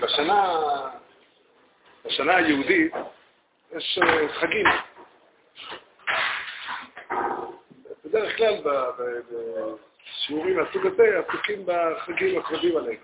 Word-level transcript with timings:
בשנה, 0.00 0.52
בשנה 2.04 2.36
היהודית 2.36 2.92
יש 3.76 3.98
אה, 4.02 4.28
חגים. 4.28 4.66
בדרך 8.04 8.27
כלל 8.38 8.56
בשיעורים 9.24 10.56
מהסוג 10.56 10.86
הזה 10.86 11.18
עסוקים 11.18 11.66
בחגים 11.66 12.38
הקרובים 12.38 12.76
עליהם. 12.76 13.00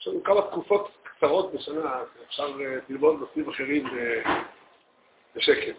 יש 0.00 0.08
לנו 0.08 0.24
כמה 0.24 0.42
תקופות 0.42 0.90
קצרות 1.02 1.52
בשנה, 1.52 2.02
אפשר 2.26 2.42
אה, 2.42 2.78
ללמוד 2.88 3.20
נושאים 3.20 3.48
אחרים 3.48 3.86
אה, 3.86 4.42
בשקט. 5.36 5.76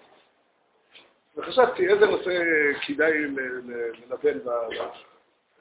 וחשבתי 1.35 1.89
איזה 1.89 2.05
נושא 2.05 2.31
כדאי 2.87 3.13
ללבן, 3.13 4.39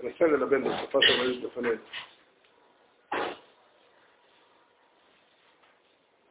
ננסה 0.02 0.24
ללבן 0.24 0.64
בתקופה 0.64 0.98
של 1.02 1.46
בפנינו. 1.46 1.76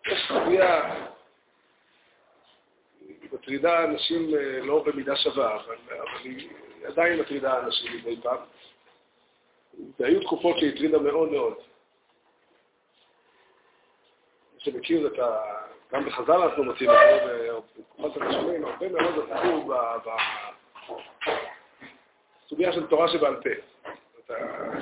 יש 0.08 0.27
סוגיה, 0.27 0.80
מטרידה 3.52 3.84
אנשים 3.84 4.34
אה, 4.36 4.60
לא 4.60 4.84
במידה 4.86 5.16
שווה, 5.16 5.55
אבל, 5.55 5.76
אבל 5.90 6.20
היא 6.23 6.50
עדיין 6.86 7.20
מטרידה 7.20 7.60
אנשים 7.60 7.98
מדי 7.98 8.21
פעם. 8.21 8.38
והיו 9.99 10.21
תקופות 10.21 10.58
שהיא 10.58 10.74
הטרידה 10.74 10.99
מאוד 10.99 11.32
מאוד. 11.32 11.54
מי 14.54 14.60
שמכיר 14.60 15.08
את 15.08 15.20
ה... 15.20 15.41
גם 15.93 16.05
בחז"ל 16.05 16.32
אנחנו 16.32 16.63
מוצאים 16.63 16.90
את 16.90 16.96
זה, 17.26 17.49
בתקופת 17.80 18.21
הראשונים, 18.21 18.66
הרבה 18.66 18.90
מאוד 18.90 19.32
עסקו 19.32 19.74
בסוגיה 22.46 22.74
של 22.74 22.88
תורה 22.88 23.08
שבעל 23.08 23.36
פה. 23.36 23.49
את 24.20 24.32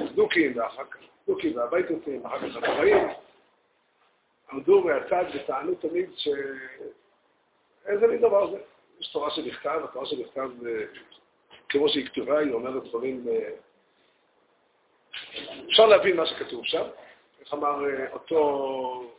הסדוקים, 0.01 0.57
ואחר 0.57 0.83
כך 0.83 0.99
הסדוקים 1.21 1.57
והבייטוסים, 1.57 2.25
ואחר 2.25 2.49
כך 2.49 2.55
התוראים. 2.55 3.07
עמדו 4.51 4.81
מהצד 4.81 5.23
וטענו 5.35 5.75
תמיד 5.75 6.09
ש... 6.15 6.27
איזה 7.85 8.07
מין 8.07 8.21
דבר 8.21 8.51
זה? 8.51 8.57
יש 8.99 9.07
תורה 9.07 9.31
שנכתב, 9.31 9.81
התורה 9.83 10.05
שנכתב, 10.05 10.49
כמו 11.69 11.89
שהיא 11.89 12.05
כתובה, 12.05 12.39
היא 12.39 12.53
אומרת 12.53 12.83
דברים... 12.83 13.25
אה, 13.29 13.49
אפשר 15.67 15.85
להבין 15.85 16.15
מה 16.15 16.25
שכתוב 16.25 16.65
שם. 16.65 16.83
איך 17.41 17.53
אמר 17.53 17.89
אה, 17.89 18.11
אותו 18.11 19.11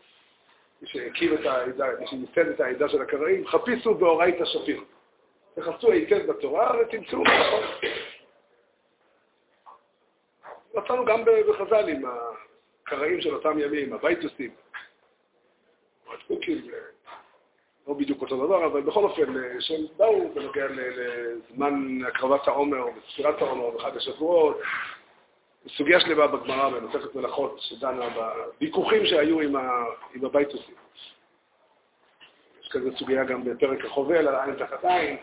מי 0.82 0.88
שהקים 0.88 1.34
את 1.34 1.46
העדה, 1.46 1.86
מי 2.00 2.06
שניתן 2.06 2.50
את 2.50 2.60
העדה 2.60 2.88
של 2.88 3.02
הקראים, 3.02 3.46
חפיסו 3.46 3.94
באורייתא 3.94 4.44
שפיר. 4.44 4.84
תחפשו 5.54 5.92
היטב 5.92 6.26
בתורה 6.26 6.72
ותמצאו 6.80 7.22
נכון. 7.22 7.62
מצאנו 10.74 11.04
גם 11.04 11.24
בחז"ל 11.24 11.88
עם 11.88 12.04
הקראים 12.86 13.20
של 13.20 13.34
אותם 13.34 13.58
ימים, 13.58 13.92
הבייטוסים. 13.92 14.50
הסטוקים, 16.14 16.70
לא 17.90 17.96
בדיוק 17.96 18.22
אותו 18.22 18.46
דבר, 18.46 18.66
אבל 18.66 18.80
בכל 18.80 19.04
אופן, 19.04 19.36
אה, 19.36 19.60
שהם 19.60 19.80
באו 19.96 20.34
בנוגע 20.34 20.66
לזמן 20.68 21.98
הקרבת 22.08 22.48
העומר 22.48 22.84
וספירת 22.96 23.42
העומר 23.42 23.70
בחג 23.70 23.96
השבועות, 23.96 24.60
סוגיה 25.68 26.00
שלמה 26.00 26.26
בגמרא 26.26 26.70
במסכת 26.70 27.14
מלאכות 27.14 27.56
שדנה 27.60 28.08
בוויכוחים 28.08 29.06
שהיו 29.06 29.40
עם, 29.40 29.56
ה, 29.56 29.84
עם 30.14 30.24
הבייטוסים. 30.24 30.74
יש 32.62 32.68
כזה 32.68 32.90
סוגיה 32.98 33.24
גם 33.24 33.44
בפרק 33.44 33.84
החובל 33.84 34.28
על 34.28 34.34
עין 34.34 34.66
תחת 34.66 34.84
עין, 34.84 35.16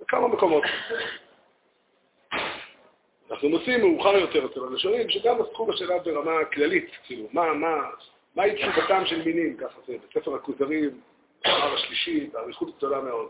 בכמה 0.00 0.28
מקומות. 0.28 0.64
אנחנו 3.30 3.48
מוצאים 3.48 3.80
מאוחר 3.80 4.16
יותר 4.16 4.46
אצל 4.46 4.60
הראשונים 4.60 5.10
שגם 5.10 5.42
עסקו 5.42 5.66
בשאלה 5.66 5.98
ברמה 5.98 6.44
כללית, 6.52 6.90
כאילו, 7.04 7.28
מה, 7.32 7.54
מה, 7.54 7.76
מהי 8.36 8.54
תשובתם 8.54 9.06
של 9.06 9.24
מינים, 9.24 9.56
ככה 9.56 9.78
זה, 9.86 9.96
בספר 10.10 10.34
הכוזרים, 10.34 11.00
במאמר 11.44 11.74
השלישי, 11.74 12.26
באריכות 12.26 12.76
גדולה 12.76 13.00
מאוד. 13.00 13.28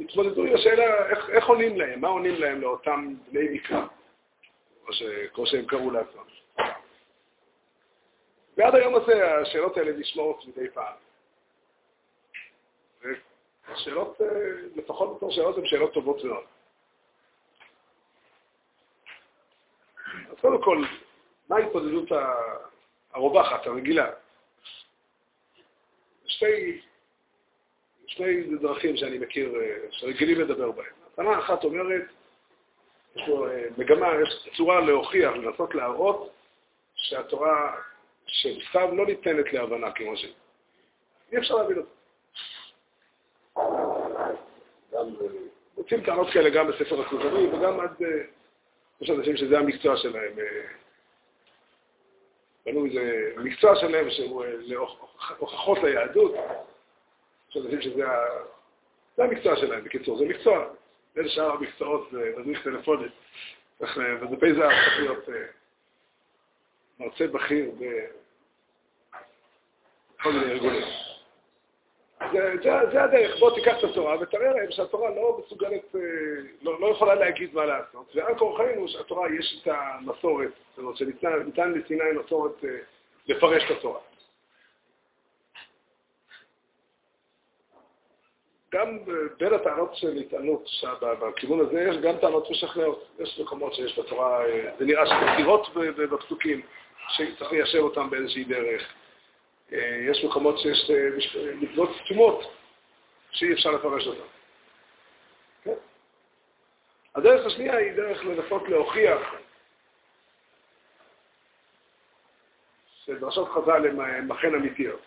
התמודדו 0.00 0.44
עם 0.44 0.54
השאלה 0.54 1.08
איך, 1.10 1.30
איך 1.30 1.46
עונים 1.46 1.76
להם, 1.76 2.00
מה 2.00 2.08
עונים 2.08 2.34
להם 2.34 2.60
לאותם 2.60 3.14
בני 3.30 3.48
מקרא, 3.54 3.86
כמו 5.32 5.46
שהם 5.46 5.66
קראו 5.66 5.90
לעצמם. 5.90 6.22
ועד 8.56 8.74
היום 8.74 8.94
הזה 8.94 9.36
השאלות 9.36 9.76
האלה 9.76 9.92
נשמעות 9.92 10.46
מדי 10.46 10.70
פעם. 10.70 10.94
השאלות, 13.68 14.20
אה, 14.20 14.26
לפחות 14.76 15.16
בתור 15.16 15.30
שאלות, 15.30 15.58
הן 15.58 15.66
שאלות 15.66 15.92
טובות 15.92 16.24
מאוד. 16.24 16.44
אז 20.30 20.36
קודם 20.40 20.62
כל, 20.62 20.84
מה 21.48 21.56
ההתמודדות 21.56 22.08
הרווחת, 23.12 23.66
הרגילה? 23.66 24.10
שתי, 26.42 26.80
שני 28.06 28.56
דרכים 28.60 28.96
שאני 28.96 29.18
מכיר, 29.18 29.54
שרגילים 29.90 30.40
לדבר 30.40 30.70
בהן. 30.70 30.86
הטענה 31.12 31.38
אחת 31.38 31.64
אומרת, 31.64 32.02
יש 33.16 33.22
פה 33.26 33.48
אה, 33.48 33.64
מגמה, 33.78 34.08
יש 34.22 34.48
צורה 34.56 34.80
להוכיח, 34.80 35.32
לנסות 35.32 35.74
להראות 35.74 36.32
שהתורה 36.94 37.76
של 38.26 38.58
סתיו 38.68 38.88
לא 38.96 39.06
ניתנת 39.06 39.52
להבנה 39.52 39.92
כמו 39.92 40.16
שהיא. 40.16 40.32
אי 41.32 41.38
אפשר 41.38 41.54
להבין 41.54 41.78
אותה. 41.78 41.90
מוצאים 45.76 46.00
טענות 46.04 46.30
כאלה 46.32 46.50
גם 46.50 46.66
בספר 46.66 47.00
הכוזרי 47.00 47.46
וגם 47.46 47.80
עד... 47.80 48.02
אה, 48.02 48.22
יש 49.00 49.10
אנשים 49.10 49.36
שזה 49.36 49.58
המקצוע 49.58 49.96
שלהם. 49.96 50.32
אה, 52.66 52.72
בנו 52.72 52.86
איזה 52.86 53.32
מקצוע 53.36 53.76
שלם 53.76 54.10
שהוא 54.10 54.44
הוכחות 55.38 55.78
ליהדות. 55.82 56.34
יש 57.50 57.56
אנשים 57.56 57.80
שזה 57.82 58.04
זה 59.16 59.24
המקצוע 59.24 59.56
שלהם, 59.56 59.84
בקיצור, 59.84 60.18
זה 60.18 60.24
מקצוע. 60.24 60.68
בין 61.14 61.28
שאר 61.28 61.50
המקצועות 61.50 62.08
זה 62.12 62.32
מדריך 62.38 62.64
טלפונית. 62.64 63.12
ודפי 63.80 64.54
זה 64.54 64.60
צריך 64.60 64.98
להיות 64.98 65.28
אה, 65.28 65.34
מרצה 66.98 67.26
בכיר 67.26 67.70
בכל 70.18 70.32
מיני 70.32 70.52
ארגונים. 70.52 71.11
זה, 72.92 73.02
הדרך, 73.04 73.38
בוא 73.38 73.54
תיקח 73.54 73.78
את 73.78 73.84
התורה 73.84 74.20
ותראה 74.20 74.52
להם 74.52 74.70
שהתורה 74.70 75.10
לא 75.10 75.40
מסוגלת, 75.44 75.96
אה, 75.96 76.00
לא, 76.62 76.80
לא 76.80 76.86
יכולה 76.86 77.14
להגיד 77.14 77.54
מה 77.54 77.64
לעשות. 77.64 78.12
ועל 78.14 78.38
כורחנו 78.38 78.88
שהתורה 78.88 79.28
יש 79.38 79.60
את 79.62 79.72
המסורת, 79.72 80.52
זאת 80.70 80.78
אומרת 80.78 80.96
שניתן 80.96 81.72
לסיני 81.72 82.04
מסורת 82.24 82.64
אה, 82.64 82.70
לפרש 83.26 83.62
את 83.70 83.76
התורה. 83.76 84.00
גם 88.74 88.98
בין 89.38 89.54
הטענות 89.54 89.94
של 89.94 90.16
התענות 90.16 90.66
בכיוון 91.00 91.60
הזה, 91.60 91.82
יש 91.90 91.96
גם 91.96 92.16
טענות 92.16 92.50
משכנעות. 92.50 93.08
יש 93.18 93.40
מקומות 93.40 93.74
שיש 93.74 93.98
בתורה, 93.98 94.44
אה, 94.44 94.70
זה 94.78 94.84
נראה 94.84 95.06
שמכירות 95.06 95.68
בפסוקים, 95.74 96.60
שצריך 97.08 97.52
ליישב 97.52 97.78
אותם 97.78 98.10
באיזושהי 98.10 98.44
דרך. 98.44 98.82
אה, 99.72 99.98
יש 100.10 100.24
מקומות 100.24 100.58
שיש 100.58 100.90
מצוות 101.60 101.88
אה, 101.88 102.04
סתומות 102.04 102.40
שאי 103.30 103.52
אפשר 103.52 103.70
לפרש 103.70 104.06
אותן. 104.06 104.20
כן? 105.64 105.74
הדרך 107.14 107.46
השנייה 107.46 107.76
היא 107.76 107.92
דרך 107.92 108.24
לנסות 108.24 108.68
להוכיח 108.68 109.34
שדרשות 113.04 113.48
חז"ל 113.48 114.00
הן 114.00 114.30
אכן 114.30 114.54
אמיתיות. 114.54 115.00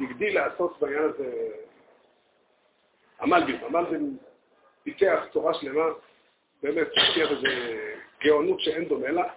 הגדיל 0.00 0.34
לעשות 0.34 0.78
בעניין 0.80 1.02
הזה 1.02 1.48
המלבים. 3.18 3.64
המלבים 3.64 4.18
פיתח 4.82 5.24
תורה 5.32 5.54
שלמה, 5.54 5.84
באמת 6.62 6.86
פיתח 6.88 7.30
איזו 7.30 7.46
גאונות 8.24 8.60
שאין 8.60 8.84
דומה 8.84 9.10
לה. 9.10 9.28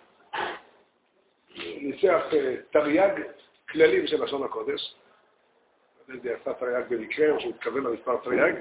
ניסח 1.58 2.22
אה, 2.34 2.56
תרי"ג 2.72 3.22
כללים 3.72 4.08
של 4.08 4.24
לשון 4.24 4.44
הקודש. 4.44 4.96
לא 6.08 6.16
זה 6.24 6.30
יצא 6.30 6.54
תרי"ג 6.54 6.84
במקרה, 6.90 7.32
או 7.32 7.40
שהוא 7.40 7.54
התכוון 7.56 7.84
למספר 7.84 8.18
תרי"ג, 8.24 8.54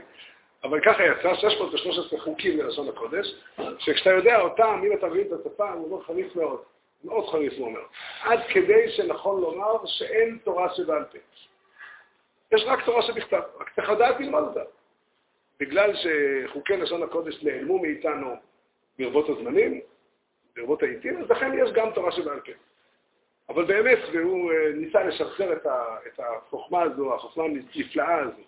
אבל 0.65 0.81
ככה 0.81 1.05
יצא 1.05 1.35
613 1.35 2.19
חוקים 2.19 2.59
ללשון 2.59 2.89
הקודש, 2.89 3.35
שכשאתה 3.79 4.11
יודע 4.11 4.41
אותם, 4.41 4.83
אם 4.87 4.93
אתה 4.93 5.07
מבין 5.07 5.27
את 5.27 5.33
השפה, 5.33 5.73
הוא 5.73 5.89
מאוד 5.89 6.05
חריף 6.05 6.37
מאוד. 6.37 6.63
מאוד 7.05 7.29
חריף 7.29 7.53
הוא 7.59 7.67
אומר. 7.67 7.81
עד 8.23 8.39
כדי 8.49 8.91
שנכון 8.91 9.41
לומר 9.41 9.87
שאין 9.87 10.39
תורה 10.45 10.75
שבעל 10.75 11.05
פה. 11.05 11.19
יש 12.53 12.65
רק 12.67 12.85
תורה 12.85 13.03
שבכתב, 13.03 13.41
רק 13.61 13.71
צריך 13.77 13.91
לדעת 13.91 14.21
ללמוד 14.21 14.45
אותה. 14.45 14.61
בגלל 15.61 15.93
שחוקי 15.97 16.77
לשון 16.77 17.03
הקודש 17.03 17.43
נעלמו 17.43 17.79
מאיתנו 17.79 18.35
ברבות 18.99 19.29
הזמנים, 19.29 19.81
ברבות 20.57 20.83
העיתים, 20.83 21.23
אז 21.23 21.31
לכן 21.31 21.59
יש 21.59 21.73
גם 21.73 21.91
תורה 21.95 22.13
שבעל 22.13 22.41
פה. 22.41 22.53
אבל 23.49 23.65
באמת, 23.65 23.99
והוא 24.12 24.53
אה, 24.53 24.73
ניסה 24.75 25.05
לשחזר 25.05 25.53
את 25.53 26.19
החוכמה 26.19 26.83
הזו, 26.83 27.15
החוכמה 27.15 27.45
הנפלאה 27.45 28.19
הזו 28.21 28.43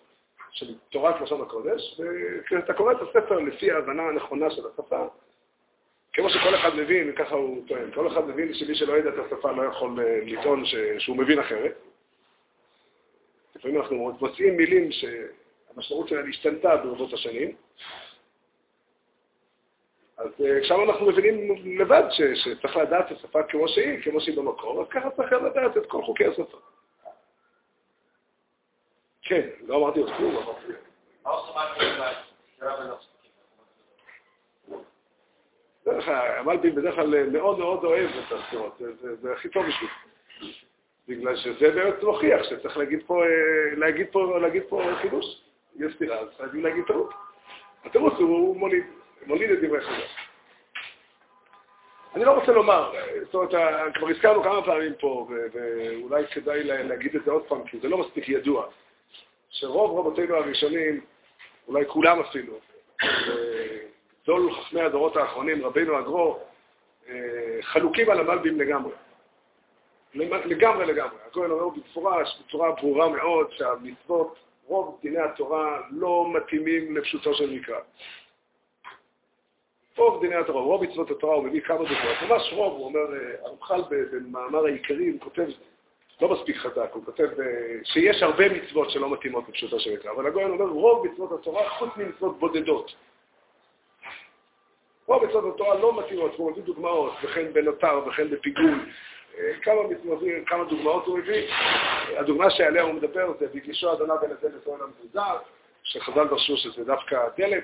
של 0.51 0.75
תורת 0.89 1.21
לשון 1.21 1.41
הקודש, 1.41 1.99
וכשאתה 1.99 2.73
קורא 2.73 2.91
את 2.91 2.97
הספר 3.01 3.39
לפי 3.39 3.71
ההבנה 3.71 4.03
הנכונה 4.03 4.51
של 4.51 4.61
השפה, 4.67 5.07
כמו 6.13 6.29
שכל 6.29 6.55
אחד 6.55 6.75
מבין, 6.75 7.11
ככה 7.15 7.35
הוא 7.35 7.67
טוען, 7.67 7.91
כל 7.93 8.07
אחד 8.07 8.27
מבין 8.27 8.53
שמי 8.53 8.75
שלא 8.75 8.93
יודע 8.93 9.09
את 9.09 9.25
השפה 9.25 9.51
לא 9.51 9.63
יכול 9.63 9.99
אה, 9.99 10.19
לטעון 10.25 10.63
שהוא 10.99 11.17
מבין 11.17 11.39
אחרת. 11.39 11.77
לפעמים 13.55 13.81
אנחנו 13.81 14.17
מוצאים 14.19 14.57
מילים 14.57 14.89
שהמשמעות 14.91 16.07
שלהם 16.07 16.29
השתנתה 16.29 16.77
ברבות 16.77 17.13
השנים, 17.13 17.55
אז 20.21 20.45
אה, 20.45 20.57
עכשיו 20.57 20.83
אנחנו 20.83 21.05
מבינים 21.05 21.55
לבד 21.79 22.03
ש, 22.09 22.21
שצריך 22.21 22.77
לדעת 22.77 23.11
את 23.11 23.17
השפה 23.17 23.43
כמו 23.43 23.67
שהיא, 23.67 24.03
כמו 24.03 24.21
שהיא 24.21 24.37
במקור, 24.37 24.81
אז 24.81 24.87
ככה 24.89 25.09
צריך 25.09 25.33
לדעת 25.33 25.77
את 25.77 25.85
כל 25.85 26.03
חוקי 26.03 26.25
השפה. 26.25 26.57
כן, 29.21 29.47
לא 29.67 29.75
אמרתי 29.77 29.99
עוד 29.99 30.11
כלום, 30.17 30.35
אמרתי. 30.35 30.73
דרך 35.85 36.07
המלבים 36.07 36.75
בדרך 36.75 36.95
כלל 36.95 37.29
מאוד 37.29 37.59
מאוד 37.59 37.83
אוהב 37.83 38.09
את 38.09 38.31
הסתירות, 38.31 38.77
זה, 38.79 39.15
זה 39.15 39.33
הכי 39.33 39.49
טוב 39.49 39.65
בשביל. 39.67 39.89
בגלל 41.07 41.35
שזה 41.35 41.71
באמת 41.71 42.03
מוכיח 42.03 42.43
שצריך 42.43 42.77
להגיד 42.77 42.99
פה, 43.07 43.23
אה, 43.23 43.75
להגיד 43.75 44.07
פה, 44.11 44.39
להגיד 44.39 44.63
פה 44.69 44.83
חידוש. 45.01 45.41
יש 45.79 45.95
סתירה, 45.95 46.19
אז 46.19 46.27
חייבים 46.37 46.63
להגיד 46.63 46.83
טעות. 46.87 47.13
התירוץ 47.85 48.13
הוא 48.13 48.57
מוליד. 48.57 48.83
מוליד 49.25 49.51
את 49.51 49.61
דברי 49.61 49.81
חז"ל. 49.81 50.01
אני 52.15 52.25
לא 52.25 52.31
רוצה 52.31 52.51
לומר, 52.51 52.91
זאת 53.23 53.33
אומרת, 53.33 53.95
כבר 53.95 54.09
הזכרנו 54.09 54.43
כמה 54.43 54.65
פעמים 54.65 54.93
פה, 54.99 55.27
ואולי 55.53 56.27
כדאי 56.27 56.63
להגיד 56.63 57.15
את 57.15 57.23
זה 57.25 57.31
עוד 57.31 57.43
פעם, 57.47 57.63
כי 57.63 57.79
זה 57.79 57.89
לא 57.89 57.97
מספיק 57.97 58.29
ידוע, 58.29 58.65
שרוב 59.49 59.99
רבותינו 59.99 60.35
הראשונים, 60.35 61.01
אולי 61.67 61.85
כולם 61.87 62.19
אפילו, 62.19 62.53
גדול 64.23 64.53
חכמי 64.53 64.81
הדורות 64.81 65.17
האחרונים, 65.17 65.65
רבינו 65.65 65.97
הגרו, 65.97 66.39
חלוקים 67.61 68.09
על 68.09 68.19
המלבים 68.19 68.61
לגמרי. 68.61 68.93
לגמרי 70.13 70.85
לגמרי. 70.85 71.17
הכהן 71.27 71.51
אומר 71.51 71.69
במפורש, 71.69 72.41
בצורה 72.41 72.71
ברורה 72.71 73.09
מאוד, 73.09 73.51
שהמצוות, 73.51 74.39
רוב 74.65 74.99
דיני 75.01 75.19
התורה 75.19 75.81
לא 75.91 76.25
מתאימים 76.33 76.97
לפשוטו 76.97 77.33
של 77.33 77.49
מקרא. 77.49 77.79
רוב 79.97 80.21
דיני 80.21 80.35
התורה, 80.35 80.61
רוב 80.61 80.83
מצוות 80.83 81.11
התורה, 81.11 81.35
הוא 81.35 81.43
מביא 81.43 81.61
כמה 81.61 81.77
דוגמאות, 81.77 82.17
ממש 82.29 82.53
רוב, 82.53 82.73
הוא 82.73 82.85
אומר, 82.85 83.13
אה, 83.13 83.47
הרמח"ל 83.47 83.81
במאמר 83.89 84.65
העיקרי, 84.65 85.09
הוא 85.09 85.19
כותב, 85.19 85.47
לא 86.21 86.29
מספיק 86.29 86.57
חזק, 86.57 86.89
הוא 86.93 87.05
כותב 87.05 87.27
אה, 87.39 87.45
שיש 87.83 88.23
הרבה 88.23 88.49
מצוות 88.49 88.89
שלא 88.89 89.09
מתאימות 89.09 89.49
לפשוטו 89.49 89.79
של 89.79 89.93
מקרא, 89.93 90.11
אבל 90.11 90.27
הגויין 90.27 90.51
אומר, 90.51 90.65
רוב 90.65 91.07
מצוות 91.07 91.31
התורה, 91.31 91.69
חוץ 91.69 91.89
ממצוות 91.97 92.39
בודדות. 92.39 92.95
רוב 95.05 95.25
מצוות 95.25 95.55
התורה 95.55 95.75
לא 95.75 95.99
מתאימות, 95.99 96.35
הוא 96.35 96.51
מביא 96.51 96.63
דוגמאות, 96.63 97.13
וכן 97.23 97.53
בנותר 97.53 97.99
וכן 98.07 98.29
בפיגול, 98.29 98.79
אה, 99.37 99.53
כמה, 99.61 99.83
מצוות, 99.83 100.19
כמה 100.45 100.63
דוגמאות 100.63 101.05
הוא 101.05 101.17
מביא. 101.17 101.47
הדוגמה 102.17 102.49
שעליה 102.49 102.83
הוא 102.83 102.93
מדבר 102.93 103.33
זה 103.39 103.47
בגישו 103.53 103.93
אדוני 103.93 104.13
בן 104.21 104.31
הזה 104.31 104.57
לצורך 104.57 104.81
המזוזה, 104.81 105.19
שחז"ל 105.83 106.27
דרשו 106.27 106.57
שזה 106.57 106.83
דווקא 106.83 107.15
הדלת. 107.15 107.63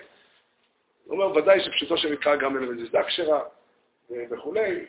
הוא 1.07 1.23
אומר, 1.23 1.37
ודאי 1.37 1.59
שפשוטו 1.59 1.97
של 1.97 2.13
מקרא 2.13 2.35
גם 2.35 2.57
למזיזדה 2.57 3.03
כשרה 3.03 3.41
וכולי, 4.11 4.85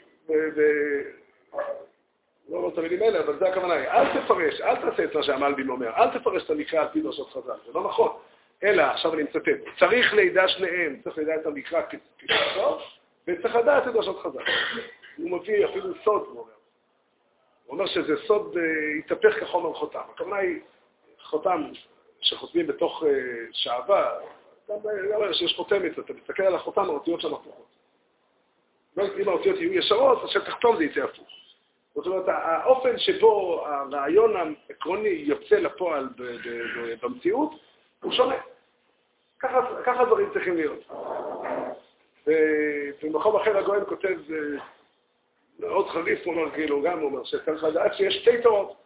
לא 2.49 2.56
אומר 2.56 2.69
את 2.69 2.79
המילים 2.79 3.03
האלה, 3.03 3.20
אבל 3.20 3.38
זה 3.38 3.49
הכוונה 3.49 3.75
היא, 3.75 3.88
אל 3.88 4.20
תפרש, 4.20 4.61
אל 4.61 4.76
תעשה 4.76 5.05
את 5.05 5.15
מה 5.15 5.23
שהמלבים 5.23 5.70
אומר, 5.70 5.91
אל 5.97 6.19
תפרש 6.19 6.44
את 6.44 6.50
המקרא 6.50 6.81
על 6.81 6.88
פי 6.88 7.00
דרשות 7.00 7.31
חז"ל, 7.31 7.56
זה 7.67 7.73
לא 7.75 7.85
נכון. 7.85 8.17
אלא, 8.65 8.82
עכשיו 8.82 9.15
אני 9.15 9.23
מצטט, 9.23 9.79
צריך 9.79 10.15
לידע 10.15 10.49
שניהם, 10.49 11.00
צריך 11.05 11.19
לידע 11.19 11.37
את 11.37 11.47
המקרא 11.47 11.82
כפשוטו, 11.82 12.79
וצריך 13.29 13.56
לדעת 13.56 13.88
את 13.88 13.93
דרשות 13.93 14.19
חז"ל. 14.19 14.43
הוא 15.17 15.31
מביא 15.31 15.64
אפילו 15.64 15.94
סוד, 16.05 16.23
הוא 16.26 16.41
אומר. 16.41 16.53
הוא 17.67 17.73
אומר 17.73 17.87
שזה 17.87 18.17
סוד 18.26 18.56
אה, 18.56 18.62
התהפך 18.99 19.41
כחומר 19.41 19.75
חותם. 19.75 20.00
הכוונה 20.14 20.37
היא, 20.37 20.61
חותם 21.23 21.71
שחותמים 22.21 22.67
בתוך 22.67 23.05
אה, 23.06 23.11
שעבה, 23.53 24.11
שיש 25.32 25.55
חותמת, 25.56 25.99
אתה 25.99 26.12
מסתכל 26.12 26.43
על 26.43 26.55
החותם, 26.55 26.85
האותיות 26.85 27.20
שם 27.20 27.35
הפוכות. 27.35 27.67
אם 28.99 29.29
האותיות 29.29 29.56
יהיו 29.56 29.73
ישרות, 29.73 30.23
אז 30.23 30.29
שתחתום 30.31 30.76
זה 30.76 30.85
יצא 30.85 31.00
הפוך. 31.00 31.29
זאת 31.94 32.06
אומרת, 32.06 32.25
האופן 32.29 32.99
שבו 32.99 33.65
הרעיון 33.67 34.35
העקרוני 34.37 35.09
יוצא 35.09 35.56
לפועל 35.56 36.09
במציאות, 37.03 37.50
הוא 38.03 38.12
שונה. 38.12 38.37
ככה 39.38 40.05
דברים 40.06 40.31
צריכים 40.32 40.56
להיות. 40.56 40.88
ובמקום 42.26 43.37
אחר 43.37 43.59
הגויין 43.59 43.85
כותב, 43.85 44.19
מאוד 45.59 45.88
חריף, 45.88 46.26
הוא 46.26 46.35
אומר, 46.35 46.50
כאילו, 46.50 46.82
גם 46.82 46.99
הוא 46.99 47.11
אומר, 47.11 47.25
שצריך 47.25 47.64
לדעת 47.64 47.94
שיש 47.94 48.14
שתי 48.14 48.43
תורות. 48.43 48.76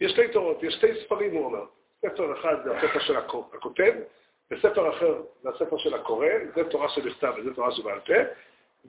יש 0.00 0.12
שתי 0.12 0.28
תורות, 0.28 0.62
יש 0.62 0.74
שתי 0.74 1.04
ספרים, 1.04 1.34
הוא 1.34 1.44
אומר. 1.44 1.64
ספר 2.06 2.40
אחד 2.40 2.54
זה 2.64 2.76
הספר 2.76 2.98
של 2.98 3.16
הכותב, 3.16 3.94
בספר 4.50 4.90
אחר, 4.90 5.22
זה 5.42 5.48
הספר 5.48 5.78
של 5.78 5.94
הקורא, 5.94 6.26
זה 6.54 6.70
תורה 6.70 6.88
שבכתב 6.88 7.32
וזה 7.38 7.54
תורה 7.54 7.72
שבעל 7.72 8.00
פה, 8.00 8.14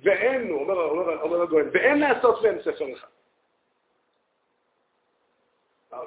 ואין, 0.04 0.50
הוא 0.50 0.62
אומר, 0.62 0.74
אומר, 0.74 1.22
אומר 1.22 1.42
הגויין, 1.42 1.70
ואין 1.74 2.00
לעשות 2.00 2.42
מהם 2.44 2.58
ספר 2.62 2.94
אחד. 2.94 3.08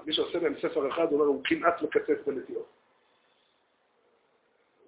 מי 0.06 0.12
שעושה 0.12 0.40
מהם 0.40 0.54
ספר 0.58 0.88
אחד, 0.88 1.06
הוא 1.10 1.12
אומר, 1.12 1.24
הוא 1.24 1.40
כמעט 1.44 1.82
מקצץ 1.82 2.26
בנטיות. 2.26 2.66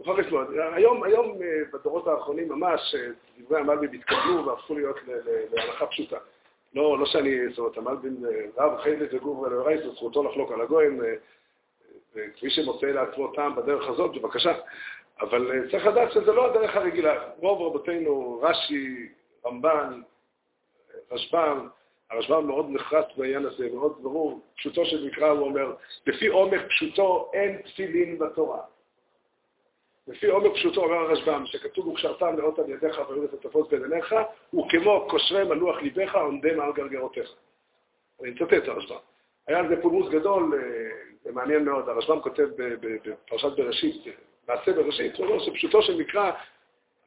חופש 0.04 0.32
מאוד. 0.32 0.46
היום, 0.72 1.02
היום 1.02 1.42
אה, 1.42 1.62
בדורות 1.72 2.06
האחרונים 2.06 2.48
ממש, 2.48 2.94
אה, 2.94 3.08
דברי 3.38 3.60
המלבים 3.60 3.92
התקבלו 3.92 4.46
והפכו 4.46 4.74
להיות 4.74 4.96
להלכה 5.52 5.86
פשוטה. 5.86 6.16
לא, 6.74 6.98
לא 6.98 7.06
שאני, 7.06 7.48
זאת 7.48 7.58
אומרת, 7.58 7.76
המלבים, 7.76 8.26
אה, 8.26 8.64
רב 8.64 8.80
חייבת 8.80 9.08
וגור 9.14 9.38
ולאורייס, 9.38 9.80
זכותו 9.94 10.22
לחלוק 10.22 10.52
על 10.52 10.60
הגויים, 10.60 11.00
וכפי 12.14 12.50
שמוצא 12.50 12.86
לעצמו 12.86 13.32
טעם 13.32 13.56
בדרך 13.56 13.88
הזאת, 13.88 14.14
בבקשה. 14.14 14.52
אבל 15.20 15.52
אה, 15.52 15.70
צריך 15.70 15.86
לדעת 15.86 16.12
שזה 16.12 16.32
לא 16.32 16.46
הדרך 16.46 16.76
הרגילה. 16.76 17.30
רוב 17.36 17.62
רבותינו, 17.62 18.40
רש"י, 18.42 19.08
רמב"ן, 19.46 20.00
רשב"ם, 21.10 21.68
הרשב"ם 22.10 22.46
מאוד 22.46 22.66
נחרץ 22.70 23.06
בעניין 23.16 23.46
הזה, 23.46 23.68
מאוד 23.74 23.98
ברור. 24.02 24.40
פשוטו 24.56 24.84
של 24.84 25.06
מקרא, 25.06 25.28
הוא 25.28 25.46
אומר, 25.46 25.74
לפי 26.06 26.26
עומק 26.26 26.60
פשוטו 26.68 27.30
אין 27.34 27.56
תפילין 27.62 28.18
בתורה. 28.18 28.60
לפי 30.08 30.26
עומק 30.26 30.52
פשוטו 30.52 30.84
אומר 30.84 30.96
הרשב"ם, 30.96 31.42
שכתוב 31.46 31.86
וקשרתם 31.86 32.38
לאות 32.38 32.58
על 32.58 32.70
ידיך 32.70 33.00
ויורד 33.08 33.34
את 33.34 33.44
התפוס 33.44 33.68
בין 33.68 33.84
עיניך, 33.84 34.14
וכמו 34.54 35.06
קושרי 35.10 35.44
מלוח 35.44 35.76
ליבך 35.82 36.14
עומדם 36.14 36.60
על 36.60 36.72
גרגרותיך. 36.72 37.34
אני 38.22 38.30
מצטט 38.30 38.52
את 38.52 38.68
הרשב"ם. 38.68 38.96
היה 39.46 39.58
על 39.58 39.68
זה 39.68 39.82
פולמוס 39.82 40.08
גדול, 40.08 40.54
אה, 40.54 40.60
זה 41.30 41.34
מעניין 41.36 41.64
מאוד, 41.64 41.88
הרשב"ם 41.88 42.20
כותב 42.20 42.48
בפרשת 42.56 43.56
בראשית, 43.56 44.04
מעשה 44.48 44.72
בראשית, 44.72 45.16
הוא 45.16 45.26
אומר 45.26 45.38
שפשוטו 45.38 45.82
של 45.82 45.96
מקרא, 45.96 46.30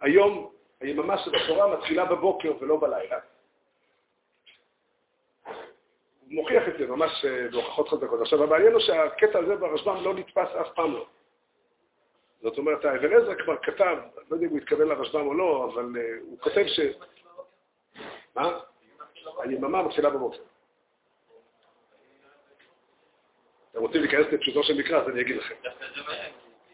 היום 0.02 0.52
היממה 0.80 1.18
של 1.18 1.36
התורה 1.36 1.78
מתחילה 1.78 2.06
בבוקר 2.06 2.54
ולא 2.60 2.80
בלילה. 2.80 3.20
הוא 5.46 6.42
מוכיח 6.42 6.64
את 6.68 6.74
זה 6.80 6.88
ממש 6.88 7.26
אה, 7.26 7.48
בהוכחות 7.52 7.90
חזקות. 7.90 8.22
עכשיו, 8.22 8.44
המעניין 8.44 8.74
הוא 8.74 8.82
שהקטע 8.82 9.40
הזה 9.40 9.56
ברשב"ם 9.56 10.04
לא 10.04 10.14
נתפס 10.14 10.50
אף 10.62 10.68
פעם 10.76 10.94
לא. 10.94 11.06
זאת 12.42 12.58
אומרת, 12.58 12.86
האבן 12.86 13.14
עזרא 13.14 13.36
כבר 13.36 13.58
כתב, 13.58 13.98
לא 14.30 14.36
יודע 14.36 14.46
אם 14.46 14.52
הוא 14.52 14.58
התכוון 14.58 14.88
לרשב"ם 14.88 15.28
או 15.28 15.34
לא, 15.34 15.70
אבל 15.74 15.84
uh, 15.84 16.22
הוא 16.22 16.40
כותב 16.40 16.64
ש... 16.68 16.80
מה? 18.36 18.60
היממה 19.44 19.84
מתחילה 19.84 20.10
בבוקר. 20.10 20.38
אתם 23.74 23.82
רוצים 23.82 24.02
להיכנס 24.02 24.26
לפשוטו 24.32 24.64
של 24.64 24.78
מקרא, 24.78 25.02
אז 25.02 25.10
אני 25.10 25.22
אגיד 25.22 25.36
לכם. 25.36 25.56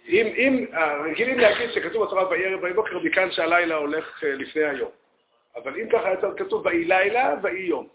אם, 0.07 0.25
אם, 0.25 0.65
רגילים 1.11 1.39
להגיד 1.39 1.71
שכתוב 1.71 2.03
בתורה 2.03 2.29
ויהי 2.29 2.45
ערב 2.45 2.63
ויהי 2.63 2.73
בוקר, 2.73 2.99
מכאן 2.99 3.31
שהלילה 3.31 3.75
הולך 3.75 4.23
אה, 4.23 4.35
לפני 4.35 4.63
היום. 4.63 4.91
אבל 5.55 5.79
אם 5.79 5.89
ככה 5.89 6.11
יותר 6.11 6.33
כתוב 6.37 6.65
ויהי 6.65 6.85
לילה 6.85 7.35
ויהי 7.41 7.65
יום. 7.65 7.87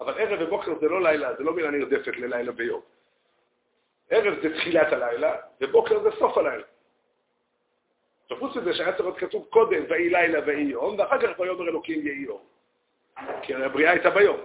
אבל 0.00 0.14
ערב 0.18 0.38
ובוקר 0.42 0.78
זה 0.80 0.88
לא 0.88 1.02
לילה, 1.02 1.34
זה 1.34 1.44
לא 1.44 1.54
מילה 1.54 1.70
נרדפת 1.70 2.16
ללילה 2.16 2.52
ויום. 2.56 2.80
ערב 4.10 4.34
זה 4.42 4.54
תחילת 4.54 4.92
הלילה, 4.92 5.36
ובוקר 5.60 6.02
זה 6.02 6.10
סוף 6.18 6.38
הלילה. 6.38 6.64
וחוץ 8.30 8.56
מזה 8.56 8.74
שהיה 8.74 8.92
צריך 8.92 9.04
להיות 9.04 9.18
כתוב 9.18 9.46
קודם 9.50 9.82
ויהי 9.88 10.10
לילה 10.10 10.40
ויהי 10.46 10.62
יום, 10.62 10.98
ואחר 10.98 11.20
כך 11.20 11.40
ויאמר 11.40 11.68
אלוקים 11.68 12.06
יהי 12.06 12.18
יום. 12.18 12.40
כי 13.42 13.54
הרי 13.54 13.64
הבריאה 13.64 13.90
הייתה 13.90 14.10
ביום. 14.10 14.40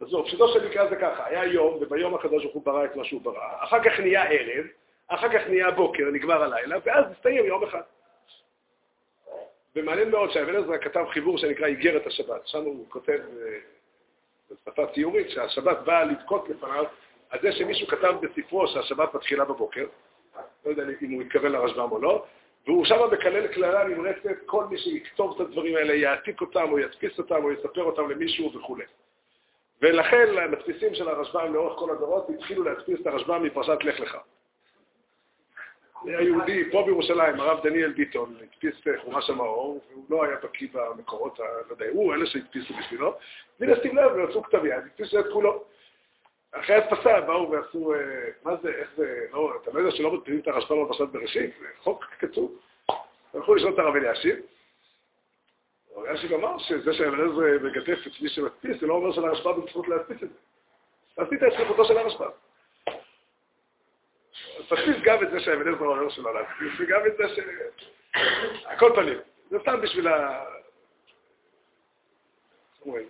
זהו, 0.00 0.24
פשוטו 0.24 0.48
של 0.48 0.68
מקרה 0.68 0.88
זה 0.88 0.96
ככה, 0.96 1.26
היה 1.26 1.44
יום, 1.44 1.78
וביום 1.80 2.14
הקדוש 2.14 2.42
ברוך 2.42 2.54
הוא 2.54 2.64
ברא 2.64 2.84
את 2.84 2.96
מה 2.96 3.04
שהוא 3.04 3.20
ברא, 3.20 3.48
אחר 3.58 3.82
כך 3.84 4.00
נהיה 4.00 4.24
ערב, 4.24 4.66
אחר 5.08 5.28
כך 5.28 5.48
נהיה 5.48 5.70
בוקר, 5.70 6.04
נגמר 6.12 6.42
הלילה, 6.42 6.76
ואז 6.84 7.04
נסתיים 7.10 7.44
יום 7.44 7.64
אחד. 7.64 7.80
ומעניין 9.76 10.10
מאוד 10.10 10.30
שהאבן 10.30 10.56
עזרא 10.56 10.78
כתב 10.78 11.04
חיבור 11.12 11.38
שנקרא 11.38 11.66
איגרת 11.66 12.06
השבת, 12.06 12.46
שם 12.46 12.62
הוא 12.62 12.86
כותב 12.88 13.18
אה, 13.42 13.58
בשפה 14.50 14.86
ציורית 14.94 15.30
שהשבת 15.30 15.78
באה 15.78 16.04
לבכות 16.04 16.48
לפניו 16.48 16.84
על 17.30 17.38
זה 17.42 17.52
שמישהו 17.52 17.86
כתב 17.86 18.14
בספרו 18.22 18.68
שהשבת 18.68 19.14
מתחילה 19.14 19.44
בבוקר, 19.44 19.86
לא 20.66 20.70
יודע 20.70 20.82
אם 21.02 21.10
הוא 21.10 21.22
התכוון 21.22 21.52
לרשב"ם 21.52 21.92
או 21.92 21.98
לא, 21.98 22.24
והוא 22.66 22.84
שם 22.84 22.96
מקלל 23.12 23.46
קללה 23.46 23.84
נמרצת, 23.84 24.30
כל 24.46 24.64
מי 24.64 24.78
שיכתוב 24.78 25.34
את 25.34 25.40
הדברים 25.40 25.76
האלה 25.76 25.94
יעתיק 25.94 26.40
אותם 26.40 26.72
או 26.72 26.78
ידפיס 26.78 27.18
אותם 27.18 27.44
או 27.44 27.52
יספר 27.52 27.82
אותם 27.82 28.10
למישהו 28.10 28.52
וכו'. 28.54 28.76
ולכן 29.82 30.26
המדפיסים 30.38 30.94
של 30.94 31.08
הרשב"ם 31.08 31.54
לאורך 31.54 31.78
כל 31.78 31.90
הדורות 31.90 32.30
התחילו 32.30 32.64
להדפיס 32.64 33.00
את 33.00 33.06
הרשב"ם 33.06 33.42
מפרשת 33.42 33.84
לך 33.84 34.00
לך. 34.00 34.16
היה 36.04 36.20
יהודי 36.20 36.70
פה 36.70 36.82
בירושלים, 36.86 37.40
הרב 37.40 37.62
דניאל 37.62 37.92
ביטון, 37.92 38.36
הדפיס 38.42 38.74
חומש 39.04 39.30
המאור, 39.30 39.80
והוא 39.90 40.04
לא 40.10 40.24
היה 40.24 40.36
בקיא 40.42 40.68
במקורות, 40.72 41.38
לא 41.38 41.44
יודע, 41.70 41.86
הוא 41.92 42.14
אלה 42.14 42.26
שהדפיסו 42.26 42.74
בשבילו, 42.74 43.14
ונשים 43.60 43.96
לב, 43.96 44.12
ויצאו 44.12 44.42
כתב 44.42 44.64
יד, 44.64 44.82
הדפיסו 44.84 45.20
את 45.20 45.24
כולו. 45.32 45.64
אחרי 46.52 46.76
הדפסה 46.76 47.20
באו 47.20 47.50
ועשו, 47.50 47.94
אה, 47.94 47.98
מה 48.44 48.56
זה, 48.62 48.68
איך 48.68 48.90
זה, 48.96 49.26
לא, 49.32 49.52
אתה 49.62 49.70
לא 49.70 49.78
יודע 49.78 49.90
שלא 49.90 50.12
מדפיסים 50.12 50.40
את 50.40 50.48
הרשב"ם 50.48 50.84
בפרשת 50.84 51.08
בראשית? 51.12 51.50
זה 51.60 51.66
חוק 51.78 52.04
כתוב. 52.18 52.58
הלכו 53.34 53.54
לשאול 53.54 53.74
את 53.74 53.78
הרב 53.78 53.96
אלישיב. 53.96 54.36
אלישיב 56.04 56.32
אמר 56.32 56.58
שזה 56.58 56.92
שהאבן 56.92 57.18
מגדף 57.62 58.06
את 58.06 58.20
מי 58.20 58.28
שמדפיס, 58.28 58.80
זה 58.80 58.86
לא 58.86 58.94
אומר 58.94 59.12
שלרשב"ם 59.12 59.60
בזכות 59.60 59.88
להדפיס 59.88 60.22
את 60.22 60.28
זה. 60.28 60.36
עשית 61.16 61.42
את 61.42 61.52
שליחותו 61.52 61.84
של 61.84 61.98
הרשב"ם. 61.98 62.30
תדפיס 64.68 64.96
גם 65.04 65.22
את 65.22 65.30
זה 65.30 65.40
שהאבן 65.40 65.74
עזרא 65.74 65.86
אומר 65.86 66.08
שלא 66.08 66.34
להדפיס, 66.34 66.72
וגם 66.78 67.00
את 67.06 67.16
זה 67.16 67.24
ש... 67.28 67.38
הכל 68.64 68.92
פנים. 68.94 69.18
זה 69.50 69.58
סתם 69.60 69.80
בשביל 69.80 70.08
ה... 70.08 70.44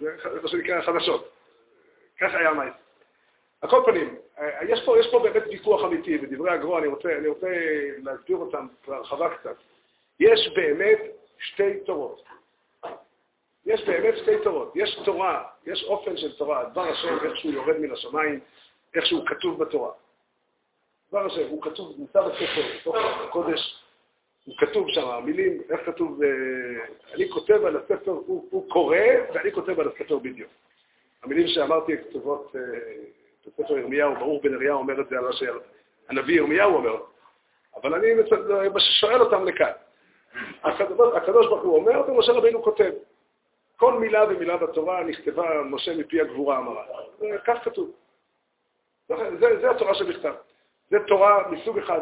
זה 0.01 0.41
מה 0.43 0.49
שנקרא 0.49 0.83
חדשות. 0.83 1.33
ככה 2.21 2.39
היה 2.39 2.53
מייס. 2.53 2.75
על 3.61 3.71
כל 3.71 3.83
פנים, 3.87 4.17
יש 4.69 4.83
פה, 4.87 5.01
יש 5.01 5.07
פה 5.11 5.19
באמת 5.19 5.43
ויכוח 5.47 5.85
אמיתי 5.85 6.19
בדברי 6.19 6.51
הגרוע, 6.51 6.79
אני 6.79 6.87
רוצה, 6.87 7.17
אני 7.19 7.29
רוצה 7.29 7.49
להסביר 7.99 8.37
אותם 8.37 8.67
בהרחבה 8.89 9.37
קצת. 9.37 9.57
יש 10.21 10.53
באמת 10.57 10.99
שתי 11.39 11.81
תורות. 11.87 12.23
יש 13.67 13.85
באמת 13.85 14.17
שתי 14.17 14.39
תורות. 14.43 14.73
יש 14.75 14.99
תורה, 15.05 15.45
יש 15.67 15.85
אופן 15.85 16.17
של 16.17 16.37
תורה, 16.37 16.65
דבר 16.65 16.89
השם, 16.89 17.19
איך 17.25 17.37
שהוא 17.37 17.53
יורד 17.53 17.79
מן 17.79 17.93
השמיים, 17.93 18.41
איך 18.95 19.07
שהוא 19.07 19.27
כתוב 19.27 19.65
בתורה. 19.65 19.91
דבר 21.09 21.27
השם, 21.27 21.49
הוא 21.49 21.63
כתוב, 21.63 21.95
נמצא 21.99 22.23
בספר, 22.23 22.63
בתוך 22.81 22.97
הקודש, 22.97 23.83
הוא 24.45 24.55
כתוב 24.59 24.87
שם, 24.91 25.09
המילים, 25.09 25.63
איך 25.71 25.81
כתוב, 25.87 26.23
אה, 26.23 26.29
אני 27.15 27.31
כותב 27.31 27.65
על 27.65 27.77
הספר, 27.77 28.11
הוא, 28.11 28.49
הוא 28.51 28.71
קורא, 28.71 28.99
ואני 29.35 29.53
כותב 29.53 29.81
על 29.81 29.89
הספר 29.89 30.19
בדיוק. 30.19 30.51
המילים 31.23 31.47
שאמרתי 31.49 31.93
כתובות 31.99 32.57
אה, 32.57 32.61
בספר 33.47 33.79
ירמיהו, 33.79 34.15
ברוך 34.15 34.45
בן 34.45 34.55
אריה 34.55 34.75
אומר 34.75 35.01
את 35.01 35.09
זה 35.09 35.19
על 35.19 35.29
אשר 35.29 35.59
הנביא 36.09 36.37
ירמיהו 36.37 36.75
אומר, 36.75 36.97
אבל 37.77 37.95
אני 37.95 38.09
שואל 39.01 39.21
אותם 39.21 39.45
לכאן. 39.45 39.73
הקדוש 41.15 41.47
ברוך 41.47 41.63
הוא 41.63 41.77
אומר, 41.77 42.11
ומשה 42.11 42.33
רבינו 42.33 42.63
כותב. 42.63 42.91
כל 43.77 43.93
מילה 43.93 44.25
ומילה 44.25 44.57
בתורה 44.57 45.05
נכתבה 45.05 45.63
משה 45.63 45.97
מפי 45.97 46.21
הגבורה 46.21 46.59
אמרה. 46.59 46.85
כך 47.45 47.65
כתוב. 47.65 47.91
זה, 49.09 49.15
זה 49.61 49.71
התורה 49.71 49.95
שבכתב. 49.95 50.35
זה 50.91 50.97
תורה 51.07 51.49
מסוג 51.51 51.79
אחד. 51.79 52.01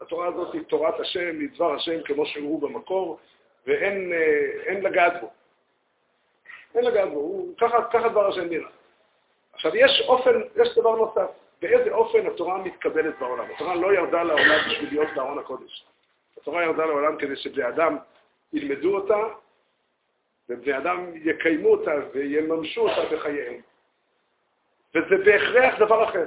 התורה 0.00 0.26
הזאת 0.26 0.54
היא 0.54 0.62
תורת 0.62 1.00
השם, 1.00 1.40
היא 1.40 1.48
דבר 1.54 1.74
השם 1.74 2.02
כמו 2.04 2.26
שהוא 2.26 2.62
במקור, 2.62 3.18
ואין 3.66 4.12
אה, 4.12 4.80
לגעת 4.80 5.20
בו. 5.20 5.30
אין 6.74 6.84
לגעת 6.84 7.08
בו, 7.08 7.14
הוא, 7.14 7.54
ככה, 7.60 7.84
ככה 7.92 8.08
דבר 8.08 8.28
השם 8.28 8.48
נראה. 8.48 8.70
עכשיו, 9.52 9.76
יש 9.76 10.02
אופן, 10.08 10.40
יש 10.62 10.78
דבר 10.78 10.96
נוסף, 10.96 11.30
באיזה 11.62 11.92
אופן 11.92 12.26
התורה 12.26 12.58
מתקבלת 12.58 13.18
בעולם. 13.18 13.44
התורה 13.54 13.74
לא 13.74 13.94
ירדה 13.94 14.22
לעולם 14.22 14.58
בשביל 14.70 14.88
להיות 14.88 15.08
בארון 15.14 15.38
הקודש. 15.38 15.84
התורה 16.40 16.64
ירדה 16.64 16.86
לעולם 16.86 17.16
כדי 17.16 17.36
שבני 17.36 17.68
אדם 17.68 17.96
ילמדו 18.52 18.96
אותה, 18.96 19.18
ובני 20.52 20.78
אדם 20.78 21.10
יקיימו 21.14 21.68
אותה 21.68 21.94
ויממשו 22.12 22.88
אותה 22.88 23.14
בחייהם. 23.14 23.60
וזה 24.94 25.24
בהכרח 25.24 25.78
דבר 25.78 26.04
אחר. 26.08 26.26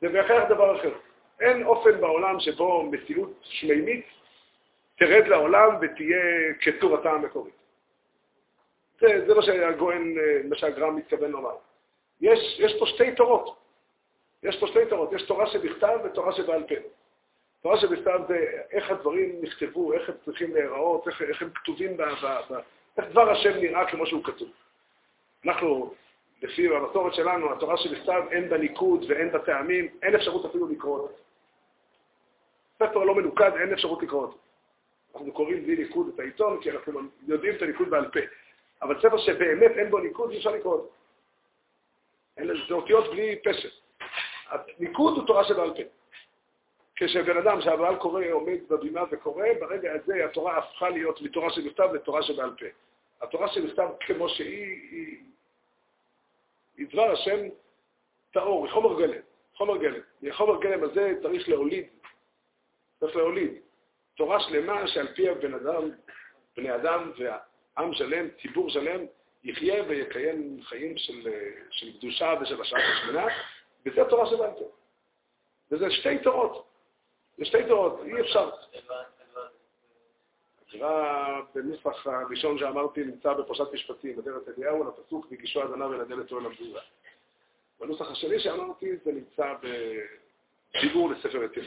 זה 0.00 0.08
בהכרח 0.08 0.48
דבר 0.48 0.80
אחר. 0.80 0.92
אין 1.40 1.64
אופן 1.64 2.00
בעולם 2.00 2.40
שבו 2.40 2.82
מציאות 2.90 3.32
שמימית 3.42 4.06
תרד 4.98 5.26
לעולם 5.26 5.76
ותהיה 5.80 6.54
כתורתה 6.60 7.10
המקורית. 7.10 7.54
זה, 9.00 9.24
זה 9.26 9.34
מה 9.34 9.42
שהגוהן, 9.42 10.14
מה 10.48 10.56
שהגרם 10.56 10.96
מתכוון 10.96 11.30
לומר. 11.30 11.56
יש, 12.20 12.60
יש 12.60 12.76
פה 12.78 12.86
שתי 12.86 13.14
תורות. 13.14 13.56
יש 14.42 14.60
פה 14.60 14.66
שתי 14.66 14.86
תורות. 14.88 15.12
יש 15.12 15.22
תורה 15.22 15.46
שבכתב 15.46 15.98
ותורה 16.04 16.32
שבעל 16.32 16.62
פה. 16.68 16.74
תורה 17.62 17.80
שבכתב 17.80 18.20
זה 18.28 18.46
איך 18.70 18.90
הדברים 18.90 19.42
נכתבו, 19.42 19.92
איך 19.92 20.08
הם 20.08 20.14
צריכים 20.24 20.54
להיראות, 20.54 21.08
איך, 21.08 21.22
איך 21.22 21.42
הם 21.42 21.50
כתובים, 21.50 21.96
ב, 21.96 22.02
ב, 22.02 22.26
ב, 22.50 22.54
איך 22.98 23.06
דבר 23.10 23.30
השם 23.30 23.56
נראה 23.56 23.90
כמו 23.90 24.06
שהוא 24.06 24.24
כתוב. 24.24 24.48
אנחנו, 25.44 25.94
לפי 26.42 26.76
המסורת 26.76 27.14
שלנו, 27.14 27.52
התורה 27.52 27.76
שבכתב 27.76 28.22
אין 28.30 28.48
בה 28.48 28.58
ניקוד 28.58 29.04
ואין 29.08 29.32
בה 29.32 29.38
טעמים, 29.38 29.88
אין 30.02 30.14
אפשרות 30.14 30.44
אפילו 30.44 30.68
לקרוא 30.68 30.98
אותה. 30.98 31.22
ספר 32.76 33.04
לא 33.04 33.14
מנוקד, 33.14 33.50
אין 33.60 33.72
אפשרות 33.72 34.02
לקרוא 34.02 34.22
אותו. 34.22 34.38
אנחנו 35.14 35.32
קוראים 35.32 35.62
בלי 35.62 35.76
ניקוד 35.76 36.10
את 36.14 36.20
העיתון, 36.20 36.62
כי 36.62 36.70
אנחנו 36.70 37.00
יודעים 37.26 37.54
את 37.54 37.62
הניקוד 37.62 37.90
בעל 37.90 38.10
פה. 38.10 38.20
אבל 38.82 39.00
ספר 39.00 39.18
שבאמת 39.18 39.70
אין 39.70 39.90
בו 39.90 39.98
ניקוד, 39.98 40.30
אי 40.30 40.38
אפשר 40.38 40.50
לקרוא 40.50 40.74
אותו. 40.74 40.88
זה 42.68 42.74
אותיות 42.74 43.10
בלי 43.10 43.36
פשר. 43.44 43.68
הניקוד 44.48 45.16
הוא 45.16 45.26
תורה 45.26 45.44
שבעל 45.44 45.74
פה. 45.74 45.82
כשבן 47.00 47.36
אדם 47.36 47.60
שהבעל 47.60 47.96
קורא, 47.96 48.24
עומד 48.30 48.58
בבימה 48.68 49.04
וקורא, 49.10 49.46
ברגע 49.60 49.92
הזה 49.92 50.24
התורה 50.24 50.58
הפכה 50.58 50.90
להיות 50.90 51.22
מתורה 51.22 51.50
שבכתב 51.50 51.88
לתורה 51.94 52.22
שבעל 52.22 52.50
פה. 52.58 52.66
התורה 53.20 53.48
שבכתב 53.48 53.88
כמו 54.00 54.28
שהיא, 54.28 54.90
היא, 54.90 55.18
היא 56.76 56.86
דבר 56.92 57.12
השם 57.12 57.38
טהור, 58.32 58.64
היא 58.64 58.72
חומר 58.72 59.00
גלם. 59.00 59.20
חומר 59.54 59.76
גלם. 59.76 60.00
מחומר 60.22 60.60
גלם 60.60 60.84
הזה 60.84 61.14
צריך 61.22 61.48
להוליד, 61.48 61.86
צריך 63.00 63.16
להוליד 63.16 63.52
תורה 64.14 64.40
שלמה 64.40 64.88
שעל 64.88 65.14
פיה 65.14 65.34
בן 65.34 65.54
אדם, 65.54 65.90
בני 66.56 66.74
אדם 66.74 67.12
ועם 67.18 67.94
שלם, 67.94 68.28
ציבור 68.42 68.70
שלם, 68.70 69.00
יחיה 69.44 69.84
ויקיים 69.88 70.62
חיים 70.62 70.98
של, 70.98 71.28
של 71.70 71.98
קדושה 71.98 72.34
ושל 72.42 72.60
השעה 72.60 72.80
השמונה, 72.92 73.26
וזה 73.86 74.04
תורה 74.04 74.26
שבעל 74.26 74.50
פה. 74.58 74.68
וזה 75.70 75.90
שתי 75.90 76.18
תורות. 76.18 76.69
זה 77.40 77.46
שתי 77.46 77.58
תורות, 77.68 78.00
אי 78.04 78.20
אפשר. 78.20 78.50
התורה 80.66 81.40
בנוסח 81.54 82.06
הראשון 82.06 82.58
שאמרתי 82.58 83.04
נמצא 83.04 83.32
בפרשת 83.32 83.72
משפטים, 83.72 84.16
בדרת 84.16 84.42
אליהו, 84.48 84.84
לפסוק 84.88 85.26
והגישו 85.30 85.62
עניו 85.62 85.94
אל 85.94 86.00
הדלת 86.00 86.32
אוהל 86.32 86.46
המזוזה. 86.46 86.78
בנוסח 87.80 88.10
השני 88.10 88.40
שאמרתי 88.40 88.96
זה 89.04 89.12
נמצא 89.12 89.54
בדיבור 90.74 91.10
לספר 91.10 91.44
יתרה. 91.44 91.64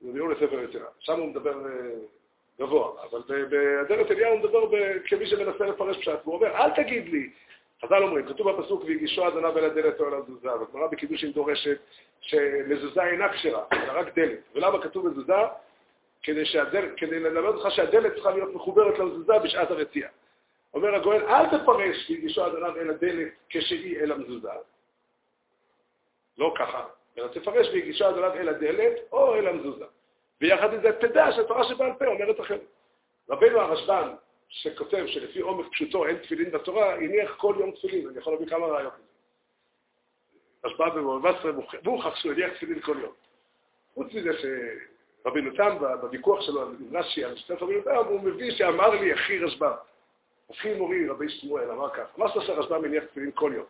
זה 0.00 0.12
דיבור 0.12 0.28
לספר 0.28 0.62
יתרה. 0.62 0.86
שם 0.98 1.20
הוא 1.20 1.28
מדבר 1.28 1.54
גבוה, 2.60 3.04
אבל 3.04 3.22
באדרת 3.48 4.10
אליהו 4.10 4.32
הוא 4.32 4.38
מדבר 4.40 4.68
כמי 5.06 5.26
שמנסה 5.26 5.66
לפרש 5.66 5.96
פשט, 5.98 6.18
והוא 6.24 6.34
אומר, 6.34 6.56
אל 6.56 6.70
תגיד 6.70 7.08
לי, 7.08 7.30
חז"ל 7.84 8.02
אומרים, 8.02 8.26
כתוב 8.26 8.50
בפסוק, 8.50 8.84
והגישו 8.84 9.26
עניו 9.26 9.58
אל 9.58 9.64
הדלת 9.64 10.00
או 10.00 10.08
אל 10.08 10.14
המזוזה, 10.14 10.48
והגמרא 10.48 10.86
בקידושין 10.86 11.32
דורשת 11.32 11.78
שמזוזה 12.20 13.04
אינה 13.04 13.32
כשרה, 13.32 13.64
זה 13.70 13.92
רק 13.92 14.14
דלת. 14.18 14.38
ולמה 14.54 14.82
כתוב 14.82 15.08
מזוזה? 15.08 15.32
כדי, 16.22 16.44
שהדל, 16.44 16.88
כדי 16.96 17.20
ללמד 17.20 17.54
אותך 17.54 17.70
שהדלת 17.70 18.14
צריכה 18.14 18.30
להיות 18.30 18.54
מחוברת 18.54 18.98
למזוזה 18.98 19.38
בשעת 19.38 19.70
הרצייה. 19.70 20.08
אומר 20.74 20.94
הגואל, 20.94 21.24
אל 21.24 21.58
תפרש 21.58 22.10
והגישו 22.10 22.44
עניו 22.44 22.76
אל 22.76 22.90
הדלת 22.90 23.32
כשהיא 23.48 24.00
אל 24.00 24.12
המזוזה. 24.12 24.48
לא 26.38 26.54
ככה, 26.58 26.84
אלא 27.18 27.28
תפרש 27.28 27.66
והגישו 27.66 28.06
עניו 28.06 28.34
אל 28.34 28.48
הדלת 28.48 28.92
או 29.12 29.34
אל 29.34 29.46
המזוזה. 29.46 29.84
ויחד 30.40 30.74
עם 30.74 30.80
זה 30.80 30.92
תדע 30.92 31.32
שהתורה 31.32 31.64
שבעל 31.64 31.92
פה 31.98 32.06
אומרת 32.06 32.40
אחרת. 32.40 32.60
רבנו 33.30 33.60
הרשב"ן, 33.60 34.14
שכותב 34.50 35.04
שלפי 35.06 35.40
עומק 35.40 35.72
פשוטו 35.72 36.06
אין 36.06 36.16
תפילין 36.16 36.50
בתורה, 36.50 36.94
הניח 36.94 37.36
כל 37.36 37.56
יום 37.58 37.70
תפילין, 37.70 38.08
אני 38.08 38.18
יכול 38.18 38.32
להביא 38.32 38.46
כמה 38.46 38.66
רעיון 38.66 38.92
לזה. 38.94 39.10
רשב"ן 40.64 40.88
במובסר 40.94 41.52
מוכח 41.84 42.16
שהוא 42.16 42.32
הניח 42.32 42.52
תפילין 42.52 42.80
כל 42.80 42.96
יום. 43.00 43.12
חוץ 43.94 44.06
מזה 44.14 44.30
שרבינו 45.22 45.56
תם, 45.56 45.76
בוויכוח 46.00 46.40
שלו 46.40 46.62
על 46.62 46.76
רש"י, 46.92 47.24
על 47.24 47.36
שתי 47.36 47.52
רבינו 47.52 47.82
תם, 47.82 47.96
הוא 48.08 48.20
מביא 48.20 48.50
שאמר 48.50 48.88
לי 48.88 49.14
אחי 49.14 49.38
רשב"ן. 49.38 49.72
הופכים 50.46 50.78
מורי 50.78 51.08
רבי 51.08 51.28
שמואל 51.28 51.70
אמר 51.70 51.90
כך, 51.90 52.06
מה 52.16 52.32
שעושה 52.32 52.52
רשב"ם 52.52 52.82
מניח 52.82 53.04
תפילין 53.04 53.30
כל 53.34 53.52
יום. 53.54 53.66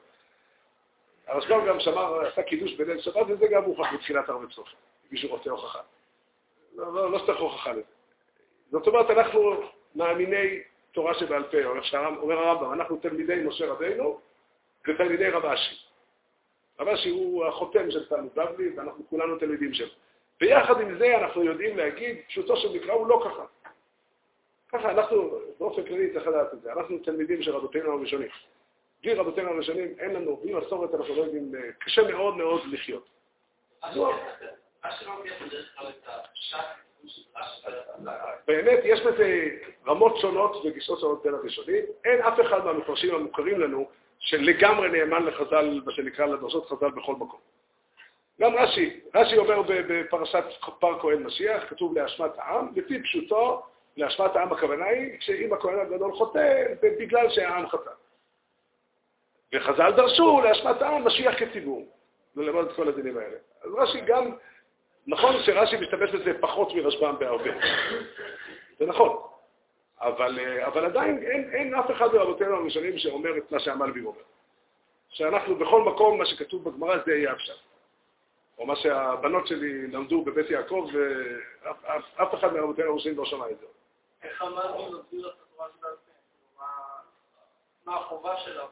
הרשב"ם 1.26 1.66
גם 1.68 1.80
שמר, 1.80 2.20
עשה 2.20 2.42
קידוש 2.42 2.74
בליל 2.74 3.00
שבת, 3.00 3.26
וזה 3.28 3.46
גם 3.46 3.64
הוכח 3.64 3.92
בתחילת 3.94 4.28
הרבה 4.28 4.46
סופה, 4.50 4.76
מישהו 5.10 5.30
רוצה 5.30 5.50
הוכחה. 5.50 5.80
לא, 6.74 6.94
לא, 6.94 7.12
לא 7.12 7.18
צריך 7.26 7.40
הוכחה 7.40 7.72
לזה. 7.72 7.82
זאת 8.70 8.86
אומרת, 8.86 9.10
אנחנו 9.10 9.62
מאמיני 9.94 10.60
תורה 10.92 11.14
שבעל 11.14 11.42
פה, 11.42 11.58
אומר 12.16 12.38
הרמב"ם, 12.38 12.72
אנחנו 12.72 12.96
תלמידי 12.96 13.42
משה 13.44 13.66
רבינו 13.66 14.20
ותלמידי 14.88 15.28
רב 15.28 15.44
אשי. 15.44 15.76
רב 16.80 16.88
אשי 16.88 17.10
הוא 17.10 17.46
החותם 17.46 17.90
של 17.90 18.08
תלמוד 18.08 18.34
בבלי, 18.34 18.68
ואנחנו 18.76 19.06
כולנו 19.10 19.38
תלמידים 19.38 19.74
שלו. 19.74 19.88
ויחד 20.40 20.80
עם 20.80 20.98
זה 20.98 21.16
אנחנו 21.18 21.44
יודעים 21.44 21.76
להגיד, 21.76 22.16
פשוטו 22.28 22.56
של 22.56 22.76
מקרא 22.76 22.92
הוא 22.92 23.06
לא 23.06 23.22
ככה. 23.24 23.44
ככה 24.72 24.90
אנחנו, 24.90 25.30
באופן 25.58 25.84
כללי 25.84 26.12
צריך 26.12 26.26
לדעת 26.26 26.54
את 26.54 26.60
זה, 26.62 26.72
אנחנו 26.72 26.98
תלמידים 26.98 27.42
של 27.42 27.56
רבותינו 27.56 27.92
הראשונים. 27.92 28.28
בלי 29.02 29.14
רבותינו 29.14 29.50
הראשונים 29.50 29.94
אין 29.98 30.14
לנו, 30.14 30.36
בלי 30.36 30.54
מסורת 30.54 30.94
אנחנו 30.94 31.14
לא 31.14 31.22
יודעים, 31.22 31.54
אה, 31.54 31.72
קשה 31.78 32.02
מאוד 32.02 32.36
מאוד 32.36 32.60
לחיות. 32.72 33.08
באמת, 38.46 38.80
יש 38.84 39.00
בזה 39.00 39.48
רמות 39.86 40.16
שונות 40.16 40.62
וגישות 40.64 41.00
שונות 41.00 41.22
בין 41.22 41.34
הראשונים. 41.34 41.84
אין 42.04 42.20
אף 42.22 42.40
אחד 42.40 42.64
מהמפרשים 42.64 43.14
המוכרים 43.14 43.60
לנו 43.60 43.88
שלגמרי 44.18 44.88
נאמן 44.88 45.26
לחז"ל, 45.26 45.80
מה 45.86 45.92
שנקרא 45.92 46.26
לדרשות 46.26 46.66
חז"ל 46.66 46.90
בכל 46.90 47.14
מקום. 47.14 47.40
גם 48.40 48.54
רש"י, 48.54 49.00
רש"י 49.14 49.38
אומר 49.38 49.62
בפרשת 49.66 50.44
פר 50.78 51.00
כהן 51.00 51.22
משיח, 51.22 51.64
כתוב 51.68 51.98
להשמת 51.98 52.30
העם, 52.36 52.68
לפי 52.76 53.02
פשוטו, 53.02 53.62
להשמת 53.96 54.36
העם 54.36 54.52
הכוונה 54.52 54.84
היא 54.84 55.16
שאם 55.20 55.52
הכהן 55.52 55.78
הגדול 55.78 56.12
חוטא, 56.12 56.64
זה 56.80 56.96
בגלל 57.00 57.30
שהעם 57.30 57.68
חטא. 57.68 57.90
וחז"ל 59.54 59.90
דרשו 59.90 60.40
להשמת 60.40 60.82
העם 60.82 61.06
משיח 61.06 61.34
כציבור, 61.38 61.88
ללמוד 62.36 62.66
את 62.66 62.76
כל 62.76 62.88
הדינים 62.88 63.18
האלה. 63.18 63.36
אז 63.62 63.70
רש"י 63.74 64.00
גם, 64.00 64.30
נכון 65.06 65.42
שרש"י 65.42 65.76
משתמש 65.76 66.10
בזה 66.10 66.32
פחות 66.40 66.74
מרשב"ם 66.74 67.16
בהרבה. 67.18 67.50
זה 68.78 68.86
נכון. 68.86 69.22
אבל, 70.00 70.38
אבל 70.66 70.84
עדיין 70.84 71.18
אין, 71.22 71.50
אין 71.54 71.74
אף 71.74 71.90
אחד 71.90 72.14
מרבותינו 72.14 72.56
הראשונים 72.56 72.98
שאומר 72.98 73.38
את 73.38 73.52
מה 73.52 73.60
שהמלבי 73.60 74.00
אומר. 74.00 74.22
שאנחנו 75.08 75.56
בכל 75.56 75.82
מקום, 75.82 76.18
מה 76.18 76.26
שכתוב 76.26 76.68
בגמרא 76.68 76.96
זה 77.06 77.14
יהיה 77.14 77.32
עכשיו. 77.32 77.56
או 78.58 78.66
מה 78.66 78.76
שהבנות 78.76 79.46
שלי 79.46 79.86
למדו 79.86 80.24
בבית 80.24 80.50
יעקב, 80.50 80.88
ואף 81.62 82.34
אחד 82.34 82.52
מרבותינו 82.52 82.90
הראשונים 82.92 83.18
לא 83.18 83.24
שמע 83.24 83.50
את 83.50 83.58
זה. 83.58 83.66
איך 84.22 84.42
המלבי 84.42 84.84
מסביר 84.94 85.28
את 85.28 85.34
התורה 85.42 85.66
של 85.80 85.86
מה 87.86 87.96
החובה 87.96 88.36
שלה? 88.36 88.64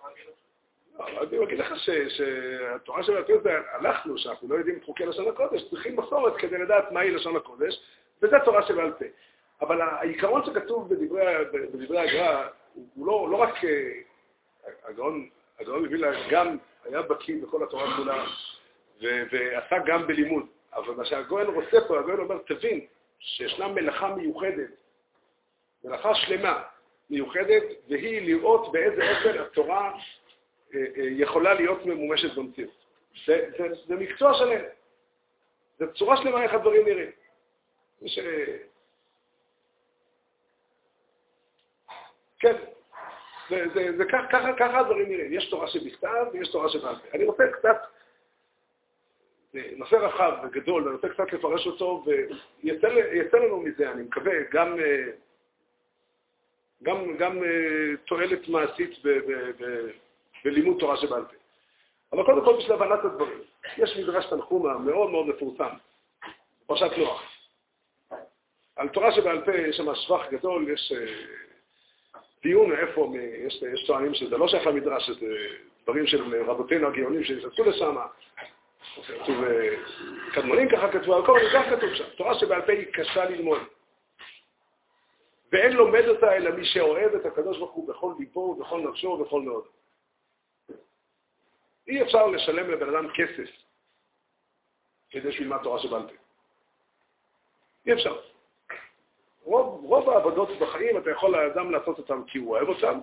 אני 1.01 1.45
אגיד 1.45 1.59
לך 1.59 1.75
שהתורה 2.09 3.03
של 3.03 3.19
התורה 3.19 3.39
זה 3.43 3.59
אנחנו, 3.81 4.19
שאנחנו 4.19 4.49
לא 4.49 4.55
יודעים 4.55 4.77
את 4.77 4.85
חוקי 4.85 5.07
לשון 5.07 5.29
הקודש, 5.29 5.71
צריכים 5.71 5.97
מסורת 5.97 6.37
כדי 6.37 6.59
לדעת 6.59 6.93
מהי 6.93 7.11
לשון 7.11 7.37
הקודש, 7.37 7.83
וזה 8.23 8.37
תורה 8.45 8.67
שבעל 8.67 8.93
פה. 8.93 9.05
אבל 9.61 9.81
העיקרון 9.81 10.45
שכתוב 10.45 10.95
בדברי 10.95 11.99
הגר"א 11.99 12.49
הוא 12.95 13.07
לא, 13.07 13.29
לא 13.31 13.37
רק, 13.37 13.65
אה, 13.65 13.91
הגאון, 14.85 15.29
הגאון 15.61 15.85
מווילנה 15.85 16.17
גם 16.31 16.57
היה 16.85 17.03
בקיא 17.03 17.43
בכל 17.43 17.63
התורה 17.63 17.97
כולה, 17.97 18.25
ועשה 19.01 19.77
גם 19.87 20.07
בלימוד. 20.07 20.47
אבל 20.75 20.95
מה 20.95 21.05
שהגאון 21.05 21.47
רוצה 21.47 21.81
פה, 21.89 21.99
הגאון 21.99 22.21
אומר, 22.21 22.39
תבין 22.47 22.87
שישנה 23.19 23.69
מלאכה 23.69 24.15
מיוחדת, 24.15 24.71
מלאכה 25.85 26.15
שלמה 26.15 26.63
מיוחדת, 27.11 27.63
והיא 27.89 28.21
לראות 28.21 28.73
באיזה 28.73 29.11
אופן 29.11 29.39
התורה 29.39 29.93
יכולה 30.97 31.55
להיות 31.55 31.87
ממומשת 31.87 32.35
במציאות. 32.35 32.71
זה, 33.27 33.51
זה, 33.59 33.69
זה 33.87 33.95
מקצוע 33.97 34.35
שלם. 34.35 34.61
זה 35.79 35.93
צורה 35.93 36.17
שלמה 36.17 36.43
איך 36.43 36.55
הדברים 36.55 36.87
נראים. 36.87 37.11
ש... 38.07 38.19
כן, 42.39 42.57
זה, 43.51 43.65
זה, 43.75 43.97
זה 43.97 44.05
כך, 44.05 44.21
ככה, 44.31 44.53
ככה 44.59 44.79
הדברים 44.79 45.09
נראים. 45.09 45.33
יש 45.33 45.51
תורה 45.51 45.69
שבכתב 45.69 46.25
ויש 46.33 46.49
תורה 46.49 46.69
שבעל 46.69 46.97
פה. 46.97 47.09
אני 47.15 47.25
רוצה 47.25 47.45
קצת, 47.53 47.77
נושא 49.55 49.97
רחב 49.97 50.33
וגדול, 50.45 50.83
ואני 50.83 50.95
רוצה 50.95 51.09
קצת 51.09 51.33
לפרש 51.33 51.67
אותו, 51.67 52.05
ויצא 52.65 53.39
לנו 53.39 53.61
מזה, 53.61 53.91
אני 53.91 54.03
מקווה, 54.03 54.33
גם, 54.53 54.81
אה, 54.81 55.05
גם, 56.83 57.17
גם 57.17 57.43
תועלת 58.07 58.49
מעשית 58.49 59.05
ב, 59.05 59.09
ב, 59.09 59.33
ב, 59.63 59.91
בלימוד 60.45 60.81
תורה 60.81 60.97
שבעל 60.97 61.25
פה. 61.25 61.35
אבל 62.13 62.25
קודם 62.25 62.45
כל 62.45 62.57
בשביל 62.57 62.73
הבנת 62.73 63.05
הדברים, 63.05 63.39
יש 63.77 63.97
מדרש 63.97 64.27
תנחומה 64.27 64.79
מאוד 64.79 65.11
מאוד 65.11 65.27
מפורסם, 65.27 65.69
פרשת 66.67 66.99
נוח. 66.99 67.23
על 68.77 68.89
תורה 68.89 69.13
שבעל 69.13 69.45
פה 69.45 69.53
יש 69.53 69.77
שם 69.77 69.95
שבח 69.95 70.27
גדול, 70.31 70.71
יש 70.71 70.93
אה, 70.93 71.07
דיון 72.43 72.73
איפה, 72.73 73.13
יש, 73.47 73.63
יש 73.63 73.87
טוענים 73.87 74.15
שזה 74.15 74.37
לא 74.37 74.49
שייך 74.49 74.67
למדרש, 74.67 75.07
שזה 75.07 75.27
דברים 75.83 76.07
של 76.07 76.45
רבותינו 76.51 76.89
הגאונים 76.89 77.25
שנכנסו 77.25 77.65
לשם, 77.65 77.97
כתוב, 78.95 79.45
אה, 79.45 79.75
קדמונים 80.33 80.69
ככה 80.69 80.93
כתבו, 80.93 81.15
על 81.15 81.27
כל 81.27 81.33
מיני 81.33 81.51
כך 81.51 81.65
כתוב 81.71 81.95
שם. 81.95 82.05
תורה 82.17 82.39
שבעל 82.39 82.63
פה 82.63 82.73
היא 82.73 82.87
קשה 82.93 83.25
ללמוד. 83.25 83.61
ואין 85.53 85.73
לומד 85.73 86.09
אותה 86.09 86.37
אלא 86.37 86.51
מי 86.51 86.65
שאוהב 86.65 87.15
את 87.15 87.27
הקדוש 87.27 87.59
ברוך 87.59 87.73
הוא 87.73 87.89
בכל 87.89 88.13
ליבו 88.19 88.41
ובכל 88.41 88.81
נפשו 88.81 89.09
ובכל 89.09 89.41
מאודו. 89.41 89.78
אי 91.89 92.03
אפשר 92.03 92.27
לשלם 92.27 92.71
לבן 92.71 92.95
אדם 92.95 93.09
כסף 93.15 93.51
כדי 95.11 95.33
שהוא 95.33 95.47
ילמד 95.47 95.63
תורה 95.63 95.79
שבעל 95.79 96.03
פה. 96.03 96.15
אי 97.87 97.93
אפשר. 97.93 98.21
רוב, 99.43 99.85
רוב 99.85 100.11
העבודות 100.11 100.49
בחיים 100.59 100.99
אתה 100.99 101.11
יכול 101.11 101.31
לאדם 101.31 101.71
לעשות 101.71 101.99
אותן 101.99 102.23
כי 102.27 102.39
הוא 102.39 102.57
אוהב 102.57 102.69
אותן, 102.69 103.01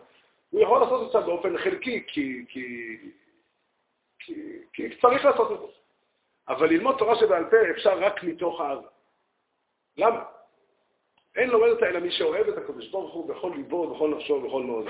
הוא 0.50 0.62
יכול 0.62 0.80
לעשות 0.82 1.02
אותן 1.02 1.26
באופן 1.26 1.58
חלקי 1.58 2.04
כי, 2.08 2.45
כי, 2.50 2.98
כי, 4.19 4.34
כי 4.74 4.98
צריך 5.02 5.26
לעשות 5.26 5.52
את 5.52 5.60
זה. 5.60 5.74
אבל 6.48 6.69
ללמוד 6.69 6.98
תורה 6.98 7.15
שבעל 7.15 7.45
פה 7.50 7.58
אפשר 7.71 8.00
רק 8.00 8.24
מתוך 8.24 8.62
אהבה. 8.62 8.88
למה? 9.98 10.24
אין 11.36 11.50
לומד 11.50 11.69
אותה 11.69 11.86
אלא 11.86 12.00
מי 12.00 12.12
שאוהב 12.12 12.48
את 12.48 12.58
הקדוש 12.58 12.88
ברוך 12.88 13.13
הוא 13.13 13.30
בכל 13.30 13.52
ליבו, 13.56 13.76
ובכל 13.76 14.10
נפשו, 14.10 14.34
ובכל 14.34 14.63
מאוד. 14.63 14.88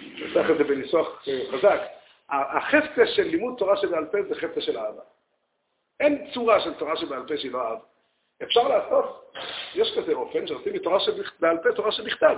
נצטרך 0.00 0.50
את 0.50 0.58
זה 0.58 0.64
בניסוח 0.64 1.24
חזק. 1.52 1.97
החפצה 2.30 3.06
של 3.06 3.22
לימוד 3.22 3.54
תורה 3.58 3.76
שבעל 3.76 4.06
פה 4.06 4.18
זה 4.28 4.34
חפצה 4.34 4.60
של 4.60 4.78
אהבה. 4.78 5.02
אין 6.00 6.30
צורה 6.34 6.60
של 6.60 6.74
תורה 6.74 6.96
שבעל 6.96 7.28
פה 7.28 7.36
שהיא 7.36 7.52
לא 7.52 7.62
אהבה. 7.62 7.84
אפשר 8.42 8.68
לעשות, 8.68 9.34
יש 9.74 9.98
כזה 9.98 10.12
אופן 10.12 10.46
שעושים 10.46 10.72
מתורה 10.72 11.00
שבעל 11.00 11.58
פה 11.62 11.68
תורה 11.76 11.92
שבכתב. 11.92 12.36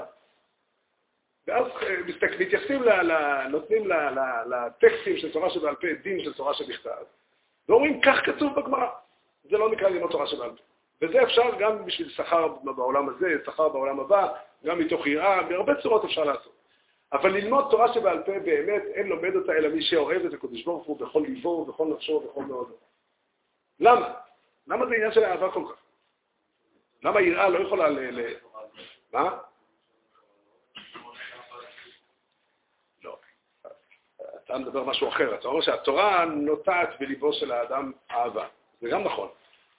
ואז 1.47 1.67
אה, 1.83 1.97
מתייחסים, 2.41 2.83
נותנים 3.51 3.89
לטקסטים 4.47 5.17
של 5.17 5.33
תורה 5.33 5.51
שבעל 5.51 5.75
פה 5.75 5.87
דין 6.03 6.25
של 6.25 6.33
תורה 6.33 6.55
שבכתב, 6.55 7.03
ואומרים, 7.69 8.01
כך 8.01 8.17
כתוב 8.25 8.61
בגמרא. 8.61 8.89
זה 9.45 9.59
לא 9.59 9.71
נקרא 9.71 9.89
לימוד 9.89 10.11
תורה 10.11 10.27
שבעל 10.27 10.51
פה. 10.51 10.63
וזה 11.03 11.23
אפשר 11.23 11.59
גם 11.59 11.85
בשביל 11.85 12.09
שכר 12.09 12.49
בעולם 12.49 13.09
הזה, 13.09 13.35
שכר 13.47 13.69
בעולם 13.69 14.01
הבא, 14.01 14.33
גם 14.65 14.79
מתוך 14.79 15.07
יראה, 15.07 15.43
בהרבה 15.43 15.83
צורות 15.83 16.05
אפשר 16.05 16.25
לעשות. 16.25 16.60
אבל 17.13 17.31
ללמוד 17.31 17.65
תורה 17.71 17.95
שבעל 17.95 18.23
פה 18.23 18.33
באמת, 18.39 18.83
אין 18.95 19.07
לומד 19.07 19.37
אותה 19.37 19.53
אלא 19.53 19.69
מי 19.69 19.83
שאוהב 19.83 20.25
את 20.25 20.33
הקדוש 20.33 20.63
ברוך 20.65 20.87
הוא 20.87 21.01
בכל 21.01 21.23
ליבו, 21.27 21.49
ובכל 21.49 21.85
נפשו, 21.85 22.13
ובכל 22.13 22.43
מאודו. 22.43 22.75
למה? 23.81 24.15
למה 24.67 24.87
זה 24.87 24.95
עניין 24.95 25.13
של 25.13 25.25
אהבה 25.25 25.51
כל 25.51 25.65
כך? 25.69 25.81
למה 27.03 27.21
יראה 27.21 27.49
לא 27.49 27.59
יכולה 27.59 27.89
ל... 27.89 28.21
ל... 28.21 28.35
מה? 29.13 29.39
לא. 33.03 33.19
אתה 34.45 34.59
מדבר 34.59 34.85
משהו 34.85 35.09
אחר. 35.09 35.35
אתה 35.35 35.49
אומר 35.49 35.61
שהתורה 35.61 36.25
נוטעת 36.25 36.89
בליבו 37.01 37.33
של 37.33 37.53
האדם 37.53 37.93
אהבה. 38.11 38.49
זה 38.81 38.89
גם 38.89 39.03
נכון. 39.03 39.29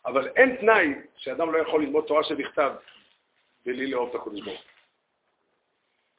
אבל 0.05 0.27
אין 0.27 0.55
תנאי 0.55 0.93
שאדם 1.17 1.53
לא 1.53 1.57
יכול 1.57 1.83
ללמוד 1.83 2.05
תורה 2.07 2.23
שבכתב 2.23 2.71
בלי 3.65 3.91
לאהוב 3.91 4.09
את 4.09 4.15
הקדוש 4.15 4.41
ברוך 4.41 4.61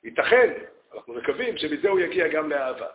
ייתכן, 0.05 0.65
אנחנו 0.95 1.15
מקווים 1.15 1.59
שמזה 1.59 1.89
הוא 1.89 2.01
יגיע 2.01 2.29
גם 2.29 2.51
לאהבה. 2.51 2.89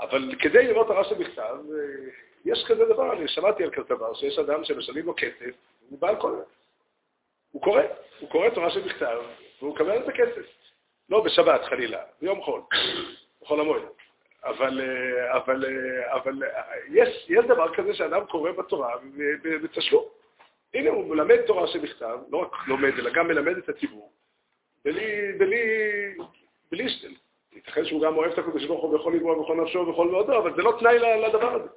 אבל 0.00 0.34
כדי 0.38 0.66
לראות 0.66 0.86
תורה 0.86 1.04
שבכתב, 1.04 1.56
אה, 1.74 2.10
יש 2.44 2.64
כזה 2.68 2.84
דבר, 2.84 3.12
אני 3.12 3.28
שמעתי 3.28 3.64
על 3.64 3.70
כזה 3.70 3.88
דבר, 3.88 4.14
שיש 4.14 4.38
אדם 4.38 4.64
שמשלמים 4.64 5.06
לו 5.06 5.14
כסף, 5.16 5.54
הוא 5.88 5.98
בעל 5.98 6.16
קורא. 6.16 6.32
הוא 7.50 7.62
קורא, 7.62 7.82
הוא 8.20 8.30
קורא 8.30 8.48
תורה 8.48 8.70
שבכתב, 8.70 9.18
והוא 9.58 9.74
מקבל 9.74 9.96
את 9.96 10.08
הכסף. 10.08 10.46
לא 11.08 11.24
בשבת, 11.24 11.64
חלילה, 11.64 12.02
ביום 12.20 12.42
חול, 12.42 12.60
בחול 13.42 13.60
המועד. 13.60 13.82
אבל, 14.44 14.80
אה, 14.80 15.36
אבל, 15.36 15.64
אה, 15.64 16.14
אבל 16.14 16.42
יש, 16.88 17.26
יש 17.28 17.44
דבר 17.44 17.74
כזה 17.74 17.94
שאדם 17.94 18.26
קורא 18.26 18.52
בתורה 18.52 18.94
בתשלום. 19.42 20.04
הנה, 20.74 20.90
הוא 20.90 21.04
מלמד 21.04 21.42
תורה 21.46 21.66
שבכתב, 21.66 22.18
לא 22.30 22.38
רק 22.38 22.52
לומד, 22.68 22.92
אלא 22.98 23.10
גם 23.10 23.28
מלמד 23.28 23.56
את 23.56 23.68
הציבור, 23.68 24.12
בלי, 24.84 25.32
בלי, 25.38 25.62
בלי 26.72 26.88
ש... 26.88 27.06
ייתכן 27.52 27.84
שהוא 27.84 28.02
גם 28.02 28.16
אוהב 28.16 28.32
את 28.32 28.38
הקדוש 28.38 28.64
ברוך 28.64 28.82
הוא 28.82 28.98
בכל 28.98 29.10
ליבו 29.10 29.28
ובכל 29.28 29.56
נפשו 29.56 29.78
ובכל 29.78 30.08
מאודו, 30.08 30.38
אבל 30.38 30.56
זה 30.56 30.62
לא 30.62 30.76
תנאי 30.78 30.98
לדבר 30.98 31.54
הזה. 31.54 31.68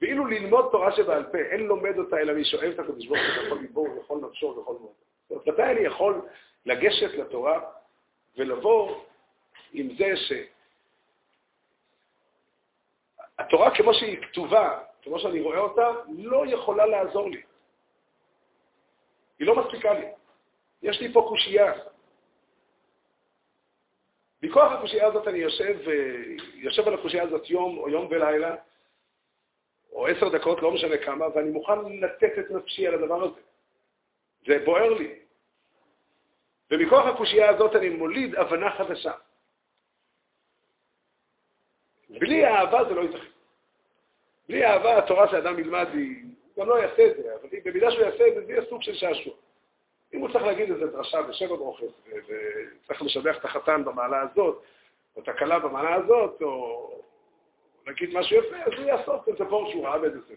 ואילו 0.00 0.26
ללמוד 0.26 0.68
תורה 0.72 0.96
שבעל 0.96 1.24
פה, 1.24 1.38
אין 1.38 1.60
לומד 1.60 1.98
אותה 1.98 2.18
אלא 2.18 2.32
מי 2.32 2.44
שאוהב 2.44 2.72
את 2.72 2.78
הקדוש 2.78 3.06
ברוך 3.06 3.20
הוא 3.20 3.46
בכל 3.46 3.58
ליבו 3.60 3.80
ובכל 3.80 4.18
נפשו 4.28 4.46
ובכל 4.46 4.72
מאודו. 4.72 4.94
זאת 5.28 5.30
אומרת, 5.30 5.46
מתי 5.46 5.62
אני 5.62 5.80
יכול 5.80 6.28
לגשת 6.66 7.14
לתורה 7.14 7.60
ולבוא 8.36 9.04
עם 9.72 9.96
זה 9.96 10.16
ש... 10.16 10.32
התורה 13.38 13.76
כמו 13.76 13.94
שהיא 13.94 14.22
כתובה, 14.22 14.80
כמו 15.02 15.18
שאני 15.18 15.40
רואה 15.40 15.58
אותה, 15.58 15.90
לא 16.08 16.46
יכולה 16.46 16.86
לעזור 16.86 17.30
לי. 17.30 17.42
היא 19.38 19.46
לא 19.46 19.64
מספיקה 19.64 19.92
לי. 19.92 20.06
יש 20.82 21.00
לי 21.00 21.12
פה 21.12 21.26
קושייה. 21.28 21.72
מכוח 24.44 24.72
הקושייה 24.72 25.06
הזאת 25.06 25.28
אני 25.28 25.38
יושב, 25.38 25.78
יושב 26.54 26.88
על 26.88 26.94
הקושייה 26.94 27.22
הזאת 27.22 27.50
יום 27.50 27.78
או 27.78 27.88
יום 27.88 28.06
ולילה, 28.10 28.56
או 29.92 30.06
עשר 30.06 30.28
דקות, 30.28 30.62
לא 30.62 30.72
משנה 30.72 30.96
כמה, 30.96 31.26
ואני 31.34 31.50
מוכן 31.50 31.78
לתת 32.00 32.38
את 32.38 32.50
נפשי 32.50 32.86
על 32.86 32.94
הדבר 32.94 33.24
הזה. 33.24 33.40
זה 34.46 34.64
בוער 34.64 34.92
לי. 34.94 35.14
ומכוח 36.70 37.06
הקושייה 37.06 37.50
הזאת 37.50 37.76
אני 37.76 37.88
מוליד 37.88 38.34
הבנה 38.34 38.70
חדשה. 38.70 39.12
בלי 42.10 42.46
אהבה 42.46 42.84
זה 42.84 42.94
לא 42.94 43.00
ייתכן. 43.00 43.30
בלי 44.48 44.66
אהבה 44.66 44.98
התורה 44.98 45.30
שאדם 45.30 45.58
ילמד 45.58 45.86
היא, 45.92 46.24
גם 46.58 46.68
לא 46.68 46.74
יעשה 46.74 47.06
את 47.06 47.16
זה, 47.16 47.34
אבל 47.34 47.48
במידה 47.64 47.90
שהוא 47.90 48.02
יעשה 48.02 48.28
את 48.28 48.34
זה, 48.34 48.44
זה 48.46 48.52
יהיה 48.52 48.64
סוג 48.68 48.82
של 48.82 48.94
שעשוע. 48.94 49.34
אם 50.14 50.20
הוא 50.20 50.32
צריך 50.32 50.44
להגיד 50.44 50.70
איזה 50.70 50.86
דרשה 50.86 51.22
בשבע 51.22 51.56
ברוכס, 51.56 51.92
וצריך 52.06 53.02
לשבח 53.02 53.36
את 53.36 53.44
החתן 53.44 53.84
במעלה 53.84 54.20
הזאת, 54.20 54.64
או 55.16 55.22
את 55.22 55.28
הכלה 55.28 55.58
במעלה 55.58 55.94
הזאת, 55.94 56.42
או 56.42 57.02
להגיד 57.86 58.10
משהו 58.14 58.36
יפה, 58.36 58.56
אז 58.56 58.72
הוא 58.78 58.86
יעשות 58.86 59.28
את 59.28 59.40
בור 59.40 59.70
שהוא 59.70 59.86
ראה 59.86 59.98
באיזה 59.98 60.20
ספר. 60.24 60.34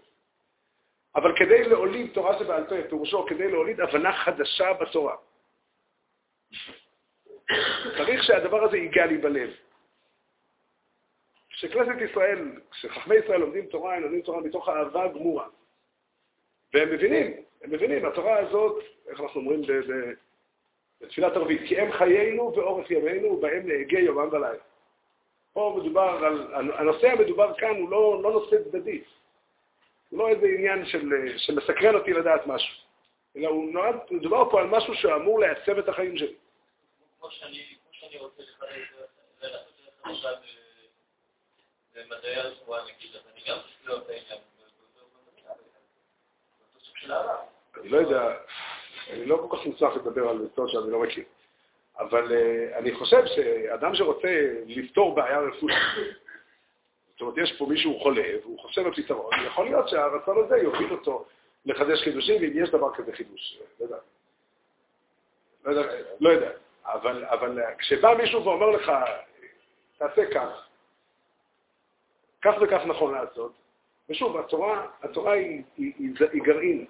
אבל 1.16 1.38
כדי 1.38 1.64
להוליד 1.70 2.14
תורה 2.14 2.40
שבעל 2.40 2.68
פה, 2.70 2.76
פירושו 2.90 3.26
כדי 3.26 3.52
להוליד 3.52 3.82
הבנה 3.82 4.14
חדשה 4.14 4.74
בתורה. 4.74 5.16
צריך 7.98 8.24
שהדבר 8.24 8.64
הזה 8.64 8.78
ייגע 8.78 9.06
לי 9.06 9.18
בלב. 9.18 9.50
כשכנסת 11.50 12.02
ישראל, 12.10 12.62
כשחכמי 12.72 13.16
ישראל 13.16 13.40
לומדים 13.40 13.66
תורה, 13.66 13.96
הם 13.96 14.04
לומדים 14.04 14.22
תורה 14.22 14.42
מתוך 14.42 14.70
אהבה 14.70 15.08
גמורה. 15.08 15.48
והם 16.74 16.90
מבינים, 16.92 17.44
הם 17.62 17.72
מבינים, 17.72 18.06
התורה 18.06 18.40
הזאת, 18.40 18.84
איך 19.08 19.22
אנחנו 19.22 19.40
אומרים 19.40 19.62
בתפילת 21.02 21.36
ערבית, 21.36 21.62
כי 21.68 21.80
הם 21.80 21.92
חיינו 21.92 22.54
ואורך 22.56 22.92
ימינו, 22.92 23.28
ובהם 23.28 23.68
נהגה 23.68 24.00
יומם 24.00 24.30
ולילה. 24.32 24.64
פה 25.54 25.80
מדובר 25.82 26.20
על, 26.54 26.72
הנושא 26.72 27.08
המדובר 27.08 27.54
כאן 27.58 27.76
הוא 27.76 27.90
לא, 27.90 28.20
לא 28.24 28.32
נושא 28.32 28.56
צדדי. 28.64 29.02
הוא 30.10 30.20
לא 30.20 30.30
איזה 30.30 30.46
עניין 30.46 30.86
של, 30.86 31.10
שמסקרן 31.38 31.96
אותי 31.96 32.14
לדעת 32.14 32.48
משהו, 32.48 32.76
אלא 33.38 33.48
הוא 33.48 33.74
נועד, 33.74 33.96
מדובר 34.12 34.50
פה 34.50 34.62
על 34.62 34.68
משהו 34.68 34.96
שאמור 34.96 35.40
לעצב 35.40 35.78
את 35.78 35.90
החיים 35.90 36.18
שלי. 36.18 36.36
כמו 37.20 37.32
שאני 37.92 38.18
רוצה 38.18 38.44
לחדש, 38.44 38.94
במדעי 41.96 42.36
הרפואה 42.36 42.84
נגיד, 42.84 43.16
אז 43.16 43.22
אני 43.34 43.42
גם 43.48 43.58
חושב 43.60 43.90
לא 43.90 44.00
אני 47.82 47.90
לא 47.90 47.98
יודע, 47.98 48.36
אני 49.14 49.26
לא 49.26 49.48
כל 49.50 49.58
כך 49.58 49.66
מוצלח 49.66 49.96
לדבר 49.96 50.30
על 50.30 50.38
מקצוע 50.38 50.68
שאני 50.68 50.92
לא 50.92 51.00
מכיר, 51.00 51.24
אבל 52.00 52.28
uh, 52.28 52.78
אני 52.78 52.96
חושב 52.96 53.26
שאדם 53.26 53.96
שרוצה 53.96 54.50
לפתור 54.66 55.16
בעיה 55.16 55.40
רפואית, 55.40 55.78
זאת 57.12 57.22
אומרת, 57.22 57.38
יש 57.38 57.58
פה 57.58 57.66
מישהו 57.66 58.00
חולה 58.00 58.28
והוא 58.42 58.60
חושב 58.60 58.86
על 58.86 58.94
פתרון, 58.96 59.32
יכול 59.46 59.66
להיות 59.66 59.90
שהרצון 59.90 60.46
הזה 60.46 60.58
יוביל 60.58 60.92
אותו 60.92 61.26
לחדש 61.66 62.04
חידושים, 62.04 62.42
ואם 62.42 62.64
יש 62.64 62.70
דבר 62.70 62.94
כזה 62.96 63.12
חידוש, 63.12 63.60
לא 63.80 63.86
יודע. 63.86 63.98
לא 65.66 65.72
יודע, 65.72 65.94
לא 66.20 66.30
יודע. 66.30 66.52
אבל, 66.86 67.26
אבל 67.26 67.60
כשבא 67.78 68.14
מישהו 68.14 68.46
ואומר 68.46 68.70
לך, 68.70 68.92
תעשה 69.98 70.22
כך, 70.34 70.68
כך 72.42 72.54
וכך 72.62 72.82
נכון 72.86 73.14
לעשות. 73.14 73.52
ושוב, 74.10 74.38
התורה, 74.38 74.88
התורה 75.04 75.34
היא, 75.34 75.64
היא, 75.78 75.94
היא, 75.98 76.12
היא 76.32 76.42
גרעין. 76.44 76.86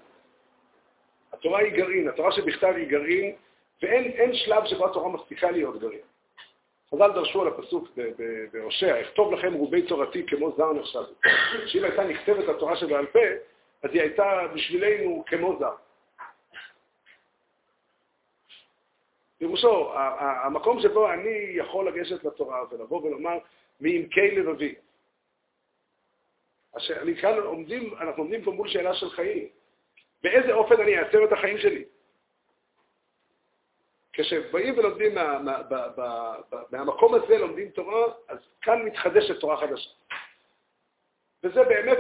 התורה 1.38 1.60
היא 1.60 1.74
גרעין, 1.74 2.08
התורה 2.08 2.32
שבכתב 2.32 2.74
היא 2.76 2.88
גרעין, 2.88 3.36
ואין 3.82 4.36
שלב 4.36 4.66
שבו 4.66 4.86
התורה 4.86 5.10
מבטיחה 5.10 5.52
להיות 5.52 5.80
גרעין. 5.80 6.02
חז"ל 6.92 7.12
דרשו 7.12 7.42
על 7.42 7.48
הפסוק 7.48 7.90
בהושע, 8.54 9.02
אכתוב 9.02 9.34
לכם 9.34 9.54
רובי 9.54 9.82
תורתי 9.82 10.26
כמו 10.28 10.52
זר 10.58 10.74
נחשב. 10.74 11.00
שאם 11.66 11.84
הייתה 11.84 12.04
נכתבת 12.04 12.50
התורה 12.50 12.76
שבעל 12.76 13.06
פה, 13.06 13.20
אז 13.84 13.90
היא 13.94 14.02
הייתה 14.02 14.48
בשבילנו 14.54 15.24
כמו 15.28 15.56
זר. 15.60 15.76
פירושו, 19.38 19.94
המקום 20.44 20.80
שבו 20.82 21.12
אני 21.12 21.50
יכול 21.56 21.88
לגשת 21.88 22.24
לתורה 22.24 22.64
ולבוא 22.72 23.02
ולומר 23.02 23.38
מעמקי 23.80 24.32
לבבי, 24.32 24.76
אני 26.90 27.16
כאן 27.16 27.40
עומדים, 27.40 27.94
אנחנו 28.00 28.24
עומדים 28.24 28.44
פה 28.44 28.52
מול 28.52 28.68
שאלה 28.68 28.94
של 28.94 29.10
חיים. 29.10 29.48
באיזה 30.28 30.54
אופן 30.54 30.82
אני 30.82 31.00
אעצב 31.00 31.18
את 31.18 31.32
החיים 31.32 31.58
שלי? 31.58 31.86
כשבאים 34.14 34.78
ולומדים 34.78 35.16
מה, 35.16 35.40
מה, 35.40 35.64
ב, 35.64 35.76
ב, 35.98 36.02
מהמקום 36.72 37.14
הזה, 37.14 37.38
לומדים 37.38 37.70
תורה, 37.70 38.06
אז 38.28 38.38
כאן 38.62 38.82
מתחדשת 38.86 39.40
תורה 39.40 39.58
חדשה. 39.58 39.90
וזה 41.44 41.64
באמת, 41.64 41.98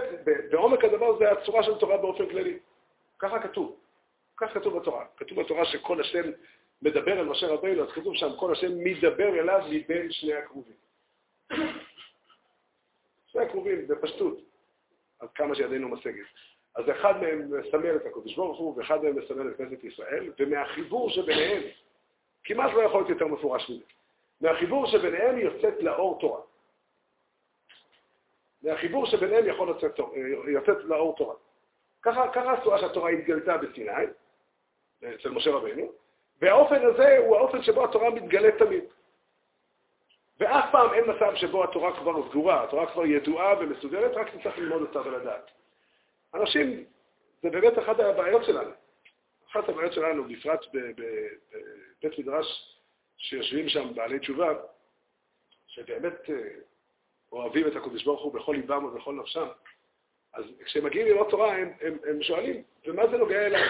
בעומק 0.51 0.83
הדבר 0.83 1.17
זה 1.17 1.31
הצורה 1.31 1.63
של 1.63 1.77
תורה 1.77 1.97
באופן 1.97 2.29
כללי. 2.29 2.59
ככה 3.19 3.39
כתוב. 3.39 3.79
כך 4.37 4.53
כתוב 4.53 4.79
בתורה. 4.79 5.05
כתוב 5.17 5.41
בתורה 5.41 5.65
שכל 5.65 6.01
השם 6.01 6.31
מדבר 6.81 7.19
אל 7.19 7.25
משה 7.25 7.47
רבינו, 7.47 7.83
אז 7.83 7.91
כתוב 7.91 8.15
שם, 8.15 8.35
כל 8.39 8.51
השם 8.51 8.83
מדבר 8.83 9.39
אליו 9.39 9.61
מבין 9.69 10.11
שני 10.11 10.33
הקרובים. 10.33 10.75
שני 13.27 13.41
הקרובים, 13.41 13.87
בפשטות. 13.87 14.39
עד 15.19 15.29
כמה 15.35 15.55
שידינו 15.55 15.89
משגת. 15.89 16.25
אז 16.77 16.89
אחד 16.89 17.21
מהם 17.21 17.59
מסמל 17.59 17.95
את 17.95 18.05
הקדוש 18.05 18.35
ברוך 18.35 18.57
הוא, 18.57 18.77
ואחד 18.77 19.03
מהם 19.03 19.15
מסמל 19.15 19.51
את 19.51 19.57
כנסת 19.57 19.83
ישראל, 19.83 20.31
ומהחיבור 20.39 21.09
שביניהם, 21.09 21.61
כמעט 22.43 22.73
לא 22.73 22.81
יכול 22.81 22.99
להיות 22.99 23.09
יותר 23.09 23.27
מפורש 23.27 23.69
מזה, 23.69 23.83
מהחיבור 24.41 24.87
שביניהם 24.87 25.37
יוצאת 25.37 25.83
לאור 25.83 26.19
תורה. 26.19 26.41
מהחיבור 28.63 29.05
שביניהם 29.05 29.45
יכול 29.47 29.69
לצאת, 29.69 29.99
יוצאת 30.47 30.83
לאור 30.83 31.15
תורה. 31.17 31.35
ככה, 32.01 32.31
ככה 32.33 32.53
הצורה 32.53 32.79
שהתורה 32.79 33.09
התגלתה 33.09 33.57
בסיני, 33.57 33.91
אצל 35.15 35.29
משה 35.29 35.51
רבנו, 35.51 35.91
והאופן 36.41 36.85
הזה 36.85 37.17
הוא 37.17 37.37
האופן 37.37 37.63
שבו 37.63 37.83
התורה 37.83 38.09
מתגלית 38.09 38.55
תמיד. 38.55 38.83
ואף 40.39 40.71
פעם 40.71 40.93
אין 40.93 41.03
מצב 41.15 41.35
שבו 41.35 41.63
התורה 41.63 41.99
כבר 41.99 42.29
סגורה, 42.29 42.63
התורה 42.63 42.91
כבר 42.91 43.05
ידועה 43.05 43.59
ומסוגלת, 43.59 44.11
רק 44.15 44.35
נצטרך 44.35 44.57
ללמוד 44.57 44.81
אותה 44.81 45.01
ולדעת. 45.01 45.51
אנשים, 46.33 46.85
זה 47.41 47.49
באמת 47.49 47.79
אחת 47.79 47.99
הבעיות 47.99 48.45
שלנו. 48.45 48.71
אחת 49.51 49.69
הבעיות 49.69 49.93
שלנו, 49.93 50.23
בפרט 50.23 50.65
בבית 50.73 52.19
מדרש 52.19 52.79
שיושבים 53.17 53.69
שם 53.69 53.95
בעלי 53.95 54.19
תשובה, 54.19 54.53
שבאמת 55.67 56.29
אה, 56.29 56.35
אוהבים 57.31 57.67
את 57.67 57.75
הקדוש 57.75 58.03
ברוך 58.03 58.23
הוא 58.23 58.33
בכל 58.33 58.53
ליבם 58.53 58.85
ובכל 58.85 59.13
נפשם, 59.13 59.47
אז 60.33 60.43
כשהם 60.65 60.85
מגיעים 60.85 61.07
ללמוד 61.07 61.27
תורה, 61.29 61.55
הם, 61.55 61.73
הם, 61.81 61.97
הם 62.09 62.23
שואלים, 62.23 62.63
ומה 62.85 63.07
זה 63.07 63.17
נוגע 63.17 63.45
אליי? 63.45 63.63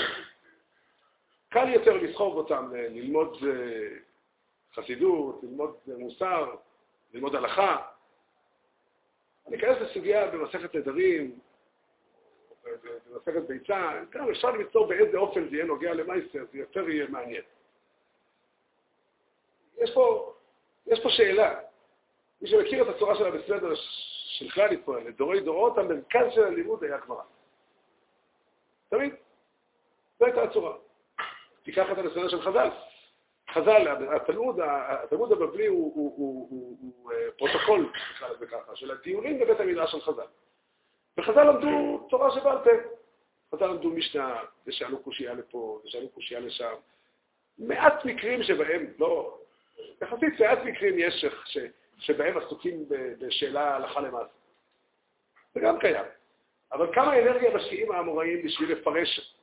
קל 1.50 1.70
יותר 1.70 1.98
לסחוב 1.98 2.38
אותם 2.38 2.70
ללמוד 2.74 3.38
אה, 3.48 3.98
חסידות, 4.74 5.40
ללמוד 5.44 5.76
מוסר, 5.88 6.56
ללמוד 7.14 7.36
הלכה. 7.36 7.78
אני 9.48 9.58
אכנס 9.58 9.78
לסוגיה 9.82 10.28
במסכת 10.28 10.76
נדרים, 10.76 11.40
במסכת 13.10 13.48
ביצה, 13.48 13.92
גם 14.10 14.30
אפשר 14.30 14.52
למצוא 14.52 14.88
באיזה 14.88 15.18
אופן 15.18 15.50
זה 15.50 15.56
יהיה 15.56 15.66
נוגע 15.66 15.94
למייסר, 15.94 16.40
זה 16.52 16.58
יותר 16.58 16.90
יהיה 16.90 17.08
מעניין. 17.10 17.42
יש 19.78 19.94
פה, 19.94 20.34
יש 20.88 21.00
פה 21.04 21.10
שאלה. 21.10 21.60
מי 22.42 22.50
שמכיר 22.50 22.84
את 22.84 22.96
הצורה 22.96 23.16
שלה 23.16 23.32
בסדר 23.32 23.74
של 24.38 24.50
כלל 24.50 24.74
ישראל, 24.74 25.08
לדורי 25.08 25.40
דורות, 25.40 25.78
המרכז 25.78 26.34
של 26.36 26.44
הלימוד 26.44 26.84
היה 26.84 26.98
גמרא. 26.98 27.24
תמיד. 28.90 29.14
זו 30.20 30.26
הייתה 30.26 30.44
הצורה. 30.44 30.76
תיקח 31.64 31.88
את 31.92 31.98
הסדר 31.98 32.28
של 32.28 32.42
חז"ל. 32.42 32.70
חז"ל, 33.54 33.88
התלמוד, 34.16 34.60
התלמוד 34.64 35.32
הבבלי 35.32 35.66
הוא, 35.66 35.94
הוא, 35.96 36.14
הוא, 36.18 36.48
הוא, 36.50 36.78
הוא 36.82 37.12
אה, 37.12 37.32
פרוטוקול, 37.38 37.92
נקרא 38.16 38.30
לזה 38.30 38.48
ככה, 38.48 38.76
של 38.76 38.92
הדיונים 38.92 39.40
בבית 39.40 39.60
המדרש 39.60 39.92
של 39.92 40.02
חז"ל. 40.02 40.28
וחז"ל 41.18 41.44
למדו 41.44 42.08
תורה 42.10 42.32
שבעל 42.32 42.58
פה. 42.64 42.70
חז"ל 43.56 43.68
למדו 43.68 43.90
משנה, 43.90 44.40
ושאלו 44.68 45.00
קושייה 45.04 45.34
לפה, 45.34 45.82
ושאלו 45.86 46.10
קושייה 46.10 46.40
לשם. 46.40 46.74
מעט 47.58 48.06
מקרים 48.06 48.44
שבהם, 48.44 48.86
לא, 49.00 49.38
יחסית 50.02 50.40
מעט 50.40 50.60
מקרים 50.64 50.96
יש 50.98 51.26
ש, 51.46 51.58
שבהם 51.98 52.38
עסוקים 52.38 52.86
בשאלה 53.20 53.76
הלכה 53.76 54.02
למעשה. 54.02 54.34
זה 55.54 55.60
גם 55.60 55.80
קיים. 55.80 56.06
אבל 56.72 56.94
כמה 56.94 57.20
אנרגיה 57.20 57.56
משקיעים 57.56 57.92
האמוראים 57.92 58.44
בשביל 58.44 58.72
לפרש 58.72 59.38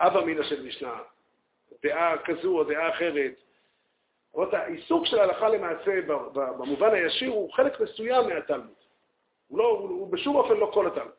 אבא 0.00 0.24
מינא 0.24 0.42
של 0.42 0.62
משנה, 0.66 0.98
דעה 1.82 2.18
כזו 2.24 2.58
או 2.58 2.64
דעה 2.64 2.90
אחרת. 2.90 3.32
זאת 4.34 4.54
העיסוק 4.54 5.06
של 5.06 5.18
ההלכה 5.18 5.48
למעשה 5.48 6.00
במובן 6.34 6.94
הישיר 6.94 7.30
הוא 7.30 7.52
חלק 7.52 7.80
מסוים 7.80 8.28
מהתלמוד. 8.28 8.81
הוא, 9.52 9.58
לא, 9.58 9.68
הוא 9.68 10.12
בשום 10.12 10.36
אופן 10.36 10.56
לא 10.56 10.70
כל 10.74 10.86
התלמוד. 10.86 11.12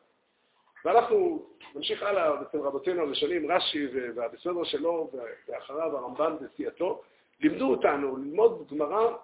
ואנחנו 0.84 1.46
נמשיך 1.74 2.02
הלאה 2.02 2.42
אצל 2.42 2.58
רבותינו 2.58 3.02
הראשונים, 3.02 3.52
רש"י 3.52 3.86
והבסדר 4.14 4.64
שלו, 4.64 5.10
ואחריו 5.48 5.96
הרמב"ן 5.98 6.36
וסיעתו, 6.40 7.02
לימדו 7.40 7.70
אותנו 7.70 8.16
ללמוד 8.16 8.68
גמרא, 8.70 9.16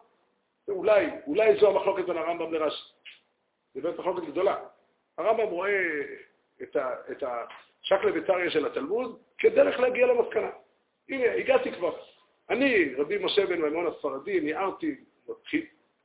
אולי, 0.69 1.07
אולי 1.27 1.61
זו 1.61 1.71
המחלוקת 1.71 2.05
בין 2.05 2.17
הרמב"ם 2.17 2.53
לרש"י. 2.53 2.85
זו 3.75 3.81
באמת 3.81 3.99
מחלוקת 3.99 4.23
גדולה. 4.23 4.57
הרמב"ם 5.19 5.47
רואה 5.47 6.01
את, 6.63 6.77
ה, 6.77 6.95
את 7.11 7.23
השקלא 7.23 8.11
וטריא 8.15 8.51
של 8.51 8.67
התלמוד 8.67 9.19
כדרך 9.39 9.81
להגיע 9.81 10.07
למסקנה. 10.07 10.51
הנה, 11.09 11.33
הגעתי 11.35 11.73
כבר. 11.73 11.97
אני, 12.51 12.95
רבי 12.95 13.25
משה 13.25 13.47
בן 13.47 13.63
מימון 13.63 13.87
הספרדי, 13.87 14.41
ניערתי, 14.41 14.97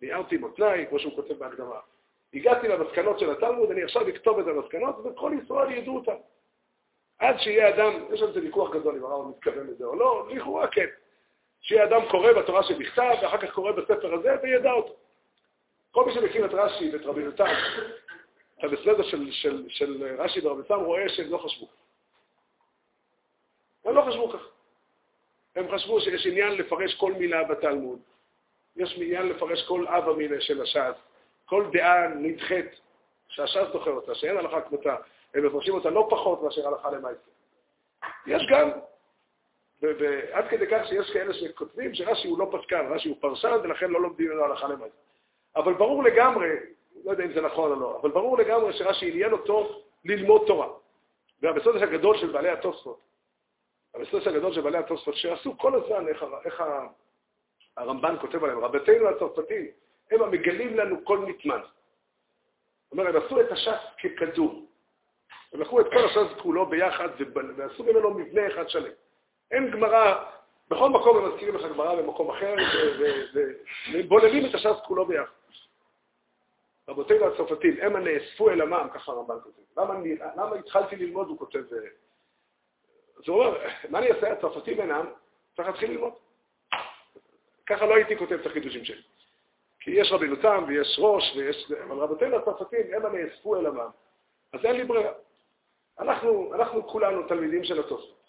ניערתי 0.02 0.38
מותניי, 0.38 0.86
כמו 0.90 1.00
שהוא 1.00 1.16
כותב 1.16 1.34
בהקדמה. 1.34 1.80
הגעתי 2.34 2.68
למסקנות 2.68 3.20
של 3.20 3.32
התלמוד, 3.32 3.72
אני 3.72 3.84
עכשיו 3.84 4.10
אכתוב 4.10 4.40
את 4.40 4.48
המסקנות, 4.48 4.96
וכל 5.06 5.32
ישראל 5.44 5.72
ידעו 5.72 5.96
אותן. 5.96 6.16
עד 7.20 7.40
שיהיה 7.40 7.70
אדם, 7.70 8.14
יש 8.14 8.22
על 8.22 8.34
זה 8.34 8.42
ויכוח 8.42 8.74
גדול 8.74 8.96
אם 8.96 9.06
הרב 9.06 9.28
מתכוון 9.28 9.68
לזה 9.68 9.86
או 9.86 9.96
לא, 9.96 10.28
לכאורה 10.30 10.68
כן. 10.68 10.86
שיהיה 11.62 11.84
אדם 11.84 12.02
קורא 12.12 12.34
בתורה 12.34 12.64
שבכתב, 12.64 13.14
ואחר 13.22 13.38
כך 13.38 13.52
קורא 13.52 13.72
בספר 13.72 14.14
הזה, 14.14 14.36
וידע 14.44 14.72
אותו. 14.72 14.94
כל 15.92 16.06
מי 16.06 16.14
שמכיר 16.14 16.46
את 16.46 16.52
רש"י 16.54 16.90
ואת 16.94 17.02
רבי 17.06 17.24
נתן, 17.24 17.54
את 18.60 18.64
המסלדה 18.64 19.04
של, 19.04 19.32
של, 19.32 19.66
של 19.70 20.16
רש"י 20.18 20.48
ורבי 20.48 20.62
נתן, 20.62 20.76
רואה 20.76 21.10
שהם 21.10 21.32
לא 21.32 21.38
חשבו. 21.38 21.68
הם 23.86 23.96
לא 23.96 24.02
חשבו 24.02 24.30
כך. 24.30 24.48
הם 25.56 25.72
חשבו 25.76 26.02
שיש 26.02 26.26
עניין 26.26 26.54
לפרש 26.54 26.96
כל 26.96 27.14
מילה 27.14 27.44
בתלמוד. 27.44 28.00
יש 28.76 28.94
עניין 28.98 29.28
לפרש 29.28 29.68
כל 29.68 29.88
אב 29.88 30.10
המילה 30.10 30.42
של 30.42 30.62
הש"ס. 30.62 31.05
כל 31.46 31.66
דעה 31.72 32.08
נדחית 32.08 32.82
שהש"ס 33.28 33.72
זוכר 33.74 33.92
אותה, 33.92 34.16
שאין 34.16 34.38
הלכה 34.38 34.62
כמותה, 34.62 34.96
הם 35.34 35.46
מפרשים 35.46 35.74
אותה 35.74 35.90
לא 35.90 36.08
פחות 36.10 36.44
מאשר 36.44 36.68
הלכה 36.68 36.92
למעשה. 36.92 37.30
יש 38.28 38.48
גם, 38.50 38.70
ועד 39.82 40.48
כדי 40.50 40.66
כך 40.72 40.88
שיש 40.88 41.14
כאלה 41.14 41.34
שכותבים 41.34 41.94
שרש"י 41.94 42.28
הוא 42.28 42.40
לא 42.40 42.52
פסקן, 42.52 42.86
רש"י 42.90 43.10
הוא 43.10 43.18
פרשן 43.22 43.58
ולכן 43.64 43.92
לא 43.92 44.02
לומדים 44.02 44.30
ממנו 44.30 44.44
הלכה 44.44 44.68
למעשה. 44.68 44.96
אבל 45.56 45.74
ברור 45.74 46.04
לגמרי, 46.04 46.50
לא 47.06 47.12
יודע 47.12 47.24
אם 47.24 47.34
זה 47.34 47.42
נכון 47.42 47.72
או 47.72 47.76
לא, 47.76 48.00
אבל 48.02 48.12
ברור 48.12 48.38
לגמרי 48.38 48.74
שרש"י 48.74 49.12
עניין 49.12 49.32
אותו 49.32 49.84
ללמוד 50.06 50.44
תורה. 50.48 50.68
והבסודש 51.42 51.82
הגדול 51.82 52.18
של 52.18 52.32
בעלי 52.32 52.50
התוספות, 52.50 53.00
הבסודש 53.96 54.28
הגדול 54.28 54.54
של 54.54 54.62
בעלי 54.62 54.78
התוספות, 54.78 55.16
שעשו 55.16 55.58
כל 55.58 55.76
הזמן 55.76 56.08
איך, 56.08 56.26
איך 56.46 56.64
הרמב"ן 57.78 58.16
כותב 58.22 58.44
עליהם, 58.44 58.60
רבתנו 58.60 59.08
הצרפתים, 59.08 59.66
הם 60.12 60.22
המגלים 60.22 60.78
לנו 60.78 61.06
כל 61.06 61.20
נטמן. 61.28 61.62
זאת 62.84 62.92
אומרת, 62.92 63.16
הם 63.16 63.22
עשו 63.26 63.42
את 63.42 63.52
הש"ס 63.52 63.84
ככדור. 64.04 64.66
הם 65.54 65.62
לקחו 65.62 65.82
את 65.82 65.86
כל 65.90 66.06
הש"ס 66.06 66.42
כולו 66.42 66.66
ביחד 66.66 67.10
ועשו 67.58 67.84
ממנו 67.84 68.12
מבנה 68.14 68.48
אחד 68.48 68.70
שלם. 68.70 68.92
אין 69.52 69.72
גמרא, 69.72 70.24
בכל 70.70 70.90
מקום 70.90 71.18
הם 71.18 71.34
מזכירים 71.34 71.56
לך 71.56 71.66
גמרא 71.66 71.96
במקום 71.96 72.30
אחר, 72.30 72.56
ובוללים 73.94 74.46
את 74.46 74.56
הש"ס 74.56 74.80
כולו 74.88 75.06
ביחד. 75.06 75.32
רבותינו 76.88 77.26
הצרפתים, 77.26 77.78
הם 77.82 77.96
הנאספו 77.96 78.50
אל 78.50 78.62
עמם, 78.62 78.88
ככה 78.94 79.12
הרמב"ן 79.12 79.36
כותב. 79.44 79.62
למה, 79.78 79.94
למה 80.36 80.56
התחלתי 80.56 80.96
ללמוד, 80.96 81.28
הוא 81.28 81.38
כותב... 81.38 81.64
אז 83.18 83.28
הוא 83.28 83.44
אומר, 83.44 83.58
מה 83.90 84.00
אני 84.00 84.12
אעשה? 84.12 84.32
הצרפתים 84.32 84.80
אינם, 84.80 85.06
צריך 85.56 85.68
להתחיל 85.68 85.92
ללמוד. 85.92 86.14
ככה 87.66 87.86
לא 87.86 87.96
הייתי 87.96 88.18
כותב 88.18 88.34
את 88.34 88.46
החידושים 88.46 88.86
שלי. 88.86 89.02
כי 89.86 89.92
יש 89.92 90.12
רבינו 90.12 90.36
תם 90.36 90.64
ויש 90.68 91.00
ראש, 91.00 91.36
ויש... 91.38 91.72
אבל 91.84 91.98
רבותינו 91.98 92.36
הצרפתים 92.36 92.94
הם 92.94 93.06
הנאספו 93.06 93.56
אל 93.56 93.66
עמם. 93.66 93.90
אז 94.54 94.66
אין 94.66 94.76
לי 94.76 94.84
ברירה. 94.84 95.12
אנחנו, 96.00 96.54
אנחנו 96.56 96.88
כולנו 96.88 97.28
תלמידים 97.28 97.64
של 97.64 97.80
התוספות. 97.80 98.26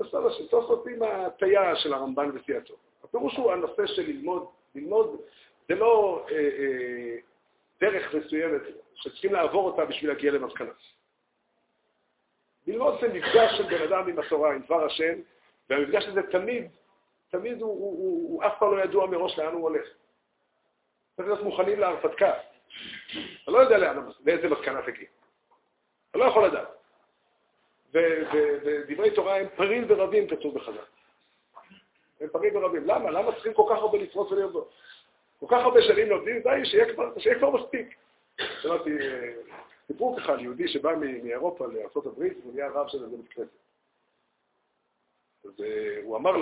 בסדר, 0.00 0.32
שתוספות 0.32 0.86
עם 0.86 1.02
ההטייה 1.02 1.76
של 1.76 1.94
הרמב"ן 1.94 2.30
וסיעתו. 2.34 2.74
הפירוש 3.04 3.36
הוא 3.36 3.52
הנושא 3.52 3.86
של 3.86 4.02
ללמוד, 4.02 4.48
ללמוד 4.74 5.20
זה 5.68 5.74
לא 5.74 6.24
אה, 6.30 6.36
אה, 6.36 7.16
דרך 7.80 8.14
מסוימת 8.14 8.62
שצריכים 8.94 9.32
לעבור 9.32 9.66
אותה 9.70 9.84
בשביל 9.84 10.10
להגיע 10.10 10.32
למסקנה. 10.32 10.72
ללמוד 12.66 12.94
זה 13.00 13.08
מפגש 13.08 13.56
של 13.56 13.66
בן 13.66 13.82
אדם 13.82 14.08
עם 14.08 14.18
התורה, 14.18 14.54
עם 14.54 14.62
דבר 14.62 14.84
השם, 14.84 15.14
והמפגש 15.70 16.04
הזה 16.04 16.22
תמיד 16.22 16.70
תמיד 17.28 17.62
הוא, 17.62 17.70
הוא, 17.70 17.98
הוא, 17.98 18.32
הוא 18.32 18.44
אף 18.44 18.52
פעם 18.58 18.76
לא 18.76 18.82
ידוע 18.82 19.06
מראש 19.06 19.38
לאן 19.38 19.52
הוא 19.52 19.62
הולך. 19.62 19.88
צריך 21.16 21.28
להיות 21.28 21.42
מוכנים 21.42 21.80
להרפתקה. 21.80 22.32
אתה 23.42 23.50
לא 23.50 23.58
יודע 23.58 23.78
לאן, 23.78 24.08
לאיזה 24.26 24.48
מסקנה 24.48 24.82
תגיע. 24.82 25.08
אתה 26.10 26.18
לא 26.18 26.24
יכול 26.24 26.46
לדעת. 26.46 26.68
ודברי 27.92 29.14
תורה 29.14 29.36
הם 29.36 29.46
פרים 29.56 29.84
ורבים, 29.88 30.28
כתוב 30.28 30.54
בחז"ל. 30.54 30.84
הם 32.20 32.28
פרים 32.28 32.56
ורבים. 32.56 32.84
למה? 32.86 33.10
למה 33.10 33.32
צריכים 33.32 33.54
כל 33.54 33.66
כך 33.70 33.78
הרבה 33.78 33.98
לפרות 33.98 34.32
ולרבות? 34.32 34.72
כל 35.40 35.46
כך 35.48 35.62
הרבה 35.62 35.82
שנים 35.82 36.08
לומדים, 36.08 36.42
די, 36.42 36.64
שיהיה 36.64 36.94
כבר, 36.94 37.18
שיהיה 37.18 37.38
כבר 37.38 37.50
מספיק. 37.50 37.94
שמעתי 38.62 38.90
סיפור 39.86 40.20
ככה 40.20 40.32
על 40.32 40.40
יהודי 40.40 40.68
שבא 40.68 40.94
מאירופה 41.22 41.66
לארה"ב, 41.66 42.18
והוא 42.18 42.52
נהיה 42.54 42.68
רב 42.68 42.88
של 42.88 43.04
איזה 43.04 43.16
בית 43.16 43.32
כנסת. 43.32 43.50
אז 45.44 45.60
אה, 45.60 45.98
הוא 46.02 46.16
אמר 46.16 46.36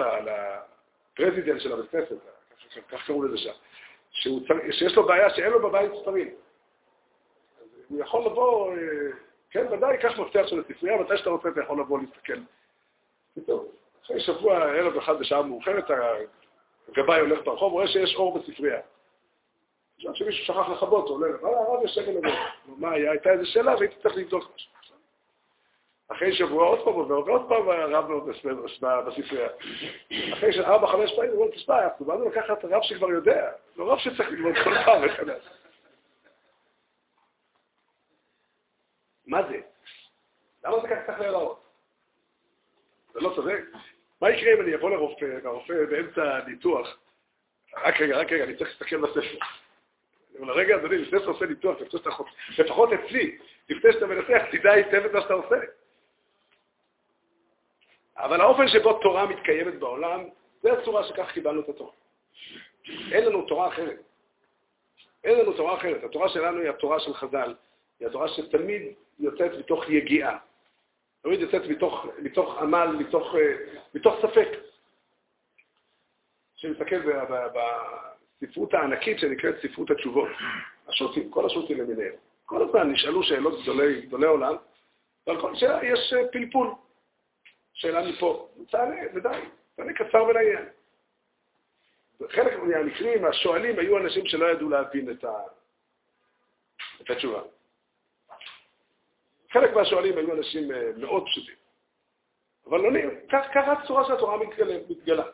הפרזידנט 1.17 1.61
של 1.61 1.73
הבית 1.73 1.91
כנסת, 1.91 2.17
כך 2.89 3.07
קראו 3.07 3.23
לזה 3.23 3.39
שם, 3.39 3.53
שיש 4.71 4.97
לו 4.97 5.07
בעיה 5.07 5.31
שאין 5.31 5.51
לו 5.51 5.69
בבית 5.69 5.93
ספרים. 6.03 6.35
הוא 7.89 8.01
יכול 8.01 8.27
לבוא, 8.27 8.73
אה, 8.73 8.77
כן, 9.51 9.67
ודאי, 9.73 9.99
קח 9.99 10.19
מפתח 10.19 10.47
של 10.47 10.61
הספרייה, 10.61 11.01
מתי 11.01 11.17
שאתה 11.17 11.31
רוצה 11.31 11.49
אתה 11.49 11.61
יכול 11.61 11.81
לבוא 11.81 11.99
להסתכל. 11.99 12.41
אחרי 14.05 14.21
שבוע, 14.21 14.57
ערב 14.57 14.97
אחד 14.97 15.19
בשעה 15.19 15.43
מאוחרת, 15.43 15.85
הגבאי 16.89 17.21
הולך 17.21 17.45
ברחוב, 17.45 17.73
רואה 17.73 17.89
שיש 17.89 18.15
אור 18.15 18.39
בספרייה. 18.39 18.81
עכשיו 19.97 20.15
שמישהו 20.15 20.45
שכח 20.45 20.69
לכבות, 20.69 21.09
אומר, 21.09 21.27
אה, 21.45 21.49
הרב 21.49 21.85
יש 21.85 21.91
שקל 21.91 22.11
לבוא. 22.11 22.31
מה 22.67 22.93
היה? 22.93 23.11
הייתה 23.11 23.31
איזו 23.31 23.47
שאלה 23.47 23.75
והייתי 23.77 23.95
צריך 24.03 24.17
לבדוק 24.17 24.51
משהו. 24.55 24.86
אחרי 26.09 26.37
שבוע 26.37 26.67
עוד 26.67 26.85
פעם 26.85 26.95
עובר, 26.95 27.19
ועוד 27.19 27.49
פעם 27.49 27.69
הרב 27.69 28.09
מאוד 28.11 28.29
בספרייה. 29.07 29.49
אחרי 30.33 30.53
שארבע, 30.53 30.87
חמש 30.87 31.13
פעמים, 31.17 31.31
הוא 31.31 31.43
אומר, 31.43 31.55
תשמע, 31.55 31.85
אנחנו 31.85 32.05
באנו 32.05 32.29
לקחת 32.29 32.65
רב 32.65 32.83
שכבר 32.83 33.11
יודע, 33.11 33.53
לא 33.77 33.93
רב 33.93 33.99
שצריך 33.99 34.29
ללמוד 34.31 34.55
כל 34.65 34.75
פעם 34.85 35.05
מחדש. 35.05 35.49
מה 39.27 39.43
זה? 39.49 39.61
למה 40.65 40.81
זה 40.81 40.89
ככה 40.89 41.07
צריך 41.07 41.21
להיראות? 41.21 41.65
זה 43.13 43.21
לא 43.21 43.33
צודק. 43.35 43.61
מה 44.21 44.31
יקרה 44.31 44.55
אם 44.55 44.61
אני 44.61 44.75
אבוא 44.75 44.91
לרופא, 44.91 45.39
והרופא 45.43 45.85
באמצע 45.91 46.41
ניתוח, 46.47 46.99
רק 47.77 48.01
רגע, 48.01 48.17
רק 48.17 48.33
רגע, 48.33 48.45
אני 48.45 48.57
צריך 48.57 48.71
להסתכל 48.71 48.97
בספר. 48.97 49.39
אבל 50.41 50.51
רגע, 50.51 50.77
אדוני, 50.77 50.99
לפני 50.99 51.19
שאתה 51.19 51.31
עושה 51.31 51.47
ניתוח, 51.47 51.77
לפחות 52.59 52.93
אצלי, 52.93 53.39
לפני 53.69 53.93
שאתה 53.93 54.07
מנתח, 54.07 54.43
תדע 54.51 54.73
היטב 54.73 55.05
את 55.05 55.13
מה 55.13 55.21
שאתה 55.21 55.35
עושה. 55.35 55.57
אבל 58.19 58.41
האופן 58.41 58.69
שבו 58.69 58.93
תורה 58.93 59.27
מתקיימת 59.27 59.79
בעולם, 59.79 60.25
זה 60.63 60.73
הצורה 60.73 61.05
שכך 61.05 61.31
קיבלנו 61.33 61.61
את 61.61 61.69
התורה. 61.69 61.93
אין 63.13 63.25
לנו 63.25 63.47
תורה 63.47 63.69
אחרת. 63.69 64.03
אין 65.25 65.39
לנו 65.39 65.53
תורה 65.53 65.75
אחרת. 65.75 66.05
התורה 66.05 66.29
שלנו 66.29 66.61
היא 66.61 66.71
התורה 66.71 67.01
של 67.01 67.15
חז"ל. 67.15 67.55
היא 68.01 68.09
התורה 68.09 68.29
שתמיד 68.29 68.83
יוצאת 69.19 69.53
מתוך 69.59 69.89
יגיעה. 69.89 70.39
תמיד 71.23 71.41
יוצאת 71.41 71.63
מתוך, 71.69 72.07
מתוך 72.19 72.59
עמל, 72.59 72.87
מתוך, 72.99 73.35
אה, 73.35 73.53
מתוך 73.95 74.15
ספק. 74.23 74.49
כשנסתכל 76.57 77.01
בספרות 78.43 78.75
הענקית 78.75 79.19
שנקראת 79.19 79.55
ספרות 79.63 79.91
התשובות, 79.91 80.29
השו"תים, 80.89 81.31
כל 81.31 81.47
השו"תים 81.47 81.81
למיניהם. 81.81 82.13
כל 82.47 82.63
הזמן 82.63 82.91
נשאלו 82.91 83.23
שאלות 83.23 83.63
גדולי, 83.63 84.01
גדולי 84.01 84.27
עולם, 84.27 84.55
ועל 85.27 85.41
כל 85.41 85.55
שאלה 85.55 85.85
יש 85.85 86.13
אה, 86.13 86.29
פלפול. 86.33 86.71
שאלה 87.77 88.11
מפה. 88.11 88.49
תענה, 88.71 88.97
ודי, 89.15 89.29
תענה 89.77 89.93
קצר 89.93 90.25
ולעניין. 90.25 90.69
בחלק 92.21 92.59
מהמקרים, 92.59 93.25
השואלים 93.25 93.79
היו 93.79 93.99
אנשים 93.99 94.27
שלא 94.27 94.47
ידעו 94.47 94.69
להבין 94.69 95.11
את, 95.11 95.25
ה... 95.25 95.33
את 97.01 97.11
התשובה. 97.11 97.43
חלק 99.51 99.75
מהשואלים 99.75 100.19
היו 100.19 100.33
אנשים 100.33 100.73
אה, 100.73 100.91
מאוד 100.97 101.27
פשוטים. 101.27 101.55
אבל 102.67 102.81
לא 102.81 102.93
נראה, 102.93 103.11
ככה 103.29 103.73
הצורה 103.73 104.05
של 104.05 104.13
התורה 104.13 104.37
מתגלה. 104.89 105.25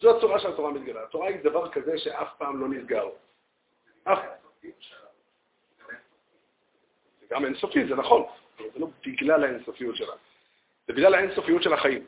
זו 0.00 0.16
הצורה 0.16 0.40
שהתורה 0.40 0.72
מתגלה. 0.72 1.02
התורה 1.02 1.28
היא 1.28 1.36
דבר 1.42 1.70
כזה 1.70 1.98
שאף 1.98 2.28
פעם 2.38 2.60
לא 2.60 2.68
נסגר. 2.68 3.08
אף 4.04 4.18
זה 7.20 7.26
גם 7.30 7.44
אינסופי, 7.44 7.88
זה 7.88 7.94
נכון, 7.94 8.26
זה 8.58 8.78
לא 8.78 8.88
בגלל 9.06 9.44
האינסופיות 9.44 9.96
שלה. 9.96 10.14
זה 10.90 10.94
בגלל 10.96 11.14
האינסופיות 11.14 11.62
של 11.62 11.72
החיים. 11.72 12.06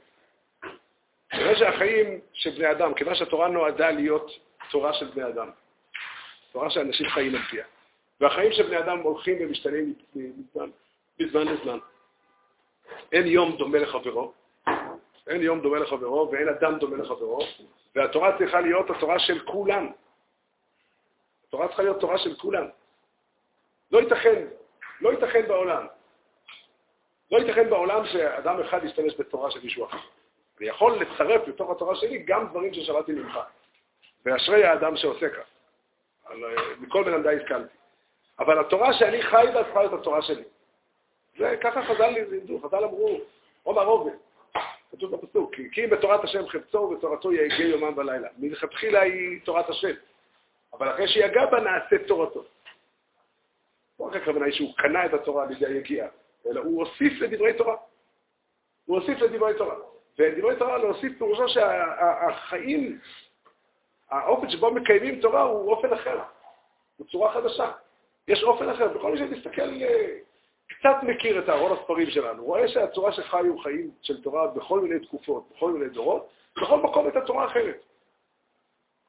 כיוון 1.31 1.55
שהחיים 1.55 2.21
של 2.33 2.51
בני 2.51 2.71
אדם, 2.71 2.95
כיוון 2.95 3.15
שהתורה 3.15 3.49
נועדה 3.49 3.91
להיות 3.91 4.31
תורה 4.71 4.93
של 4.93 5.07
בני 5.11 5.29
אדם, 5.29 5.51
תורה 6.53 6.71
שאנשים 6.71 7.09
חיים 7.09 7.35
על 7.35 7.43
פיה, 7.43 7.65
והחיים 8.21 8.53
של 8.53 8.63
בני 8.63 8.79
אדם 8.79 8.99
הולכים 8.99 9.37
ומשתנים 9.41 9.95
מזמן, 10.15 10.71
מזמן 11.21 11.49
לזמן. 11.49 11.79
אין 13.13 13.27
יום 13.27 13.57
דומה 13.57 13.79
לחברו, 13.79 14.33
אין 15.27 15.43
יום 15.43 15.61
דומה 15.61 15.79
לחברו 15.79 16.31
ואין 16.33 16.49
אדם 16.49 16.79
דומה 16.79 16.97
לחברו, 16.97 17.39
והתורה 17.95 18.39
צריכה 18.39 18.61
להיות 18.61 18.91
התורה 18.91 19.19
של 19.19 19.39
כולם. 19.39 19.91
התורה 21.49 21.67
צריכה 21.69 21.83
להיות 21.83 22.01
תורה 22.01 22.19
של 22.19 22.35
כולם. 22.37 22.67
לא 23.93 23.99
ייתכן, 23.99 24.45
לא 25.01 25.11
ייתכן 25.11 25.49
בעולם. 25.49 25.87
לא 27.33 27.39
ייתכן 27.39 27.71
בעולם 27.71 28.07
שאדם 28.07 28.61
אחד 28.61 28.85
ישתמש 28.85 29.15
בתורה 29.19 29.51
של 29.51 29.61
מישהו 29.63 29.85
אחר. 29.85 29.99
אני 30.61 30.69
יכול 30.69 30.99
לצרף 31.01 31.49
לתוך 31.49 31.71
התורה 31.71 31.97
שלי 31.97 32.19
גם 32.19 32.49
דברים 32.49 32.75
ששמעתי 32.75 33.13
ממך. 33.13 33.39
ואשרי 34.25 34.65
האדם 34.65 34.97
שעושה 34.97 35.29
כך. 35.29 35.45
אה, 36.31 36.37
מכל 36.81 37.15
אדם 37.15 37.39
השכלתי. 37.41 37.75
אבל 38.39 38.61
התורה 38.61 38.93
שאני 38.93 39.23
חי 39.23 39.47
בה 39.55 39.65
צריכה 39.65 39.83
להיות 39.83 40.01
התורה 40.01 40.23
שלי. 40.23 40.43
זה 41.39 41.57
ככה 41.61 41.83
חז"ל 41.83 42.07
לימדו, 42.07 42.61
חז"ל 42.63 42.85
אמרו, 42.85 43.21
עומר 43.63 43.85
עובד. 43.85 44.13
כתוב 44.93 45.17
בפסוק, 45.17 45.55
כי 45.73 45.85
אם 45.85 45.91
בתורת 45.91 46.25
השם 46.25 46.49
חפצו 46.49 46.79
ובתורתו 46.79 47.33
יהגה 47.33 47.65
יומם 47.65 47.99
ולילה. 47.99 48.29
מלכתחילה 48.39 49.01
היא 49.01 49.41
תורת 49.45 49.69
השם. 49.69 49.95
אבל 50.73 50.91
אחרי 50.91 51.09
שיגע 51.09 51.47
בה 51.47 51.61
נעשה 51.61 51.97
תורתו. 52.07 52.45
לא 54.01 54.05
רק 54.05 54.17
הכוונה 54.17 54.45
היא 54.45 54.55
שהוא 54.55 54.75
קנה 54.77 55.07
את 55.07 55.15
התורה 55.15 55.45
על 55.45 55.53
ידי 55.53 55.67
היגיעה, 55.67 56.09
אלא 56.47 56.61
הוא 56.61 56.85
הוסיף 56.85 57.21
לדברי 57.21 57.53
תורה. 57.53 57.77
הוא 58.85 58.99
הוסיף 58.99 59.21
לדברי 59.21 59.55
תורה. 59.59 59.75
ודברי 60.19 60.57
תורה 60.57 60.79
להוסיף 60.79 61.13
פירושו 61.19 61.49
שהחיים, 61.49 62.99
האופן 64.11 64.51
שבו 64.51 64.71
מקיימים 64.71 65.21
תורה 65.21 65.43
הוא 65.43 65.71
אופן 65.73 65.93
אחר, 65.93 66.21
הוא 66.97 67.07
צורה 67.07 67.33
חדשה. 67.33 67.73
יש 68.29 68.43
אופן 68.43 68.69
אחר, 68.69 68.89
וכל 68.95 69.13
מי 69.13 69.19
שמסתכל, 69.19 69.83
אה, 69.83 70.19
קצת 70.69 70.97
מכיר 71.03 71.39
את 71.39 71.49
ארון 71.49 71.79
הספרים 71.79 72.11
שלנו, 72.11 72.45
רואה 72.45 72.69
שהצורה 72.69 73.13
שחיו 73.13 73.59
חיים 73.59 73.91
של 74.03 74.23
תורה 74.23 74.47
בכל 74.47 74.81
מיני 74.81 75.07
תקופות, 75.07 75.49
בכל 75.55 75.73
מיני 75.73 75.89
דורות, 75.89 76.29
בכל 76.57 76.79
מקום 76.79 77.09
את 77.09 77.17
התורה 77.17 77.47
אחרת. 77.47 77.85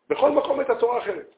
בכל 0.10 0.32
מקום 0.32 0.62
את 0.62 0.70
התורה 0.70 0.98
אחרת. 0.98 1.36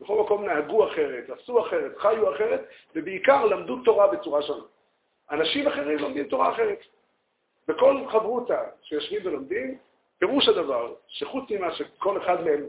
בכל 0.00 0.22
מקום 0.22 0.44
נהגו 0.44 0.88
אחרת, 0.88 1.30
עשו 1.30 1.60
אחרת, 1.60 1.98
חיו 1.98 2.34
אחרת, 2.34 2.68
ובעיקר 2.94 3.44
למדו 3.44 3.82
תורה 3.84 4.06
בצורה 4.06 4.42
שונה. 4.42 4.64
אנשים 5.30 5.68
אחרים 5.68 5.98
לומדים 5.98 6.24
תורה 6.24 6.52
אחרת. 6.52 6.78
בכל 7.68 8.04
חברותה 8.12 8.62
שיושבים 8.82 9.20
ולומדים, 9.24 9.78
פירוש 10.18 10.48
הדבר 10.48 10.94
שחוץ 11.08 11.50
ממה 11.50 11.74
שכל 11.74 12.22
אחד 12.22 12.44
מהם 12.44 12.66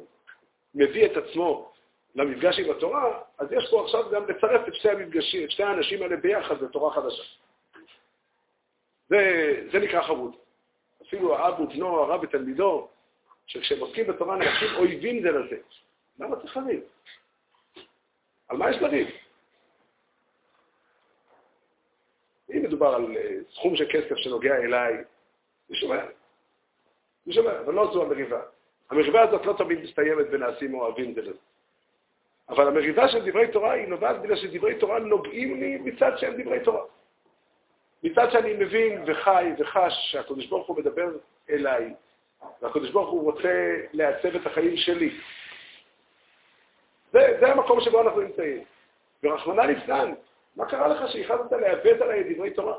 מביא 0.75 1.05
את 1.05 1.17
עצמו 1.17 1.71
למפגש 2.15 2.59
עם 2.59 2.71
התורה, 2.71 3.21
אז 3.37 3.51
יש 3.51 3.67
פה 3.71 3.83
עכשיו 3.83 4.09
גם 4.11 4.29
לצרף 4.29 4.67
את 4.67 4.73
שתי 4.73 4.89
המפגשים, 4.89 5.43
את 5.43 5.51
שתי 5.51 5.63
האנשים 5.63 6.01
האלה 6.01 6.15
ביחד 6.15 6.63
בתורה 6.63 6.93
חדשה. 6.93 7.23
זה, 9.09 9.17
זה 9.71 9.79
נקרא 9.79 10.01
חברות. 10.01 10.35
אפילו 11.07 11.35
האב 11.35 11.59
ובנו, 11.59 11.99
הרב 11.99 12.23
ותלמידו, 12.23 12.87
שכשהם 13.47 13.79
עוסקים 13.79 14.07
בתורה 14.07 14.35
אנשים 14.35 14.75
אויבים 14.75 15.21
זה 15.21 15.31
לזה. 15.31 15.57
למה 16.19 16.35
צריך 16.35 16.57
לריב? 16.57 16.81
על 18.47 18.57
מה 18.57 18.69
יש 18.69 18.77
לריב? 18.77 19.07
אם 22.53 22.56
מדובר 22.67 22.95
על 22.95 23.17
אה, 23.17 23.35
סכום 23.53 23.75
של 23.75 23.85
כסף 23.91 24.15
שנוגע 24.15 24.55
אליי, 24.55 24.93
אני 25.69 25.77
שומע. 25.77 26.03
אני 27.25 27.33
שומע, 27.33 27.59
אבל 27.59 27.73
לא 27.73 27.93
זו 27.93 28.03
המריבה. 28.03 28.41
המריבה 28.89 29.21
הזאת 29.21 29.45
לא 29.45 29.53
תמיד 29.53 29.79
מסתיימת 29.83 30.29
בנעשים 30.29 30.73
אוהבים 30.73 31.13
זה. 31.13 31.31
אבל 32.49 32.67
המריבה 32.67 33.07
של 33.07 33.29
דברי 33.29 33.47
תורה 33.47 33.71
היא 33.71 33.87
נובעת 33.87 34.21
בגלל 34.21 34.35
שדברי 34.35 34.75
תורה 34.75 34.99
נוגעים 34.99 35.59
לי 35.59 35.77
מצד 35.77 36.17
שהם 36.17 36.41
דברי 36.41 36.59
תורה. 36.59 36.83
מצד 38.03 38.31
שאני 38.31 38.53
מבין 38.53 39.03
וחי 39.07 39.51
וחש 39.57 39.93
שהקדוש 40.11 40.45
ברוך 40.45 40.67
הוא 40.67 40.77
מדבר 40.77 41.07
אליי, 41.49 41.93
והקדוש 42.61 42.91
ברוך 42.91 43.09
הוא 43.09 43.23
רוצה 43.23 43.75
לעצב 43.93 44.35
את 44.35 44.45
החיים 44.45 44.77
שלי. 44.77 45.19
זה, 47.11 47.37
זה 47.39 47.51
המקום 47.51 47.81
שבו 47.81 48.01
אנחנו 48.01 48.21
נמצאים. 48.21 48.63
ורחמנא 49.23 49.61
ליצלן, 49.61 50.13
מה 50.57 50.65
קרה 50.65 50.87
לך 50.87 51.11
שהחלטת 51.11 51.51
לעוות 51.51 52.01
עליי 52.01 52.33
דברי 52.33 52.53
תורה? 52.53 52.75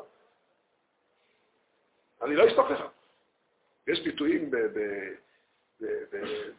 אני 2.23 2.37
לא 2.37 2.47
אשתוק 2.47 2.71
לך. 2.71 2.83
יש 3.87 4.01
ביטויים 4.01 4.51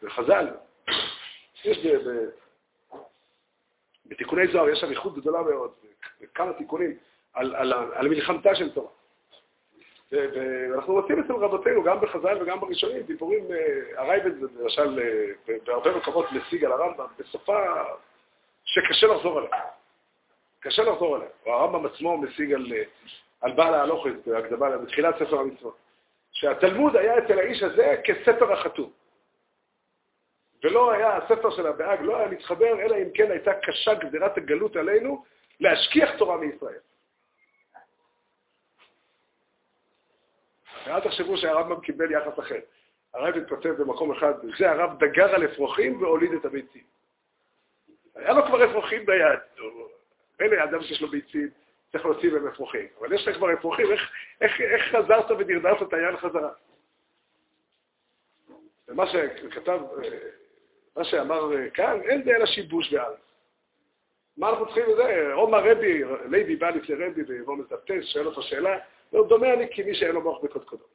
בחז"ל, 0.03 0.47
יש 1.65 1.87
בתיקוני 4.05 4.47
זוהר, 4.47 4.69
יש 4.69 4.83
אריכות 4.83 5.15
גדולה 5.15 5.41
מאוד, 5.41 5.71
וכמה 6.21 6.53
תיקונים 6.53 6.97
על, 7.33 7.55
על, 7.55 7.73
על 7.73 8.07
מלחמתה 8.07 8.55
של 8.55 8.73
תורה. 8.73 8.89
ואנחנו 10.11 10.93
מוצאים 10.93 11.19
אצל 11.19 11.33
רבותינו, 11.33 11.83
גם 11.83 12.01
בחז"ל 12.01 12.41
וגם 12.41 12.59
בראשונים, 12.59 13.01
דיבורים, 13.01 13.51
אה, 13.51 14.01
הרייבד 14.01 14.31
למשל 14.41 14.99
אה, 14.99 15.55
בהרבה 15.65 15.97
מקומות 15.97 16.25
משיג 16.31 16.65
על 16.65 16.71
הרמב"ם, 16.71 17.05
בשפה 17.19 17.65
שקשה 18.63 19.07
לחזור 19.07 19.37
עליה. 19.37 19.78
קשה 20.59 20.83
לחזור 20.83 21.15
עליה. 21.15 21.27
הרמב"ם 21.45 21.85
עצמו 21.85 22.17
משיג 22.17 22.53
על, 22.53 22.73
אה, 22.73 22.83
על 23.41 23.51
בעל 23.51 23.73
ההלוכת 23.73 24.11
בהקדמה, 24.25 24.77
בתחילת 24.77 25.15
ספר 25.15 25.39
המצוות. 25.39 25.77
שהתלמוד 26.31 26.95
היה 26.95 27.17
אצל 27.17 27.39
האיש 27.39 27.63
הזה 27.63 27.95
כספר 28.03 28.53
החתום. 28.53 28.91
ולא 30.63 30.91
היה, 30.91 31.17
הספר 31.17 31.55
של 31.55 31.67
הבאג 31.67 32.01
לא 32.01 32.17
היה 32.17 32.27
מתחבר, 32.27 32.81
אלא 32.81 32.95
אם 32.95 33.09
כן 33.13 33.31
הייתה 33.31 33.53
קשה 33.53 33.93
גזירת 33.93 34.37
הגלות 34.37 34.75
עלינו 34.75 35.23
להשכיח 35.59 36.09
תורה 36.17 36.37
מישראל. 36.37 36.79
ואל 40.85 40.99
תחשבו 40.99 41.37
שהרמב"ם 41.37 41.81
קיבל 41.81 42.11
יחס 42.11 42.39
אחר. 42.39 42.59
הרב 43.13 43.49
כותב 43.49 43.69
במקום 43.69 44.11
אחד, 44.11 44.33
זה 44.59 44.71
הרב 44.71 44.99
דגר 44.99 45.35
על 45.35 45.45
אפרוחים 45.45 46.01
והוליד 46.01 46.33
את 46.33 46.45
הביצים. 46.45 46.83
היה 48.15 48.33
לו 48.33 48.45
כבר 48.45 48.65
אפרוחים 48.65 49.05
ביד. 49.05 49.39
מילא 50.39 50.63
אדם 50.63 50.83
שיש 50.83 51.01
לו 51.01 51.07
ביצים, 51.07 51.49
צריך 51.91 52.05
להוציא 52.05 52.31
מהם 52.31 52.47
אפרוחים. 52.47 52.87
אבל 52.99 53.13
יש 53.13 53.27
לך 53.27 53.35
כבר 53.35 53.53
אפרוחים, 53.53 53.91
איך, 53.91 54.11
איך, 54.41 54.61
איך 54.61 54.95
חזרת 54.95 55.31
ודרדרת 55.31 55.81
את 55.81 55.93
היד 55.93 56.15
חזרה? 56.15 56.51
ומה 58.87 59.03
שכתב, 59.07 59.79
מה 60.95 61.03
שאמר 61.03 61.69
כאן, 61.73 62.01
אין 62.01 62.23
זה 62.23 62.35
אלא 62.35 62.45
שיבוש 62.45 62.93
בארץ. 62.93 63.19
מה 64.37 64.49
אנחנו 64.49 64.65
צריכים 64.65 64.83
לזה? 64.89 65.33
עומר 65.33 65.71
רבי, 65.71 66.01
לייבי 66.29 66.55
בא 66.55 66.69
לפני 66.69 66.95
רבי 66.95 67.21
ויבוא 67.23 67.57
מזפטס, 67.57 68.05
שואל 68.13 68.27
אותו 68.27 68.41
שאלה, 68.41 68.77
לא 69.13 69.27
דומה 69.27 69.53
אני 69.53 69.65
כמי 69.75 69.95
שאין 69.95 70.11
לו 70.11 70.21
מוח 70.21 70.43
בקודקודו. 70.43 70.85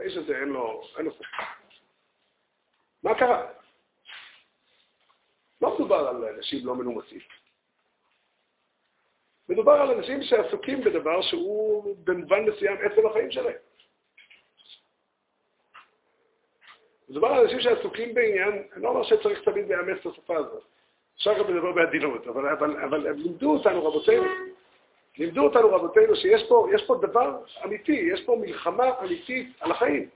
האיש 0.00 0.16
הזה 0.16 0.36
אין 0.36 0.48
לו, 0.48 0.82
אין 0.98 1.06
לו 1.06 1.12
ספק. 1.12 1.26
מה 3.02 3.18
קרה? 3.18 3.46
לא 5.62 5.74
מדובר 5.74 6.08
על 6.08 6.24
אנשים 6.24 6.66
לא 6.66 6.74
מנומסים. 6.74 7.20
מדובר 9.48 9.72
על 9.72 9.90
אנשים 9.90 10.22
שעסוקים 10.22 10.80
בדבר 10.80 11.22
שהוא 11.22 11.96
במובן 12.04 12.44
מסוים 12.44 12.76
עצם 12.82 13.06
החיים 13.06 13.30
שלהם. 13.30 13.56
מדובר 17.08 17.28
על 17.28 17.40
אנשים 17.40 17.60
שעסוקים 17.60 18.14
בעניין, 18.14 18.62
אני 18.72 18.82
לא 18.82 18.88
אומר 18.88 19.02
שצריך 19.02 19.42
תמיד 19.42 19.68
לאמץ 19.68 19.98
את 20.00 20.06
השפה 20.06 20.36
הזאת. 20.36 20.62
אפשר 21.16 21.38
גם 21.38 21.54
לדבר 21.54 21.72
בעדינות, 21.72 22.26
אבל, 22.26 22.48
אבל, 22.48 22.84
אבל 22.84 23.06
הם 23.06 23.16
לימדו 23.16 23.52
אותנו, 23.52 23.86
רבותינו, 23.86 24.24
לימדו 25.18 25.44
אותנו 25.44 25.68
רבותינו 25.68 26.16
שיש 26.16 26.48
פה, 26.48 26.68
פה 26.86 26.98
דבר 27.02 27.38
אמיתי, 27.64 27.92
יש 27.92 28.24
פה 28.24 28.36
מלחמה 28.40 28.90
אמיתית 29.00 29.48
על 29.60 29.70
החיים. 29.70 30.08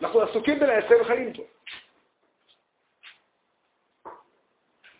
אנחנו 0.00 0.20
עסוקים 0.20 0.58
בלייצר 0.58 1.04
חיים 1.04 1.32
פה. 1.32 1.42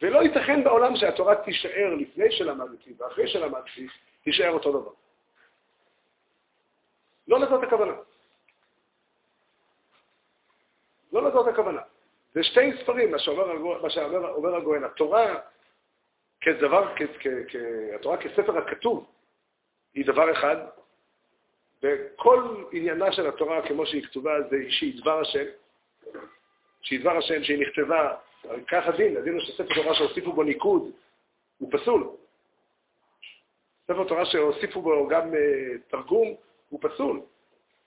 ולא 0.03 0.22
ייתכן 0.22 0.64
בעולם 0.64 0.96
שהתורה 0.96 1.34
תישאר 1.44 1.94
לפני 1.94 2.32
שלמדתי 2.32 2.94
ואחרי 2.99 3.28
שלמדתי, 3.28 3.86
תישאר 4.22 4.51
אותו 4.51 4.72
דבר. 4.72 4.90
לא 7.28 7.40
לזאת 7.40 7.62
הכוונה. 7.62 7.92
לא 11.12 11.28
לזאת 11.28 11.49
הכוונה. 11.49 11.80
זה 12.34 12.42
שתי 12.42 12.72
ספרים, 12.82 13.11
מה 13.11 13.18
שאומר, 13.18 13.78
מה 13.82 13.90
שאומר 13.90 14.55
הגויין. 14.55 14.84
התורה 14.84 15.40
כדבר, 16.40 16.96
כ, 16.96 17.03
כ, 17.20 17.26
כ, 17.49 17.57
התורה 17.94 18.16
כספר 18.16 18.59
הכתוב 18.59 19.11
היא 19.94 20.07
דבר 20.07 20.32
אחד, 20.32 20.57
וכל 21.82 22.64
עניינה 22.72 23.12
של 23.12 23.26
התורה 23.26 23.68
כמו 23.68 23.86
שהיא 23.86 24.07
כתובה 24.07 24.42
זה 24.51 24.57
שהיא 24.68 25.01
דבר 25.01 25.20
השם, 25.20 25.44
שהיא 26.82 27.01
דבר 27.01 27.16
השם, 27.16 27.44
שהיא 27.44 27.66
נכתבה, 27.66 28.14
כך 28.68 28.86
הדין, 28.86 29.16
הדין 29.16 29.32
הוא 29.32 29.41
שספר 29.41 29.74
תורה 29.74 29.95
שהוסיפו 29.95 30.32
בו 30.32 30.43
ניקוד, 30.43 30.91
הוא 31.59 31.68
פסול. 31.72 32.09
ספר 33.84 34.05
תורה 34.05 34.26
שהוסיפו 34.26 34.82
בו 34.82 35.09
גם 35.09 35.32
uh, 35.32 35.36
תרגום, 35.91 36.34
הוא 36.68 36.80
פסול. 36.82 37.20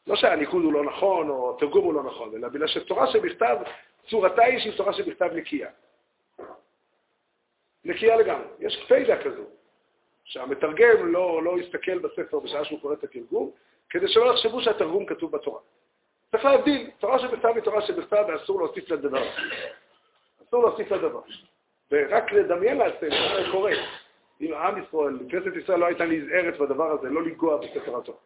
לא 0.07 0.15
שהניקוד 0.15 0.63
הוא 0.63 0.73
לא 0.73 0.83
נכון, 0.83 1.29
או 1.29 1.55
התרגום 1.55 1.85
הוא 1.85 1.93
לא 1.93 2.03
נכון, 2.03 2.35
אלא 2.35 2.47
בגלל 2.47 2.67
שתורה 2.67 3.11
שבכתב, 3.11 3.57
צורתה 4.09 4.43
היא 4.43 4.59
שהיא 4.59 4.77
תורה 4.77 4.93
שבכתב 4.93 5.29
נקייה. 5.33 5.69
נקייה 7.85 8.15
לגמרי. 8.15 8.45
יש 8.59 8.85
פיידה 8.87 9.23
כזו, 9.23 9.43
שהמתרגם 10.23 11.13
לא, 11.13 11.43
לא 11.43 11.59
יסתכל 11.59 11.99
בספר 11.99 12.39
בשעה 12.39 12.65
שהוא 12.65 12.81
קורא 12.81 12.93
את 12.93 13.03
התרגום, 13.03 13.51
כדי 13.89 14.07
שלא 14.07 14.33
יחשבו 14.33 14.61
שהתרגום 14.61 15.05
כתוב 15.05 15.31
בתורה. 15.31 15.59
צריך 16.31 16.45
להבדיל, 16.45 16.89
תורה 16.99 17.19
שבכתב 17.19 17.51
היא 17.55 17.63
תורה 17.63 17.81
שבכתב 17.81 18.25
ואסור 18.27 18.59
להוסיף 18.59 18.89
לדבר. 18.89 19.23
אסור 20.51 20.63
להוסיף 20.63 20.91
לדבר. 20.91 21.21
ורק 21.91 22.31
לדמיין 22.31 22.77
לעצמנו 22.77 23.11
מה 23.11 23.43
זה 23.43 23.51
קורה. 23.51 23.71
אם 24.41 24.53
עם 24.53 24.83
ישראל, 24.83 25.17
כנסת 25.29 25.55
ישראל 25.63 25.79
לא 25.79 25.85
הייתה 25.85 26.05
נזהרת 26.05 26.57
בדבר 26.59 26.91
הזה, 26.91 27.09
לא 27.09 27.23
לנגוע 27.23 27.57
בספר 27.57 27.97
התורה. 27.97 28.19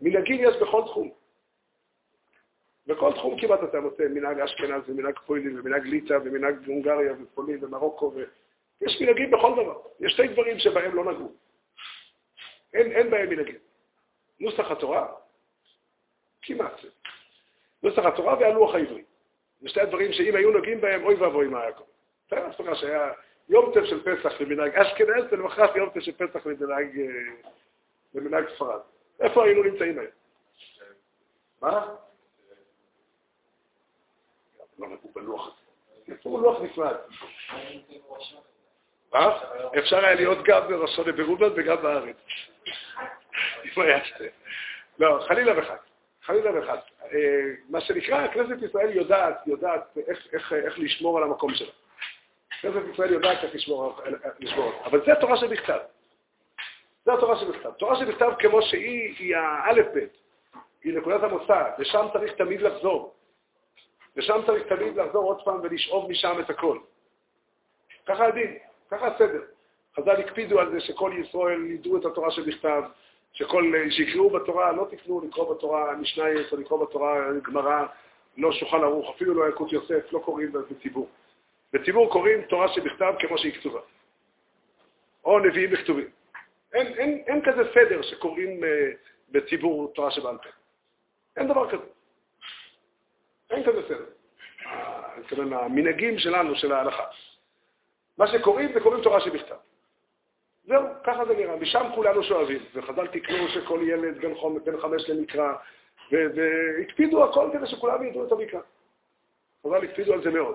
מנהגים 0.00 0.40
יש 0.44 0.56
בכל 0.62 0.82
תחום. 0.86 1.10
בכל 2.86 3.12
תחום 3.12 3.40
כמעט 3.40 3.60
אתה 3.62 3.80
מוצא 3.80 4.02
מנהג 4.08 4.40
אשכנז 4.40 4.82
ומנהג 4.86 5.18
פוילים 5.18 5.58
ומנהג 5.58 5.86
ליטא 5.86 6.18
ומנהג 6.24 6.54
הונגריה 6.66 7.12
ופולין 7.22 7.64
ומרוקו, 7.64 8.12
ויש 8.14 9.02
מנהגים 9.02 9.30
בכל 9.30 9.52
דבר. 9.52 9.80
יש 10.00 10.12
שתי 10.12 10.28
דברים 10.28 10.58
שבהם 10.58 10.94
לא 10.94 11.12
נגעו. 11.12 11.32
אין, 12.74 12.92
אין 12.92 13.10
בהם 13.10 13.30
מנהגים. 13.30 13.58
נוסח 14.40 14.70
התורה, 14.70 15.12
כמעט. 16.42 16.80
נוסח 17.82 18.04
התורה 18.04 18.38
והלוח 18.38 18.74
העברי. 18.74 19.02
זה 19.62 19.68
שתי 19.68 19.80
הדברים 19.80 20.12
שאם 20.12 20.36
היו 20.36 20.50
נוגעים 20.50 20.80
בהם, 20.80 21.04
אוי 21.04 21.14
ואבוי 21.14 21.48
מה 21.48 21.60
היה 21.60 21.72
קורה. 21.72 21.88
תאר 22.28 22.46
לעצמך 22.46 22.76
שהיה 22.76 23.12
יום 23.48 23.72
טף 23.74 23.84
של 23.84 24.02
פסח 24.02 24.40
למנהג 24.40 24.74
אשכנז, 24.76 25.24
ולמחרת 25.30 25.76
יום 25.76 25.90
טף 25.90 26.00
של 26.00 26.12
פסח 26.12 26.46
למנהג, 26.46 26.98
אה, 26.98 27.06
למנהג 28.14 28.44
ספרד. 28.54 28.80
איפה 29.20 29.44
היינו 29.44 29.62
נמצאים 29.62 29.98
היום? 29.98 30.10
מה? 31.60 31.94
לא 34.78 34.88
נגעו 34.88 35.10
בלוח 35.14 35.46
הזה. 35.46 36.14
יצרו 36.14 36.40
לוח 36.40 36.60
נפרד. 36.62 36.96
מה? 39.12 39.38
אפשר 39.78 39.96
היה 39.96 40.14
להיות 40.14 40.38
גם 40.44 40.68
בראשון 40.68 41.12
ברובן 41.16 41.48
וגם 41.56 41.82
בארץ. 41.82 42.16
לא, 44.98 45.24
חלילה 45.28 45.58
וחס. 45.58 45.78
חלילה 46.22 46.58
וחס. 46.58 46.91
אה, 47.12 47.18
מה 47.68 47.80
שנקרא, 47.80 48.28
כנסת 48.28 48.62
ישראל 48.62 48.96
יודעת, 48.96 49.46
יודעת 49.46 49.98
איך, 50.06 50.26
איך, 50.32 50.52
איך 50.52 50.78
לשמור 50.78 51.18
על 51.18 51.24
המקום 51.24 51.54
שלה. 51.54 51.72
כנסת 52.60 52.80
ישראל 52.92 53.12
יודעת 53.12 53.44
איך 53.44 53.54
לשמור, 53.54 54.00
לשמור. 54.38 54.72
אבל 54.84 55.04
זה 55.04 55.12
התורה 55.12 55.36
שבכתב. 55.36 55.78
זה 57.04 57.12
התורה 57.12 57.36
שבכתב. 57.36 57.70
תורה 57.70 57.96
שבכתב 57.96 58.30
כמו 58.38 58.62
שהיא, 58.62 59.14
היא 59.18 59.36
האלף-בית, 59.36 60.16
היא 60.84 60.98
נקודת 60.98 61.22
המוצא, 61.22 61.62
ושם 61.78 62.06
צריך 62.12 62.32
תמיד 62.32 62.60
לחזור. 62.60 63.14
ושם 64.16 64.40
צריך 64.46 64.66
תמיד 64.66 64.96
לחזור 64.96 65.24
עוד 65.24 65.44
פעם 65.44 65.60
ולשאוב 65.62 66.10
משם 66.10 66.40
את 66.40 66.50
הכל. 66.50 66.78
ככה 68.06 68.26
הדין, 68.26 68.58
ככה 68.90 69.06
הסדר. 69.06 69.42
חז"ל 69.96 70.20
הקפידו 70.20 70.60
על 70.60 70.70
זה 70.70 70.80
שכל 70.80 71.12
ישראל 71.20 71.66
ידעו 71.66 71.96
את 71.96 72.04
התורה 72.04 72.30
שבכתב, 72.30 72.82
שכל, 73.32 73.72
שיקראו 73.90 74.30
בתורה, 74.30 74.72
לא 74.72 74.86
תקנו 74.90 75.20
לקרוא 75.20 75.54
בתורה 75.54 75.96
משנייס 75.96 76.52
או 76.52 76.56
לקרוא 76.56 76.86
בתורה 76.86 77.32
גמרא, 77.42 77.86
לא 78.36 78.52
שולחן 78.52 78.82
ערוך, 78.82 79.14
אפילו 79.16 79.34
לא 79.34 79.46
ילקוט 79.46 79.72
יוסף, 79.72 80.12
לא 80.12 80.18
קוראים 80.18 80.52
בציבור. 80.52 81.08
בציבור 81.72 82.12
קוראים 82.12 82.42
תורה 82.42 82.68
שבכתב 82.68 83.12
כמו 83.18 83.38
שהיא 83.38 83.52
כתובה. 83.52 83.80
או 85.24 85.38
נביאים 85.38 85.70
בכתובים. 85.70 86.08
אין, 86.72 86.86
אין, 86.86 87.22
אין 87.26 87.42
כזה 87.44 87.62
סדר 87.74 88.02
שקוראים 88.02 88.60
uh, 88.64 88.66
בציבור 89.30 89.92
תורה 89.94 90.10
שבעל 90.10 90.38
פה. 90.38 90.48
אין 91.36 91.48
דבר 91.48 91.70
כזה. 91.70 91.84
אין 93.50 93.64
כזה 93.64 93.82
סדר. 93.88 94.04
אני 94.66 95.20
מתכוון, 95.20 95.52
המנהגים 95.52 96.18
שלנו, 96.18 96.56
של 96.56 96.72
ההלכה. 96.72 97.04
מה 98.18 98.26
שקוראים 98.26 98.72
זה 98.72 98.80
קוראים 98.80 99.02
תורה 99.02 99.20
שבכתב. 99.20 99.54
זהו, 100.64 100.82
ככה 101.04 101.24
זה 101.24 101.34
נראה. 101.34 101.56
משם 101.56 101.86
כולנו 101.94 102.22
שואבים. 102.22 102.62
וחז"ל 102.74 103.06
תקנו 103.06 103.48
שכל 103.48 103.80
ילד 103.82 104.18
בן, 104.64 104.80
חמש 104.80 105.10
למקרא, 105.10 105.52
והקפידו 106.12 107.24
הכל 107.24 107.50
כדי 107.52 107.66
שכולם 107.66 108.04
ידעו 108.04 108.26
את 108.26 108.32
המקרא. 108.32 108.60
חז"ל 109.66 109.84
הקפידו 109.84 110.12
על 110.12 110.22
זה 110.22 110.30
מאוד. 110.30 110.54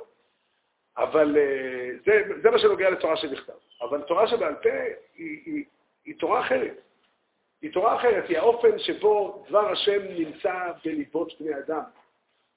אבל 0.97 1.37
אה, 1.37 1.89
זה, 2.05 2.21
זה 2.41 2.51
מה 2.51 2.59
שנוגע 2.59 2.89
לתורה 2.89 3.17
שבכתב. 3.17 3.53
אבל 3.81 4.01
תורה 4.01 4.27
שבעל 4.27 4.55
פה 4.55 4.69
היא, 5.15 5.41
היא, 5.45 5.65
היא 6.05 6.15
תורה 6.19 6.41
אחרת. 6.41 6.81
היא 7.61 7.73
תורה 7.73 7.95
אחרת, 7.95 8.29
היא 8.29 8.37
האופן 8.37 8.79
שבו 8.79 9.45
דבר 9.49 9.71
השם 9.71 10.01
נמצא 10.01 10.71
בליבות 10.85 11.41
בני 11.41 11.59
אדם, 11.59 11.81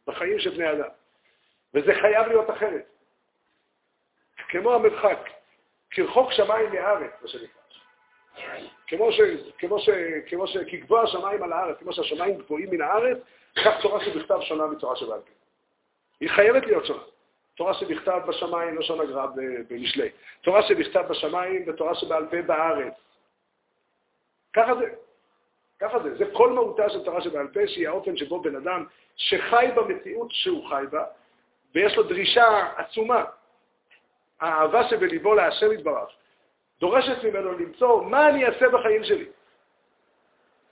בחיים 0.06 0.38
של 0.38 0.50
בני 0.50 0.72
אדם. 0.72 0.88
וזה 1.74 1.94
חייב 1.94 2.26
להיות 2.26 2.50
אחרת. 2.50 2.86
כמו 4.48 4.74
המרחק. 4.74 5.39
כרחוק 5.90 6.32
שמיים 6.32 6.72
מארץ, 6.72 7.10
מה 7.22 7.28
שנקרא. 7.28 7.60
כמו 8.86 9.12
ש... 9.12 9.20
כמו 9.58 9.78
ש... 9.78 9.88
כמו 10.28 10.46
ש... 10.46 10.56
כגבוה 10.56 11.02
השמיים 11.02 11.42
על 11.42 11.52
הארץ, 11.52 11.76
כמו 11.78 11.92
שהשמיים 11.92 12.38
גבוהים 12.38 12.70
מן 12.70 12.80
הארץ, 12.80 13.18
כך 13.64 13.80
תורה 13.82 14.04
שבכתב 14.04 14.38
שונה 14.40 14.66
מתורה 14.66 14.96
שבעל 14.96 15.20
פה. 15.20 15.30
היא 16.20 16.30
חייבת 16.30 16.66
להיות 16.66 16.86
שונה. 16.86 17.02
תורה 17.54 17.74
שבכתב 17.74 18.20
בשמיים, 18.28 18.76
לא 18.76 18.82
שונה 18.82 19.04
גרע 19.04 19.26
במשלי. 19.68 20.08
תורה 20.40 20.62
שבכתב 20.62 21.04
בשמיים 21.08 21.64
ותורה 21.66 21.94
שבעל 21.94 22.26
פה 22.30 22.42
בארץ. 22.42 22.92
ככה 24.52 24.74
זה. 24.74 24.86
ככה 25.80 25.98
זה. 25.98 26.14
זה 26.14 26.24
כל 26.32 26.52
מהותה 26.52 26.90
של 26.90 27.04
תורה 27.04 27.20
שבעל 27.20 27.48
פה, 27.48 27.60
שהיא 27.66 27.88
האופן 27.88 28.16
שבו 28.16 28.40
בן 28.40 28.56
אדם 28.56 28.84
שחי 29.16 29.66
במציאות 29.74 30.28
שהוא 30.30 30.68
חי 30.68 30.84
בה, 30.90 31.04
ויש 31.74 31.96
לו 31.96 32.02
דרישה 32.02 32.68
עצומה 32.76 33.24
האהבה 34.40 34.88
שבליבו 34.88 35.34
להשם 35.34 35.72
יתברך, 35.72 36.10
דורשת 36.80 37.24
ממנו 37.24 37.52
למצוא 37.52 38.02
מה 38.02 38.28
אני 38.28 38.46
אעשה 38.46 38.68
בחיים 38.68 39.04
שלי. 39.04 39.28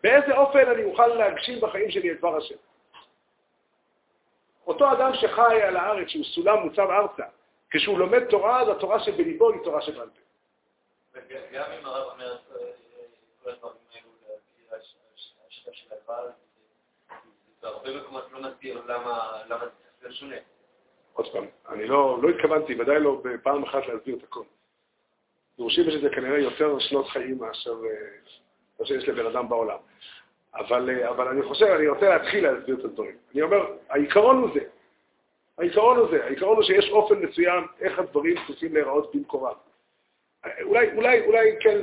באיזה 0.03 0.37
אופן 0.37 0.69
אני 0.69 0.85
אוכל 0.85 1.07
להגשים 1.07 1.61
בחיים 1.61 1.91
שלי 1.91 2.13
את 2.13 2.19
דבר 2.19 2.37
השם. 2.37 2.55
אותו 4.67 4.93
אדם 4.93 5.11
שחי 5.15 5.63
על 5.63 5.77
הארץ, 5.77 6.09
שהוא 6.09 6.25
סולם 6.25 6.59
מוצב 6.59 6.87
ארצה, 6.91 7.25
כשהוא 7.71 7.99
לומד 7.99 8.25
תורה, 8.25 8.63
אז 8.63 8.69
התורה 8.69 9.01
שבליבו 9.01 9.53
היא 9.53 9.61
תורה 9.65 9.81
שבעל 9.81 10.11
פה. 10.11 11.21
גם 11.53 11.73
אם 11.73 11.87
הרב 11.87 12.13
אומר 12.13 12.37
כל 13.43 13.51
הדברים 13.51 13.73
האלו, 14.71 14.81
השיטה 15.49 15.73
של 15.73 15.87
הבעל, 16.05 16.29
בהרבה 17.63 18.01
מקומות 18.01 18.33
לא 18.33 18.41
מסביר 18.41 18.83
למה 18.87 19.65
זה 20.01 20.13
שונה. 20.13 20.37
עוד 21.19 21.33
פעם, 21.33 21.45
אני 21.69 21.87
לא, 21.87 22.19
לא 22.23 22.29
התכוונתי, 22.29 22.81
ודאי 22.81 23.01
לא 23.01 23.21
בפעם 23.25 23.63
אחת 23.63 23.87
להסביר 23.87 24.17
את 24.17 24.23
הכל. 24.23 24.43
דורשים 25.59 25.89
יש 25.89 25.95
לזה 25.95 26.09
כנראה 26.15 26.39
יותר 26.39 26.79
שנות 26.79 27.09
חיים 27.09 27.39
מאשר 27.39 27.75
מה 28.81 28.87
שיש 28.87 29.09
לבן 29.09 29.27
אדם 29.27 29.49
בעולם. 29.49 29.79
אבל, 30.55 31.05
אבל 31.05 31.29
אני 31.29 31.43
חושב, 31.43 31.67
אני 31.67 31.89
רוצה 31.89 32.09
להתחיל 32.09 32.51
להסביר 32.51 32.77
את 32.81 32.85
הדברים. 32.85 33.17
אני 33.35 33.43
אומר, 33.43 33.77
העיקרון 33.89 34.37
הוא 34.37 34.51
זה. 34.55 34.61
העיקרון 35.59 35.97
הוא 35.97 36.09
זה. 36.11 36.25
העיקרון 36.25 36.57
הוא 36.57 36.65
שיש 36.65 36.91
אופן 36.91 37.15
מסוים 37.15 37.65
איך 37.81 37.99
הדברים 37.99 38.37
צריכים 38.47 38.75
להיראות 38.75 39.15
במקורם. 39.15 39.55
אולי, 40.63 40.97
אולי, 40.97 41.27
אולי 41.27 41.57
כן, 41.61 41.79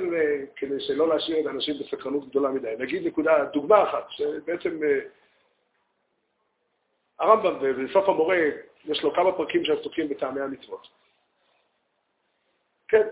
כדי 0.55 0.79
שלא 0.79 1.09
להשאיר 1.09 1.39
את 1.41 1.45
האנשים 1.45 1.75
בסקרנות 1.79 2.29
גדולה 2.29 2.49
מדי. 2.49 2.73
נגיד 2.79 3.07
נקודה, 3.07 3.45
דוגמה 3.45 3.83
אחת, 3.83 4.05
שבעצם 4.09 4.79
הרמב"ם 7.19 7.85
בסוף 7.85 8.09
המורה 8.09 8.37
יש 8.87 9.03
לו 9.03 9.13
כמה 9.13 9.31
פרקים 9.31 9.65
שעסוקים 9.65 10.09
בטעמי 10.09 10.41
המצוות. 10.41 10.87
כן, 12.87 13.07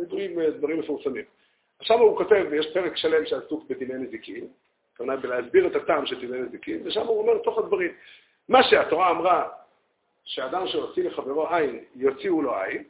דברים, 0.00 0.40
דברים 0.42 0.78
מפורסמים. 0.78 1.24
עכשיו 1.78 1.98
הוא 1.98 2.16
כותב, 2.16 2.46
יש 2.52 2.66
פרק 2.74 2.96
שלם 2.96 3.26
שעסוק 3.26 3.64
בדיני 3.68 3.94
נזיקין, 3.94 4.48
כלומר 4.96 5.16
בלהסביר 5.16 5.66
את 5.66 5.76
הטעם 5.76 6.06
של 6.06 6.20
דיני 6.20 6.38
נזיקין, 6.38 6.86
ושם 6.86 7.06
הוא 7.06 7.18
אומר 7.18 7.38
תוך 7.38 7.58
הדברים, 7.58 7.92
מה 8.48 8.62
שהתורה 8.62 9.10
אמרה, 9.10 9.48
שאדם 10.24 10.66
שהוציא 10.66 11.04
לחברו 11.04 11.48
עין, 11.48 11.84
יוציאו 11.96 12.42
לו 12.42 12.54
עין, 12.56 12.84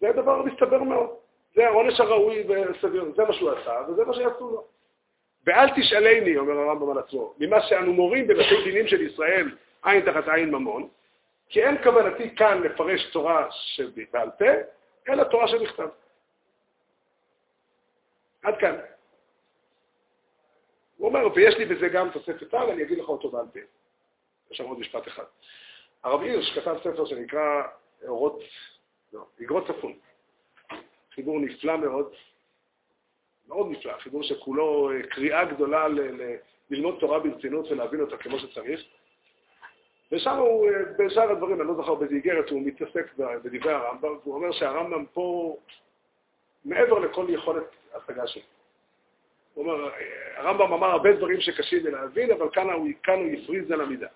זה 0.00 0.12
דבר 0.12 0.42
מסתבר 0.42 0.82
מאוד. 0.82 1.10
זה 1.54 1.66
העונש 1.66 2.00
הראוי 2.00 2.44
וסביר, 2.48 3.12
זה 3.16 3.24
מה 3.24 3.32
שהוא 3.32 3.50
עשה, 3.50 3.72
וזה 3.88 4.04
מה 4.04 4.14
שיעשו 4.14 4.50
לו. 4.50 4.64
ואל 5.46 5.68
תשאלני, 5.76 6.36
אומר 6.36 6.58
הרמב"ם 6.58 6.90
על 6.90 6.98
עצמו, 6.98 7.34
ממה 7.38 7.62
שאנו 7.62 7.92
מורים 7.92 8.26
בבתי 8.26 8.64
דינים 8.64 8.86
של 8.86 9.00
ישראל, 9.00 9.50
עין 9.84 10.12
תחת 10.12 10.28
עין 10.28 10.50
ממון, 10.50 10.88
כי 11.48 11.64
אין 11.64 11.82
כוונתי 11.82 12.36
כאן 12.36 12.62
לפרש 12.62 13.10
תורה 13.12 13.48
שבעל 13.50 14.30
פה, 14.38 14.44
אלא 15.08 15.24
תורה 15.24 15.48
שבכתב. 15.48 15.88
עד 18.42 18.54
כאן. 18.60 18.76
הוא 20.96 21.08
אומר, 21.08 21.32
ויש 21.34 21.54
לי 21.54 21.64
בזה 21.64 21.88
גם 21.88 22.10
תוספת 22.10 22.54
על, 22.54 22.70
אני 22.70 22.82
אגיד 22.82 22.98
לך 22.98 23.08
אותו 23.08 23.30
בעל 23.30 23.46
פה. 23.52 23.58
יש 24.50 24.56
שם 24.56 24.64
עוד 24.64 24.78
משפט 24.78 25.08
אחד. 25.08 25.24
הרב 26.04 26.22
הירש 26.22 26.58
כתב 26.58 26.76
ספר 26.80 27.04
שנקרא 27.06 27.62
אורות, 28.06 28.40
לא, 29.12 29.24
אגרות 29.42 29.66
צפון. 29.66 29.92
חיבור 31.14 31.40
נפלא 31.40 31.76
מאוד, 31.76 32.12
מאוד 33.48 33.66
נפלא, 33.70 33.98
חיבור 33.98 34.22
שכולו 34.22 34.90
אה, 34.90 35.02
קריאה 35.02 35.44
גדולה 35.44 35.88
ל- 35.88 36.22
ל- 36.22 36.36
ללמוד 36.70 36.96
תורה 37.00 37.18
ברצינות 37.18 37.70
ולהבין 37.70 38.00
אותה 38.00 38.16
כמו 38.16 38.38
שצריך. 38.38 38.80
ושם 40.12 40.36
הוא, 40.36 40.70
אה, 40.70 40.72
בשאר 40.98 41.30
הדברים, 41.30 41.60
אני 41.60 41.68
לא 41.68 41.74
זוכר 41.74 41.94
באיזה 41.94 42.14
איגרת, 42.14 42.50
הוא 42.50 42.62
מתעסק 42.62 43.14
בדברי 43.16 43.72
הרמב"ם, 43.72 44.16
והוא 44.22 44.34
אומר 44.34 44.52
שהרמב"ם 44.52 45.04
פה 45.12 45.56
מעבר 46.64 46.98
לכל 46.98 47.26
יכולת 47.28 47.64
השגה 47.94 48.26
שלו. 48.26 48.42
הוא 49.54 49.64
אומר, 49.64 49.90
הרמב"ם 50.36 50.72
אמר 50.72 50.86
הרבה 50.86 51.12
דברים 51.12 51.40
שקשים 51.40 51.84
לי 51.84 51.90
להבין, 51.90 52.30
אבל 52.30 52.48
כאן 52.52 52.70
הוא, 52.70 52.88
יפריז 53.32 53.70
על 53.70 53.80
המידה. 53.80 54.08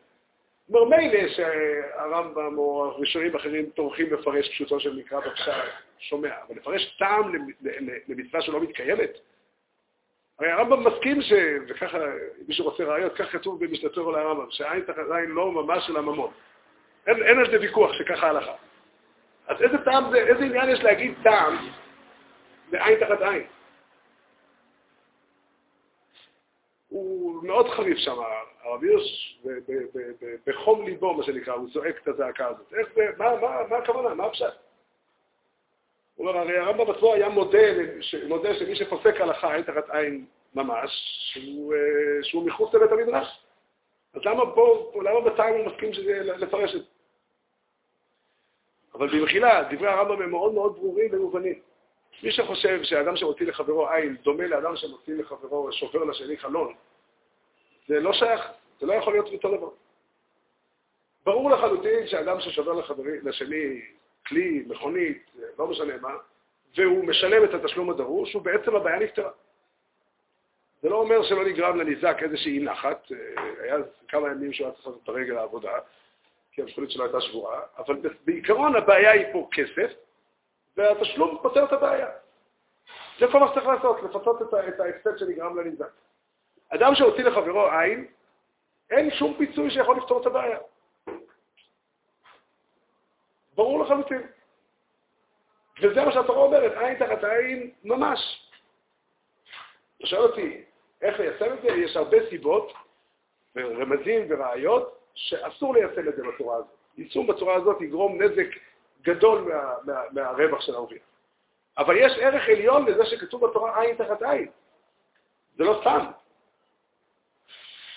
הוא 0.67 0.79
אומר, 0.79 0.97
מילא 0.97 1.29
שהרמב"ם 1.29 2.59
או 2.59 2.85
הראשונים 2.85 3.37
אחרים 3.37 3.71
טורחים 3.71 4.13
לפרש 4.13 4.49
פשוטו 4.49 4.81
של 4.81 4.97
מקרא 4.97 5.21
בפשט, 5.21 5.53
שומע, 5.99 6.31
אבל 6.47 6.57
לפרש 6.57 6.97
טעם 6.99 7.33
למצווה 8.09 8.43
שלא 8.43 8.61
מתקיימת? 8.61 9.19
הרי 10.39 10.51
הרמב"ם 10.51 10.87
מסכים 10.87 11.23
ש... 11.23 11.33
וככה, 11.69 12.05
אם 12.05 12.45
מישהו 12.49 12.65
רוצה 12.65 12.85
ראיות, 12.85 13.15
כך 13.17 13.33
כתוב 13.33 13.65
במשנתו 13.65 14.13
לרמב"ם, 14.13 14.51
שעין 14.51 14.81
תחת 14.81 15.11
עין 15.15 15.31
לא 15.31 15.53
ממש 15.53 15.87
של 15.87 15.97
הממון. 15.97 16.31
אין, 17.07 17.23
אין 17.23 17.39
על 17.39 17.51
זה 17.51 17.61
ויכוח 17.61 17.93
שככה 17.93 18.29
הלכה. 18.29 18.55
אז 19.47 19.63
איזה 19.63 19.79
טעם 19.85 20.11
זה, 20.11 20.19
איזה 20.19 20.45
עניין 20.45 20.69
יש 20.69 20.81
להגיד 20.83 21.15
טעם 21.23 21.57
בעין 22.71 23.01
תחת 23.01 23.21
עין? 23.23 23.47
הוא 26.89 27.45
מאוד 27.45 27.69
חריף 27.69 27.99
שם, 27.99 28.17
הרב 28.63 28.83
הירש, 28.83 29.39
בחום 30.47 30.87
ליבו, 30.87 31.15
מה 31.15 31.23
שנקרא, 31.23 31.55
הוא 31.55 31.69
זועק 31.73 31.97
את 32.03 32.09
הזעקה 32.09 32.47
הזאת. 32.47 32.73
איך 32.73 32.89
זה, 32.95 33.07
מה, 33.19 33.41
מה, 33.41 33.67
מה 33.71 33.77
הכוונה, 33.77 34.15
מה 34.15 34.27
הפשט? 34.27 34.68
הוא 36.19 36.29
אומר, 36.29 36.41
הרי 36.41 36.59
הרמב"ם 36.59 36.91
עצמו 36.91 37.15
היה 37.15 37.29
מודה, 37.29 37.59
מודה 38.29 38.55
שמי 38.55 38.77
שפוסק 38.77 39.21
הלכה 39.21 39.55
עין 39.55 39.63
תחת 39.63 39.91
עין 39.91 40.27
ממש, 40.55 40.91
שהוא, 41.33 41.75
אה, 41.75 42.23
שהוא 42.23 42.47
מחוץ 42.47 42.75
לבית 42.75 42.93
המדרש. 42.93 43.41
אז 44.15 44.23
למה 44.25 44.55
פה, 44.55 44.93
למה 45.05 45.21
בטעם 45.21 45.55
הוא 45.55 45.67
מסכים 45.67 45.93
שזה 45.93 46.21
לפרש 46.23 46.75
את 46.75 46.81
זה? 46.81 46.87
אבל 48.95 49.19
במחילה, 49.19 49.63
דברי 49.71 49.89
הרמב"ם 49.89 50.23
הם 50.23 50.31
מאוד 50.31 50.55
מאוד 50.55 50.75
ברורים 50.77 51.09
ומובנים. 51.13 51.61
מי 52.23 52.33
שחושב 52.33 52.83
שאדם 52.83 53.17
שמוציא 53.17 53.47
לחברו 53.47 53.89
עין 53.89 54.17
דומה 54.23 54.47
לאדם 54.47 54.77
שמוציא 54.77 55.15
לחברו, 55.15 55.73
שובר 55.73 56.05
לשני 56.05 56.37
חלון, 56.37 56.75
זה 57.89 58.01
לא 58.01 58.13
שייך, 58.13 58.43
זה 58.81 58.87
לא 58.87 58.93
יכול 58.93 59.13
להיות 59.13 59.33
אותו 59.33 59.57
דבר. 59.57 59.71
ברור 61.25 61.51
לחלוטין 61.51 62.07
שאדם 62.07 62.41
ששובר 62.41 62.73
לחברי, 62.73 63.21
לשני 63.23 63.83
כלי, 64.29 64.65
מכונית, 64.67 65.31
לא 65.59 65.67
משנה 65.67 65.93
מה, 66.01 66.15
והוא 66.77 67.05
משלם 67.05 67.45
את 67.45 67.55
התשלום 67.55 67.91
הדרוש, 67.91 68.35
הוא 68.35 68.43
בעצם 68.43 68.77
הבעיה 68.77 68.99
נפתרה. 68.99 69.31
זה 70.83 70.89
לא 70.89 70.97
אומר 70.97 71.23
שלא 71.23 71.45
נגרם 71.45 71.79
לניזק 71.79 72.17
איזושהי 72.23 72.59
נחת, 72.59 73.07
היה 73.63 73.77
כמה 74.09 74.29
ימים 74.31 74.53
שהוא 74.53 74.67
היה 74.67 74.75
צריך 74.75 74.87
לעשות 74.87 75.01
את 75.05 75.09
הרגל 75.09 75.39
העבודה, 75.39 75.73
כי 76.53 76.63
המכונית 76.63 76.91
שלו 76.91 77.05
הייתה 77.05 77.21
שבורה, 77.21 77.61
אבל 77.79 77.97
בעיקרון 78.25 78.77
הבעיה 78.77 79.11
היא 79.11 79.33
פה 79.33 79.49
כסף, 79.53 79.93
והתשלום 80.77 81.39
פותר 81.43 81.65
את 81.65 81.73
הבעיה. 81.73 82.09
זה 83.19 83.27
כל 83.33 83.41
מה 83.41 83.49
שצריך 83.49 83.67
לעשות, 83.67 84.03
לפצות 84.03 84.55
את 84.69 84.81
ההפסד 84.81 85.19
שנגרם 85.19 85.59
לניזק. 85.59 85.91
אדם 86.69 86.95
שהוציא 86.95 87.25
לחברו 87.25 87.67
עין, 87.71 88.07
אין 88.91 89.11
שום 89.11 89.35
פיצוי 89.39 89.71
שיכול 89.71 89.97
לפתור 89.97 90.21
את 90.21 90.27
הבעיה. 90.27 90.59
ברור 93.59 93.85
לחלוטין. 93.85 94.23
וזה 95.83 96.05
מה 96.05 96.13
שהתורה 96.13 96.39
אומרת, 96.39 96.73
עין 96.77 96.99
תחת 96.99 97.25
עין 97.25 97.71
ממש. 97.85 98.51
אתה 99.99 100.07
שואל 100.07 100.23
אותי, 100.23 100.63
איך 101.03 101.21
ליישם 101.21 101.55
את 101.55 101.63
זה? 101.63 101.69
יש 101.69 101.97
הרבה 101.97 102.17
סיבות, 102.31 102.73
ורמזים 103.57 104.27
וראיות, 104.29 104.99
שאסור 105.15 105.75
ליישם 105.75 106.09
את 106.09 106.17
זה 106.17 106.23
בצורה 106.23 106.57
הזאת. 106.57 106.69
יישום 106.99 107.27
בצורה 107.27 107.55
הזאת 107.55 107.81
יגרום 107.81 108.23
נזק 108.23 108.47
גדול 109.03 109.41
מה, 109.41 109.75
מה, 109.85 110.03
מהרווח 110.13 110.61
של 110.61 110.75
העובד. 110.75 110.97
אבל 111.79 111.97
יש 111.97 112.13
ערך 112.21 112.49
עליון 112.49 112.87
לזה 112.87 113.07
שכתוב 113.07 113.47
בתורה 113.47 113.81
עין 113.81 113.97
תחת 113.97 114.23
עין. 114.23 114.49
זה 115.57 115.65
לא 115.65 115.81
סתם. 115.81 116.07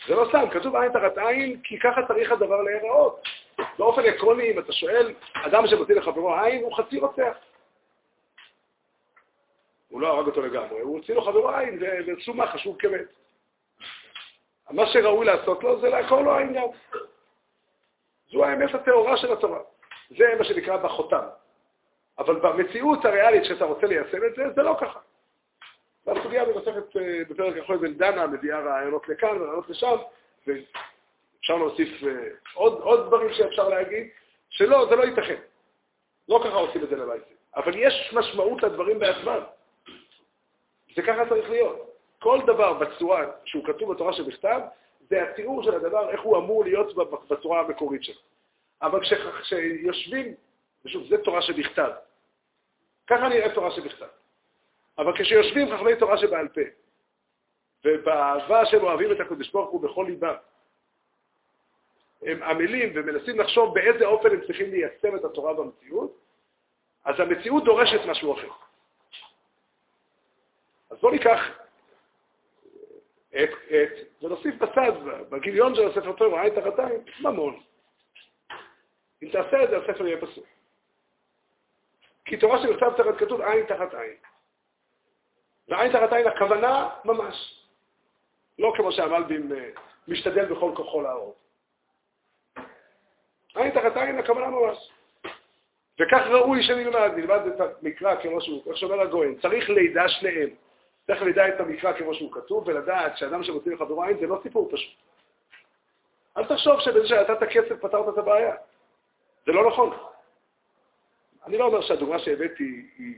זה 0.08 0.16
לא 0.16 0.26
סתם, 0.30 0.50
כתוב 0.52 0.76
עין 0.76 0.92
תחת 0.92 1.18
עין, 1.18 1.62
כי 1.64 1.80
ככה 1.80 2.08
צריך 2.08 2.32
הדבר 2.32 2.62
להיראות. 2.62 3.22
באופן 3.78 4.02
עקרוני, 4.06 4.52
אם 4.52 4.60
אתה 4.60 4.72
שואל, 4.74 5.14
אדם 5.34 5.68
שמוציא 5.68 5.96
לחברו 5.96 6.36
עין, 6.36 6.64
הוא 6.64 6.78
חצי 6.78 7.00
רוצח. 7.00 7.38
הוא 9.90 10.02
לא 10.02 10.08
הרג 10.08 10.28
אותו 10.28 10.42
לגמרי, 10.42 10.80
הוא 10.80 10.98
הוציא 10.98 11.16
לו 11.16 11.22
חברו 11.22 11.50
עין, 11.50 11.80
וסומה 12.08 12.48
חשוב 12.48 12.78
כמת. 12.80 13.06
מה 14.70 14.86
שראוי 14.86 15.26
לעשות 15.26 15.64
לו 15.64 15.82
זה 15.82 15.90
לעקור 15.90 16.22
לו 16.22 16.38
עין 16.38 16.54
גם. 16.54 16.64
זו 18.32 18.46
האמת 18.46 18.76
הטהורה 18.76 19.18
של 19.18 19.34
התורה. 19.34 19.60
זה 20.18 20.26
מה 20.40 20.44
שנקרא 20.44 20.78
בחותם. 20.78 21.28
אבל 22.20 22.40
במציאות 22.40 23.06
הריאלית 23.06 23.46
שאתה 23.46 23.66
רוצה 23.66 23.88
ליישם 23.88 24.26
את 24.26 24.36
זה, 24.36 24.44
זה 24.56 24.62
לא 24.62 24.78
ככה. 24.82 25.00
והסוגיה 26.06 26.46
במסכת 26.46 26.98
אה, 26.98 27.22
בפרק 27.30 27.58
אחרי 27.58 27.78
בן 27.78 27.94
דנה 27.94 28.28
מביאה 28.28 28.60
רעיונות 28.60 29.10
לכאן 29.10 29.42
ורעיונות 29.42 29.70
לשם, 29.70 29.96
ואפשר 31.42 31.58
להוסיף 31.58 32.04
אה, 32.04 32.28
עוד, 32.54 32.82
עוד 32.82 33.08
דברים 33.08 33.34
שאפשר 33.34 33.70
להגיד, 33.70 34.08
שלא, 34.50 34.86
זה 34.90 34.96
לא 34.96 35.04
ייתכן. 35.04 35.42
לא 36.30 36.42
ככה 36.44 36.56
עושים 36.56 36.84
את 36.84 36.90
זה 36.90 36.96
למעשה. 36.96 37.34
אבל 37.56 37.74
יש 37.76 38.14
משמעות 38.14 38.64
לדברים 38.64 39.00
בעצמם. 39.00 39.40
זה 40.96 41.02
ככה 41.02 41.30
צריך 41.30 41.50
להיות. 41.50 41.96
כל 42.20 42.40
דבר 42.48 42.74
בצורה 42.74 43.26
שהוא 43.46 43.66
כתוב 43.66 43.94
בתורה 43.94 44.14
שבכתב, 44.14 44.60
זה 45.10 45.24
התיאור 45.24 45.64
של 45.64 45.76
הדבר, 45.76 46.10
איך 46.10 46.22
הוא 46.22 46.38
אמור 46.38 46.64
להיות 46.64 46.96
בצורה 47.30 47.60
המקורית 47.60 48.04
שלו. 48.04 48.22
אבל 48.82 49.00
כשיושבים, 49.42 50.36
ושוב, 50.86 51.04
זה 51.10 51.18
תורה 51.18 51.42
שבכתב. 51.42 51.92
ככה 53.08 53.30
נראה 53.30 53.54
תורה 53.54 53.72
שבכתב. 53.72 54.08
אבל 54.98 55.14
כשיושבים 55.18 55.76
חכמי 55.76 55.96
תורה 55.96 56.18
שבעל 56.18 56.48
פה, 56.48 56.62
ובאהבה 57.86 58.66
שהם 58.66 58.84
אוהבים 58.84 59.12
את 59.12 59.20
הקדוש 59.20 59.52
ברוך 59.52 59.70
הוא 59.70 59.82
בכל 59.82 60.06
ליבם, 60.10 60.36
הם 62.22 62.44
עמלים 62.44 62.92
ומנסים 62.96 63.40
לחשוב 63.40 63.74
באיזה 63.74 64.06
אופן 64.06 64.30
הם 64.32 64.42
צריכים 64.48 64.72
ליישם 64.72 65.16
את 65.16 65.26
התורה 65.26 65.54
במציאות, 65.54 66.18
אז 67.06 67.20
המציאות 67.20 67.64
דורשת 67.64 68.06
משהו 68.06 68.34
אחר. 68.34 68.50
אז 70.90 70.98
בואו 71.02 71.12
ניקח 71.12 71.40
את, 73.30 73.50
את, 73.68 74.24
ונוסיף 74.24 74.56
בצד, 74.56 74.92
בגיליון 75.30 75.76
של 75.76 75.88
הספר 75.88 76.12
תורה, 76.12 76.42
עין 76.42 76.62
תחת 76.62 76.80
עין, 76.80 77.02
ממון. 77.20 77.60
אם 79.24 79.30
תעשה 79.32 79.64
את 79.64 79.70
זה, 79.70 79.78
הספר 79.78 80.08
יהיה 80.08 80.22
פסוק. 80.22 80.46
כי 82.26 82.38
תורה 82.38 82.64
שבכתב 82.64 82.92
תחת 82.98 83.20
כתוב 83.20 83.42
עין 83.42 83.66
תחת 83.66 83.94
עין. 83.94 84.16
ועין 85.68 85.92
תחת 85.92 86.14
עין 86.14 86.28
הכוונה 86.28 86.90
ממש. 87.06 87.66
לא 88.60 88.74
כמו 88.78 88.92
שהמלבים 88.92 89.52
אה, 89.54 89.70
משתדל 90.08 90.46
בכל 90.46 90.72
כוחו 90.76 91.02
להראות. 91.02 91.36
עין 93.56 93.72
תחת 93.72 93.98
עין 93.98 94.20
הכוונה 94.20 94.48
ממש. 94.48 94.92
וכך 96.00 96.28
ראוי 96.28 96.64
שנלמד, 96.64 97.12
נלמד 97.16 97.40
את 97.48 97.62
המקרא 97.82 98.16
כמו 98.22 98.42
שהוא, 98.42 98.64
איך 98.68 98.78
שאומר 98.78 99.02
הגויין, 99.02 99.36
צריך 99.42 99.70
לידע 99.70 100.08
שניהם. 100.08 100.50
צריך 101.08 101.22
לידע 101.22 101.48
את 101.48 101.60
המקרא 101.60 101.94
כמו 101.94 102.14
שהוא 102.14 102.32
כתוב, 102.34 102.68
ולדעת 102.68 103.18
שאדם 103.18 103.44
שמוציא 103.44 103.72
לחברו 103.72 104.04
עין 104.04 104.18
זה 104.20 104.28
לא 104.28 104.40
סיפור 104.44 104.70
פשוט. 104.72 104.94
אל 106.38 106.46
תחשוב 106.46 106.80
שבזה 106.80 107.08
שנתת 107.08 107.44
כסף 107.44 107.82
פתרת 107.82 108.14
את 108.14 108.18
הבעיה. 108.18 108.56
זה 109.46 109.52
לא 109.52 109.68
נכון. 109.68 109.98
אני 111.46 111.58
לא 111.58 111.66
אומר 111.66 111.82
שהדוגמה 111.82 112.20
שהבאתי 112.20 112.86
היא 112.98 113.16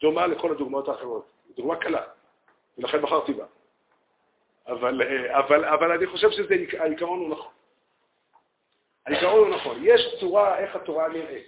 דומה 0.00 0.26
לכל 0.26 0.50
הדוגמאות 0.50 0.88
האחרות. 0.88 1.26
היא 1.48 1.56
דוגמה 1.56 1.76
קלה, 1.76 2.02
ולכן 2.78 3.02
בחרתי 3.02 3.32
בה. 3.32 3.44
אבל, 4.66 5.02
אבל, 5.30 5.64
אבל 5.64 5.92
אני 5.92 6.06
חושב 6.06 6.30
שהעיקרון 6.30 7.18
הוא 7.18 7.30
נכון. 7.30 7.52
העיקרון 9.10 9.38
הוא 9.38 9.56
נכון. 9.56 9.78
יש 9.82 10.16
צורה 10.20 10.58
איך 10.58 10.76
התורה 10.76 11.08
נראית. 11.08 11.46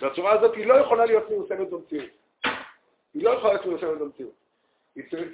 והצורה 0.00 0.32
הזאת 0.32 0.56
היא 0.56 0.66
לא 0.66 0.74
יכולה 0.74 1.06
להיות 1.06 1.30
מיושמת 1.30 1.70
במציאות. 1.70 2.10
היא 3.14 3.24
לא 3.24 3.30
יכולה 3.30 3.52
להיות 3.52 3.66
מיושמת 3.66 3.98
במציאות. 3.98 4.32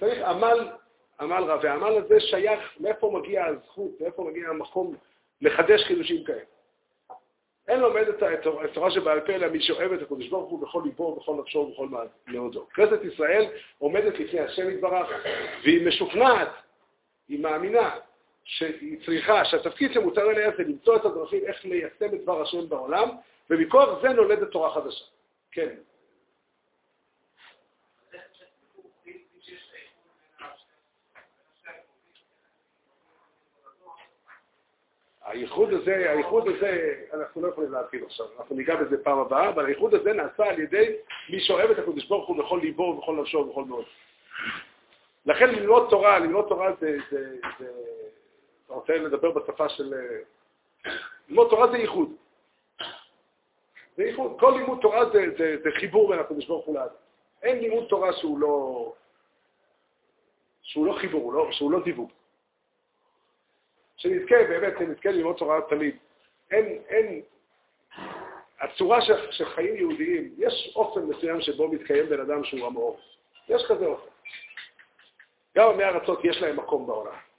צריך 0.01 0.23
עמל, 0.23 0.69
עמל 1.21 1.43
רב, 1.43 1.61
והעמל 1.63 1.97
הזה 1.97 2.21
שייך 2.21 2.61
מאיפה 2.81 3.11
מגיע 3.21 3.45
הזכות, 3.45 4.01
מאיפה 4.01 4.25
מגיע 4.25 4.49
המקום 4.49 4.97
לחדש 5.41 5.85
חידושים 5.85 6.25
כאלה. 6.25 6.41
אין 7.69 7.81
לומד 7.81 8.09
את 8.09 8.23
התורה 8.65 8.91
שבעל 8.91 9.21
פה, 9.21 9.33
אלא 9.33 9.49
מי 9.49 9.63
שאוהב 9.63 9.93
את 9.93 10.03
הקדוש 10.03 10.29
ברוך 10.29 10.51
הוא 10.51 10.63
בכל 10.63 10.83
ליבו, 10.85 11.03
ובכל 11.03 11.35
נפשו 11.35 11.59
ובכל 11.59 11.89
מאודו. 12.27 12.67
כנסת 12.75 13.05
ישראל 13.05 13.47
עומדת 13.79 14.19
לפני 14.19 14.41
השם 14.41 14.71
יתברך, 14.71 15.09
והיא 15.65 15.87
משוכנעת 15.87 16.49
היא 17.29 17.41
מאמינה 17.41 17.91
שהיא 18.45 18.99
צריכה, 19.07 19.45
שהתפקיד 19.45 19.93
שמותר 19.93 20.31
אליה 20.31 20.51
זה 20.57 20.63
למצוא 20.63 20.97
את 20.97 21.05
הדרכים 21.05 21.45
איך 21.45 21.65
ליישם 21.65 22.15
את 22.15 22.23
דבר 22.23 22.43
השם 22.43 22.69
בעולם, 22.69 23.09
ומכוח 23.51 24.03
זה 24.03 24.09
נולדת 24.09 24.51
תורה 24.51 24.75
חדשה. 24.75 25.05
כן. 25.53 25.75
הייחוד 35.25 35.73
הזה, 35.73 36.11
הייחוד 36.11 36.49
הזה, 36.49 36.95
אנחנו 37.15 37.43
לא 37.43 37.49
יכולים 37.49 37.73
להתחיל 37.73 38.05
עכשיו, 38.05 38.27
אנחנו 38.39 38.57
ניגע 38.57 38.77
בזה 38.77 39.05
פעם 39.05 39.19
הבאה, 39.19 39.49
אבל 39.49 39.67
הייחוד 39.67 39.95
הזה 39.95 40.13
נעשה 40.13 40.45
על 40.45 40.59
ידי 40.61 40.97
מי 41.31 41.41
שאוהב 41.41 41.71
את 41.71 41.79
הקדוש 41.79 42.07
ברוך 42.07 42.29
הוא 42.29 42.37
בכל 42.37 42.61
ליבו 42.63 42.83
ובכל 42.83 43.13
נפשו 43.13 43.39
ובכל 43.39 43.65
מאוד. 43.65 43.85
לכן 45.27 45.51
ללמוד 45.51 45.87
תורה, 45.91 46.19
ללמוד 46.19 46.45
תורה 46.49 46.73
זה, 46.81 46.97
זה, 47.11 47.37
זה, 47.59 47.71
אתה 48.73 48.81
רוצה 48.81 48.99
לדבר 48.99 49.31
בשפה 49.31 49.69
של... 49.69 49.95
ללמוד 51.29 51.51
תורה 51.51 51.71
זה 51.71 51.79
ייחוד. 51.79 52.09
זה 53.97 54.03
ייחוד. 54.05 54.37
כל 54.41 54.55
לימוד 54.59 54.79
תורה 54.83 55.11
זה, 55.11 55.25
זה, 55.39 55.57
זה 55.63 55.71
חיבור 55.81 56.09
בין 56.09 56.19
הקדוש 56.19 56.47
ברוך 56.47 56.67
הוא 56.67 56.75
לאדם. 56.75 56.95
אין 57.43 57.59
לימוד 57.59 57.87
תורה 57.89 58.13
שהוא 58.13 58.39
לא, 58.39 58.93
שהוא 60.63 60.87
לא 60.87 60.93
חיבור, 61.01 61.33
לא, 61.33 61.53
שהוא 61.53 61.71
לא 61.71 61.81
דיווג. 61.85 62.11
שנזכה, 63.97 64.35
באמת, 64.49 64.75
שנזכה 64.79 65.11
ללמוד 65.11 65.37
תורה 65.37 65.61
תמיד. 65.69 65.97
אין, 66.51 66.83
אין, 66.89 67.23
הצורה 68.61 69.03
של, 69.03 69.33
של 69.33 69.45
חיים 69.45 69.77
יהודיים, 69.77 70.35
יש 70.39 70.73
אופן 70.77 71.01
מסוים 71.01 71.41
שבו 71.41 71.69
מתקיים 71.69 72.07
בן 72.07 72.21
אדם 72.21 72.45
שהוא 72.45 72.67
המאור. 72.67 73.01
יש 73.49 73.63
כזה 73.69 73.87
אופן. 73.87 74.11
גם 75.57 75.71
עמי 75.71 75.85
ארצות 75.85 76.25
יש 76.25 76.43
להם 76.43 76.57
מקום 76.57 76.87
בעולם. 76.87 77.32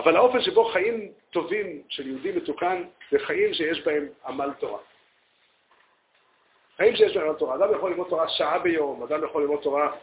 אבל 0.00 0.16
האופן 0.16 0.40
שבו 0.40 0.64
חיים 0.64 1.12
טובים 1.30 1.82
של 1.88 2.06
יהודי 2.06 2.32
מתוקן, 2.32 2.84
זה 3.10 3.18
חיים 3.18 3.54
שיש 3.54 3.84
בהם 3.84 4.08
עמל 4.26 4.50
תורה. 4.58 4.78
חיים 6.76 6.96
שיש 6.96 7.16
בהם 7.16 7.28
עמל 7.28 7.38
תורה. 7.38 7.54
אדם 7.54 7.74
יכול 7.74 7.90
ללמוד 7.90 8.08
תורה 8.08 8.28
שעה 8.28 8.58
ביום, 8.58 9.02
אדם 9.02 9.24
יכול 9.24 9.42
ללמוד 9.42 9.60
תורה, 9.62 9.96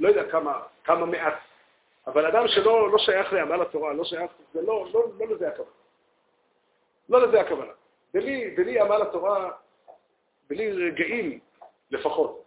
לא 0.00 0.08
יודע 0.08 0.30
כמה, 0.30 0.62
כמה 0.84 1.06
מעט 1.06 1.34
אבל 2.06 2.26
אדם 2.26 2.48
שלא 2.48 2.90
לא 2.92 2.98
שייך 2.98 3.32
לעמל 3.32 3.62
התורה, 3.62 3.92
לא 3.92 4.04
שייך, 4.04 4.30
זה 4.52 4.62
לא, 4.62 4.86
לא, 4.92 5.04
לא 5.18 5.26
לזה 5.26 5.48
הכוונה. 5.48 5.70
לא 7.08 7.26
לזה 7.26 7.40
הכוונה. 7.40 7.72
בלי, 8.14 8.50
בלי 8.56 8.80
עמל 8.80 9.02
התורה, 9.02 9.50
בלי 10.48 10.72
רגעים 10.72 11.38
לפחות, 11.90 12.44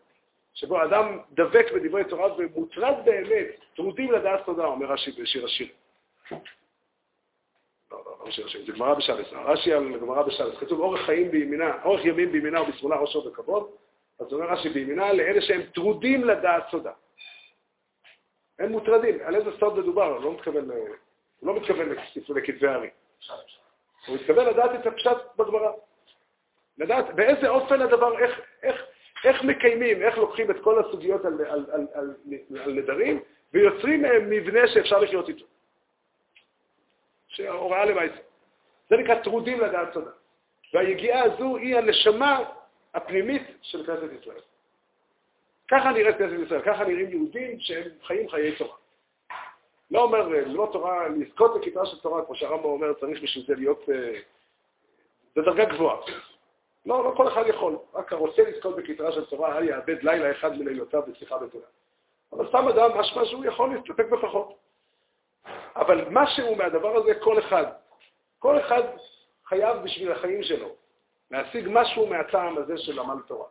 שבו 0.54 0.84
אדם 0.84 1.20
דבק 1.32 1.72
בדברי 1.76 2.04
תורה 2.04 2.36
ומוטרד 2.38 2.96
באמת, 3.06 3.48
טרודים 3.76 4.12
לדעת 4.12 4.46
תורה, 4.46 4.66
אומר 4.66 4.86
רש"י 4.86 5.12
בשיר 5.22 5.46
השירים. 5.46 5.68
בשיר 8.28 8.46
השירים, 8.46 8.66
זה 8.66 8.72
גמרא 8.72 8.94
בשלס. 8.94 9.28
רש"י 9.34 9.74
על 9.74 10.00
גמרא 10.00 10.24
בשלס. 10.24 10.58
כתוב 10.58 10.80
אורך 10.80 11.02
חיים 11.06 11.32
בימינה, 11.32 11.84
אורך 11.84 12.06
ימים 12.06 12.32
בימינה 12.32 12.62
ובשמאלה 12.62 12.96
עושר 12.96 13.26
וכבוד. 13.26 13.70
אז 14.20 14.34
אומר 14.34 14.46
רש"י 14.46 14.70
בימינה 14.70 15.14
לאלה 15.14 15.42
שהם 15.42 15.62
טרודים 15.74 16.24
לדעת 16.24 16.64
סודה. 16.72 16.92
הם 18.60 18.72
מוטרדים. 18.72 19.18
על 19.24 19.36
איזה 19.36 19.50
סוד 19.60 19.80
מדובר? 19.80 20.06
הוא 20.06 20.24
לא 20.24 20.34
מתכוון, 20.34 20.72
הוא 21.40 21.48
לא 21.48 21.56
מתכוון 21.56 21.90
לכתבי 22.30 22.68
הארי. 22.68 22.90
הוא 24.08 24.16
מתכוון 24.16 24.46
לדעת 24.46 24.72
את 24.80 24.86
הפשט 24.88 25.18
בגמרא. 25.38 25.72
לדעת 26.78 27.16
באיזה 27.16 27.50
אופן 27.50 27.82
הדבר, 27.82 28.20
איך, 28.20 28.42
איך, 28.64 28.86
איך 29.24 29.44
מקיימים, 29.44 30.02
איך 30.02 30.18
לוקחים 30.18 30.52
את 30.52 30.56
כל 30.64 30.80
הסוגיות 30.80 31.26
על, 31.26 31.34
על, 31.34 31.66
על, 31.72 31.88
על, 31.94 32.16
על 32.64 32.74
נדרים 32.74 33.20
ויוצרים 33.54 34.02
מהם 34.02 34.30
מבנה 34.30 34.68
שאפשר 34.68 35.00
לחיות 35.00 35.30
איתו. 35.30 35.46
שהוראה 37.34 37.86
למעשה. 37.86 38.22
זה 38.90 38.98
נקרא 38.98 39.16
טרודים 39.16 39.60
לדעת 39.60 39.94
תודה. 39.94 40.12
והיגיעה 40.74 41.24
הזו 41.24 41.58
היא 41.58 41.78
הנשמה 41.78 42.40
הפנימית 42.94 43.42
של 43.62 43.86
כנסת 43.86 44.22
ישראל. 44.22 44.42
ככה 45.68 45.92
נראית 45.92 46.18
כנסת 46.18 46.46
ישראל, 46.46 46.62
ככה 46.62 46.84
נראים 46.86 47.10
יהודים 47.10 47.60
שהם 47.60 47.90
חיים 48.04 48.30
חיי 48.30 48.56
תורה. 48.56 48.76
לא 49.92 50.04
אומר, 50.04 50.28
לא 50.46 50.70
תורה, 50.72 51.08
לזכות 51.08 51.60
בכיתה 51.60 51.86
של 51.86 52.00
תורה, 52.00 52.26
כמו 52.26 52.36
שהרמב"ם 52.36 52.66
אומר, 52.66 52.94
צריך 52.94 53.24
בשביל 53.24 53.46
זה 53.48 53.56
להיות 53.56 53.90
אה, 53.90 54.20
בדרגה 55.36 55.66
גבוהה. 55.66 55.98
לא, 56.86 57.04
לא 57.04 57.14
כל 57.18 57.28
אחד 57.28 57.44
יכול. 57.48 57.78
רק 57.94 58.14
הרוצה 58.14 58.42
לזכות 58.42 58.76
בכיתרה 58.76 59.12
של 59.12 59.26
תורה, 59.26 59.58
אל 59.58 59.64
יאבד 59.64 60.04
לילה 60.04 60.32
אחד 60.32 60.58
מלילותיו 60.58 61.02
בשיחה 61.08 61.38
בתורה. 61.38 61.66
אבל 62.34 62.48
סתם 62.48 62.68
אדם, 62.68 62.98
משמע 63.00 63.26
שהוא 63.26 63.46
יכול 63.46 63.76
להסתפק 63.76 64.06
בפחות. 64.10 64.54
אבל 65.76 66.06
משהו 66.12 66.56
מהדבר 66.56 66.98
הזה, 66.98 67.14
כל 67.14 67.40
אחד, 67.40 67.66
כל 68.40 68.60
אחד 68.60 68.82
חייב 69.46 69.78
בשביל 69.84 70.12
החיים 70.12 70.44
שלו 70.44 70.70
להשיג 71.32 71.68
משהו 71.72 72.08
מהטעם 72.08 72.58
הזה 72.58 72.78
של 72.78 73.00
עמל 73.00 73.22
תורה. 73.28 73.48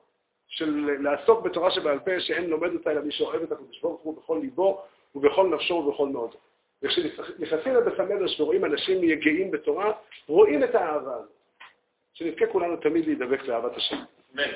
של 0.48 0.90
לעסוק 1.00 1.42
בתורה 1.42 1.70
שבעל 1.70 1.98
פה, 1.98 2.20
שאין 2.20 2.50
לומד 2.50 2.74
אותה 2.74 2.90
אלא 2.90 3.00
מי 3.00 3.12
שאוהב 3.12 3.42
את 3.42 3.52
הקדוש 3.52 3.80
ברוך 3.80 4.00
הוא 4.00 4.16
בכל 4.16 4.38
ליבו 4.42 4.82
ובכל 5.14 5.46
נפשו 5.46 5.74
ובכל 5.74 6.08
מאודו. 6.08 6.38
וכשנכנסים 6.82 7.74
לבית 7.74 8.00
המדרש 8.00 8.40
ורואים 8.40 8.64
אנשים 8.64 9.04
יגעים 9.04 9.50
בתורה, 9.50 9.92
רואים 10.28 10.64
את 10.64 10.74
האהבה 10.74 11.14
הזאת. 11.14 11.30
שנזכה 12.14 12.46
כולנו 12.46 12.76
תמיד 12.76 13.06
להידבק 13.06 13.42
לאהבת 13.42 13.76
השם. 13.76 13.96
אמן. 14.34 14.52